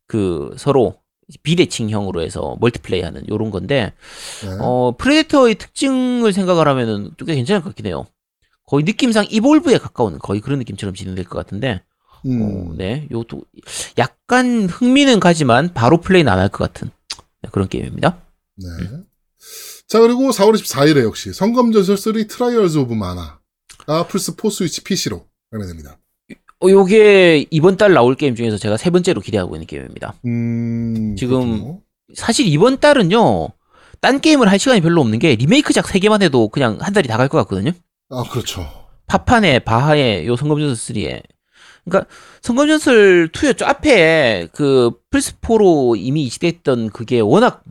그 0.06 0.54
서로 0.58 1.00
비대칭형으로 1.42 2.20
해서 2.20 2.56
멀티플레이하는 2.60 3.28
요런 3.28 3.50
건데 3.50 3.92
네. 4.42 4.56
어 4.60 4.94
프레데터의 4.98 5.54
특징을 5.54 6.32
생각을 6.32 6.68
하면은 6.68 7.10
꽤 7.26 7.34
괜찮을 7.34 7.62
것 7.62 7.70
같긴 7.70 7.86
해요. 7.86 8.06
거의 8.66 8.84
느낌상 8.84 9.26
이볼브에 9.30 9.78
가까운 9.78 10.18
거의 10.18 10.40
그런 10.40 10.58
느낌처럼 10.58 10.94
진행될 10.94 11.24
것 11.24 11.38
같은데 11.38 11.82
음. 12.26 12.42
어, 12.42 12.74
네 12.76 13.08
요것도 13.10 13.42
약간 13.98 14.68
흥미는 14.68 15.20
가지만 15.20 15.72
바로 15.72 16.00
플레이는 16.00 16.30
안 16.30 16.38
할 16.38 16.48
것 16.48 16.58
같은 16.72 16.90
네, 17.42 17.48
그런 17.50 17.68
게임입니다. 17.68 18.18
네. 18.56 18.68
자, 19.88 19.98
그리고 20.00 20.30
4월 20.30 20.54
24일에 20.54 21.02
역시 21.02 21.32
성검전설 21.32 21.96
3 21.96 22.26
트라이얼즈 22.28 22.78
오브 22.78 22.94
마나가 22.94 23.40
플스4 23.86 24.50
스위치 24.50 24.82
PC로 24.84 25.26
발매됩니다. 25.50 25.98
어, 26.62 26.68
요게 26.70 27.46
이번 27.50 27.76
달 27.76 27.92
나올 27.92 28.14
게임 28.14 28.34
중에서 28.34 28.56
제가 28.56 28.76
세 28.76 28.90
번째로 28.90 29.20
기대하고 29.20 29.54
있는 29.56 29.66
게임입니다. 29.66 30.14
음, 30.26 31.16
지금 31.18 31.40
그렇군요. 31.58 31.80
사실 32.14 32.46
이번 32.46 32.78
달은요 32.78 33.48
딴 34.00 34.20
게임을 34.20 34.48
할 34.48 34.58
시간이 34.58 34.80
별로 34.80 35.00
없는 35.00 35.18
게 35.18 35.34
리메이크작 35.36 35.88
세 35.88 35.98
개만 35.98 36.22
해도 36.22 36.48
그냥 36.48 36.78
한 36.80 36.92
달이 36.92 37.08
다 37.08 37.16
갈 37.18 37.28
것 37.28 37.38
같거든요. 37.38 37.72
아, 38.10 38.22
그렇죠. 38.30 38.66
파판에 39.06 39.58
바하에 39.60 40.26
요 40.26 40.36
성검전설 40.36 40.94
3에 40.96 41.22
그러니까 41.84 42.08
성검전설 42.42 43.28
2였죠 43.32 43.64
앞에 43.64 44.48
그 44.52 44.92
플스4로 45.10 45.96
이미 45.98 46.22
이식됐던 46.24 46.90
그게 46.90 47.20
워낙 47.20 47.62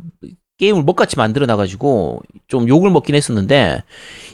게임을 0.62 0.84
뭣같이 0.84 1.18
만들어 1.18 1.48
놔가지고 1.48 2.22
좀 2.48 2.68
욕을 2.68 2.92
먹긴 2.92 3.16
했었는데 3.16 3.84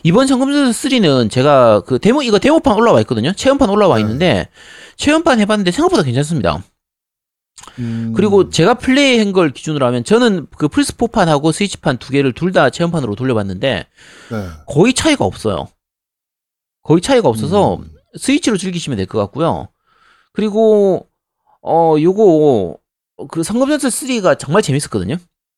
이번 0.04 0.28
성검전설 0.28 0.72
3는 0.92 1.32
제가 1.32 1.82
그 1.82 2.00
데모 2.00 2.22
이거 2.22 2.38
데모판 2.38 2.76
올라와 2.76 3.00
있거든요 3.02 3.32
체험판 3.32 3.70
올라와 3.70 3.96
네. 3.96 4.02
있는데 4.02 4.50
체험판 4.98 5.40
해봤는데 5.40 5.72
생각보다 5.72 6.04
괜찮습니다 6.04 6.62
음, 7.80 8.12
그리고 8.14 8.50
제가 8.50 8.74
플레이한 8.74 9.32
걸 9.32 9.52
기준으로 9.52 9.86
하면 9.86 10.04
저는 10.04 10.48
그 10.58 10.68
플스4판하고 10.68 11.54
스위치판 11.54 11.98
두 11.98 12.12
개를 12.12 12.34
둘 12.34 12.52
다 12.52 12.70
체험판으로 12.70 13.16
돌려봤는데 13.16 13.86
네. 14.32 14.48
거의 14.68 14.94
차이가 14.94 15.24
없어요 15.24 15.70
거의 16.84 17.00
차이가 17.02 17.30
없어서 17.30 17.76
음, 17.76 17.90
스위치로 18.18 18.58
즐기시면 18.58 18.98
될 18.98 19.06
것 19.08 19.18
같고요. 19.20 19.70
그리고 20.34 21.08
어 21.62 21.96
요거 22.00 22.78
그 23.30 23.44
성검전설 23.44 23.90
3가 23.92 24.40
정말 24.40 24.62
재밌었거든요. 24.62 25.18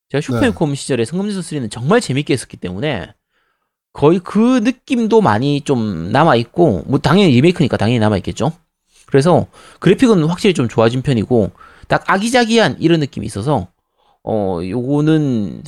제가 0.09 0.21
슈퍼미콤 0.21 0.75
시절에 0.75 1.05
성검전설 1.05 1.59
3는 1.61 1.71
정말 1.71 2.01
재밌게 2.01 2.33
했었기 2.33 2.57
때문에 2.57 3.13
거의 3.93 4.19
그 4.19 4.59
느낌도 4.59 5.21
많이 5.21 5.61
좀 5.61 6.11
남아 6.11 6.35
있고 6.37 6.83
뭐 6.87 6.99
당연히 6.99 7.31
리메이크니까 7.33 7.77
당연히 7.77 7.99
남아 7.99 8.17
있겠죠. 8.17 8.51
그래서 9.05 9.47
그래픽은 9.79 10.23
확실히 10.25 10.53
좀 10.53 10.67
좋아진 10.67 11.01
편이고 11.01 11.51
딱 11.87 12.03
아기자기한 12.07 12.77
이런 12.79 12.99
느낌이 12.99 13.25
있어서 13.25 13.67
어 14.23 14.59
요거는 14.63 15.63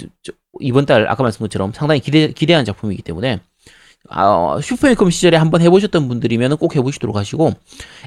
이번 0.60 0.86
달 0.86 1.08
아까 1.08 1.24
말씀한 1.24 1.48
것처럼 1.48 1.72
상당히 1.74 2.00
기대 2.02 2.32
기대하는 2.32 2.66
작품이기 2.66 3.02
때문에 3.02 3.40
아, 4.10 4.60
슈퍼미컴 4.62 5.10
시절에 5.12 5.38
한번 5.38 5.62
해보셨던 5.62 6.08
분들이면 6.08 6.58
꼭 6.58 6.76
해보시도록 6.76 7.16
하시고 7.16 7.52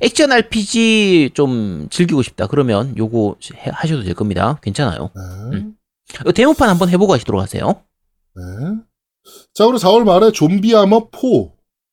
액션 0.03 0.33
RPG 0.33 1.31
좀 1.35 1.87
즐기고 1.91 2.23
싶다 2.23 2.47
그러면 2.49 2.95
요거 2.97 3.37
해- 3.57 3.71
하셔도 3.73 4.03
될 4.03 4.15
겁니다. 4.15 4.59
괜찮아요. 4.63 5.11
네. 5.53 5.59
음. 5.59 5.75
어, 6.25 6.33
데모판 6.33 6.69
한번 6.69 6.89
해보고 6.89 7.13
하시도록 7.13 7.41
하세요. 7.41 7.83
네. 8.37 8.43
자, 9.55 9.67
그리고 9.67 9.79
4월 9.79 10.05
말에 10.05 10.33
Zombie 10.33 10.75
Armor 10.75 11.09
4. 11.13 11.19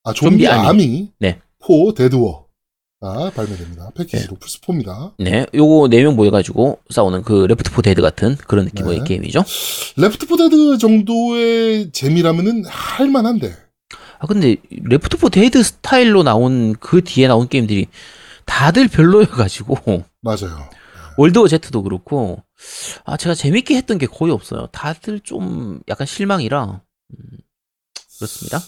아, 0.04 0.14
Zombie, 0.14 0.44
Zombie 0.44 0.48
Army. 0.48 0.68
Army. 0.68 1.12
네. 1.20 1.40
4 1.62 1.94
Dead 1.96 2.56
War가 2.56 3.32
발매됩니다. 3.36 3.92
패키지로 3.96 4.38
플스4입니다. 4.38 5.14
네, 5.20 5.46
요거 5.54 5.88
네명 5.90 6.16
모여가지고 6.16 6.80
싸우는 6.90 7.24
그 7.24 7.46
Left 7.46 7.72
4 7.72 7.82
Dead 7.82 8.02
같은 8.02 8.36
그런 8.36 8.66
느낌의 8.66 9.00
네. 9.00 9.04
게임이죠. 9.04 9.44
Left 9.98 10.26
4 10.28 10.38
Dead 10.38 10.78
정도의 10.80 11.92
재미라면은 11.92 12.66
할만한데. 12.66 13.56
아 14.20 14.28
근데 14.28 14.58
Left 14.70 15.18
4 15.18 15.30
Dead 15.30 15.64
스타일로 15.64 16.24
나온 16.24 16.76
그 16.80 17.04
뒤에 17.04 17.28
나온 17.28 17.48
게임들이 17.48 17.88
다들 18.46 18.88
별로여가지고 18.88 20.04
맞아요. 20.22 20.70
World 21.18 21.38
War 21.40 21.48
Z도 21.48 21.84
그렇고 21.84 22.44
아 23.06 23.18
제가 23.18 23.36
재밌게 23.36 23.76
했던 23.76 23.98
게 23.98 24.06
거의 24.06 24.32
없어요. 24.32 24.68
다들 24.68 25.20
좀 25.22 25.82
약간 25.88 26.06
실망이라 26.08 26.82
음, 27.12 27.38
그렇습니다. 28.18 28.60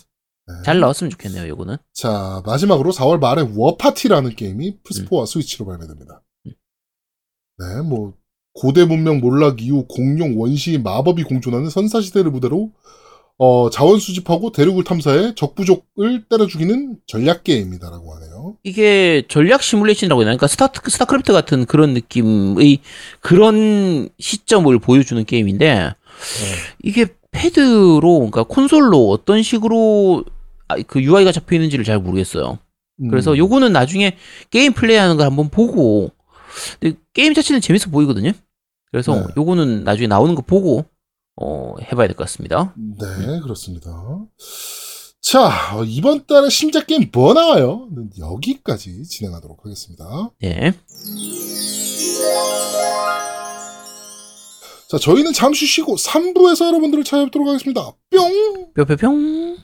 네. 0.47 0.53
잘 0.65 0.79
나왔으면 0.79 1.09
좋겠네요. 1.11 1.47
요거는 1.47 1.77
자, 1.93 2.41
마지막으로 2.45 2.91
4월 2.91 3.19
말에 3.19 3.47
Warparty라는 3.55 4.35
게임이 4.35 4.79
플스4와 4.83 5.25
스위치로 5.25 5.65
발매됩니다. 5.65 6.21
음. 6.47 6.51
네, 7.59 7.81
뭐, 7.81 8.13
고대 8.53 8.83
문명 8.85 9.19
몰락 9.19 9.61
이후 9.61 9.85
공룡, 9.87 10.39
원시, 10.39 10.77
마법이 10.77 11.23
공존하는 11.23 11.69
선사시대를 11.69 12.31
무대로, 12.31 12.71
어, 13.39 13.69
자원 13.69 13.99
수집하고 13.99 14.51
대륙을 14.51 14.83
탐사해 14.83 15.33
적부족을 15.35 16.25
때려 16.29 16.45
죽이는 16.45 16.97
전략 17.07 17.43
게임이다라고 17.43 18.13
하네요. 18.15 18.57
이게 18.63 19.23
전략 19.27 19.63
시뮬레이션이라고 19.63 20.21
해야 20.21 20.25
되나? 20.25 20.37
그러니까 20.37 20.47
스타 20.47 20.69
스타크래프트 20.87 21.33
같은 21.33 21.65
그런 21.65 21.93
느낌의 21.93 22.79
그런 23.21 24.09
시점을 24.19 24.77
보여주는 24.79 25.23
게임인데 25.23 25.73
네. 25.75 25.93
이게 26.83 27.07
패드로 27.31 28.17
그러니까 28.19 28.43
콘솔로 28.43 29.09
어떤 29.09 29.41
식으로 29.41 30.23
아, 30.67 30.75
그 30.87 31.01
UI가 31.01 31.31
잡혀 31.31 31.55
있는지를 31.55 31.83
잘 31.83 31.99
모르겠어요. 31.99 32.59
그래서 33.09 33.31
음, 33.31 33.37
요거는 33.37 33.73
나중에 33.73 34.15
게임 34.51 34.71
플레이하는 34.73 35.17
걸 35.17 35.25
한번 35.25 35.49
보고 35.49 36.11
근데 36.79 36.95
게임 37.13 37.33
자체는 37.33 37.59
재밌어 37.59 37.89
보이거든요. 37.89 38.31
그래서 38.91 39.15
네. 39.15 39.25
요거는 39.35 39.83
나중에 39.83 40.07
나오는 40.07 40.35
거 40.35 40.43
보고 40.43 40.85
어 41.35 41.75
해봐야 41.81 42.07
될 42.07 42.15
것 42.15 42.25
같습니다. 42.25 42.73
네, 42.77 43.39
그렇습니다. 43.41 43.91
자, 45.21 45.75
어, 45.75 45.83
이번 45.85 46.25
달에 46.27 46.49
신작 46.49 46.85
게임 46.87 47.09
뭐 47.11 47.33
나와요? 47.33 47.87
는 47.91 48.09
여기까지 48.19 49.03
진행하도록 49.03 49.65
하겠습니다. 49.65 50.31
네. 50.41 50.73
자, 54.89 54.99
저희는 54.99 55.33
잠시 55.33 55.65
쉬고 55.65 55.95
3부에서 55.95 56.67
여러분들을 56.67 57.03
찾아뵙도록 57.03 57.47
하겠습니다. 57.47 57.91
뿅! 58.11 58.73
뿅뿅뿅. 58.75 59.57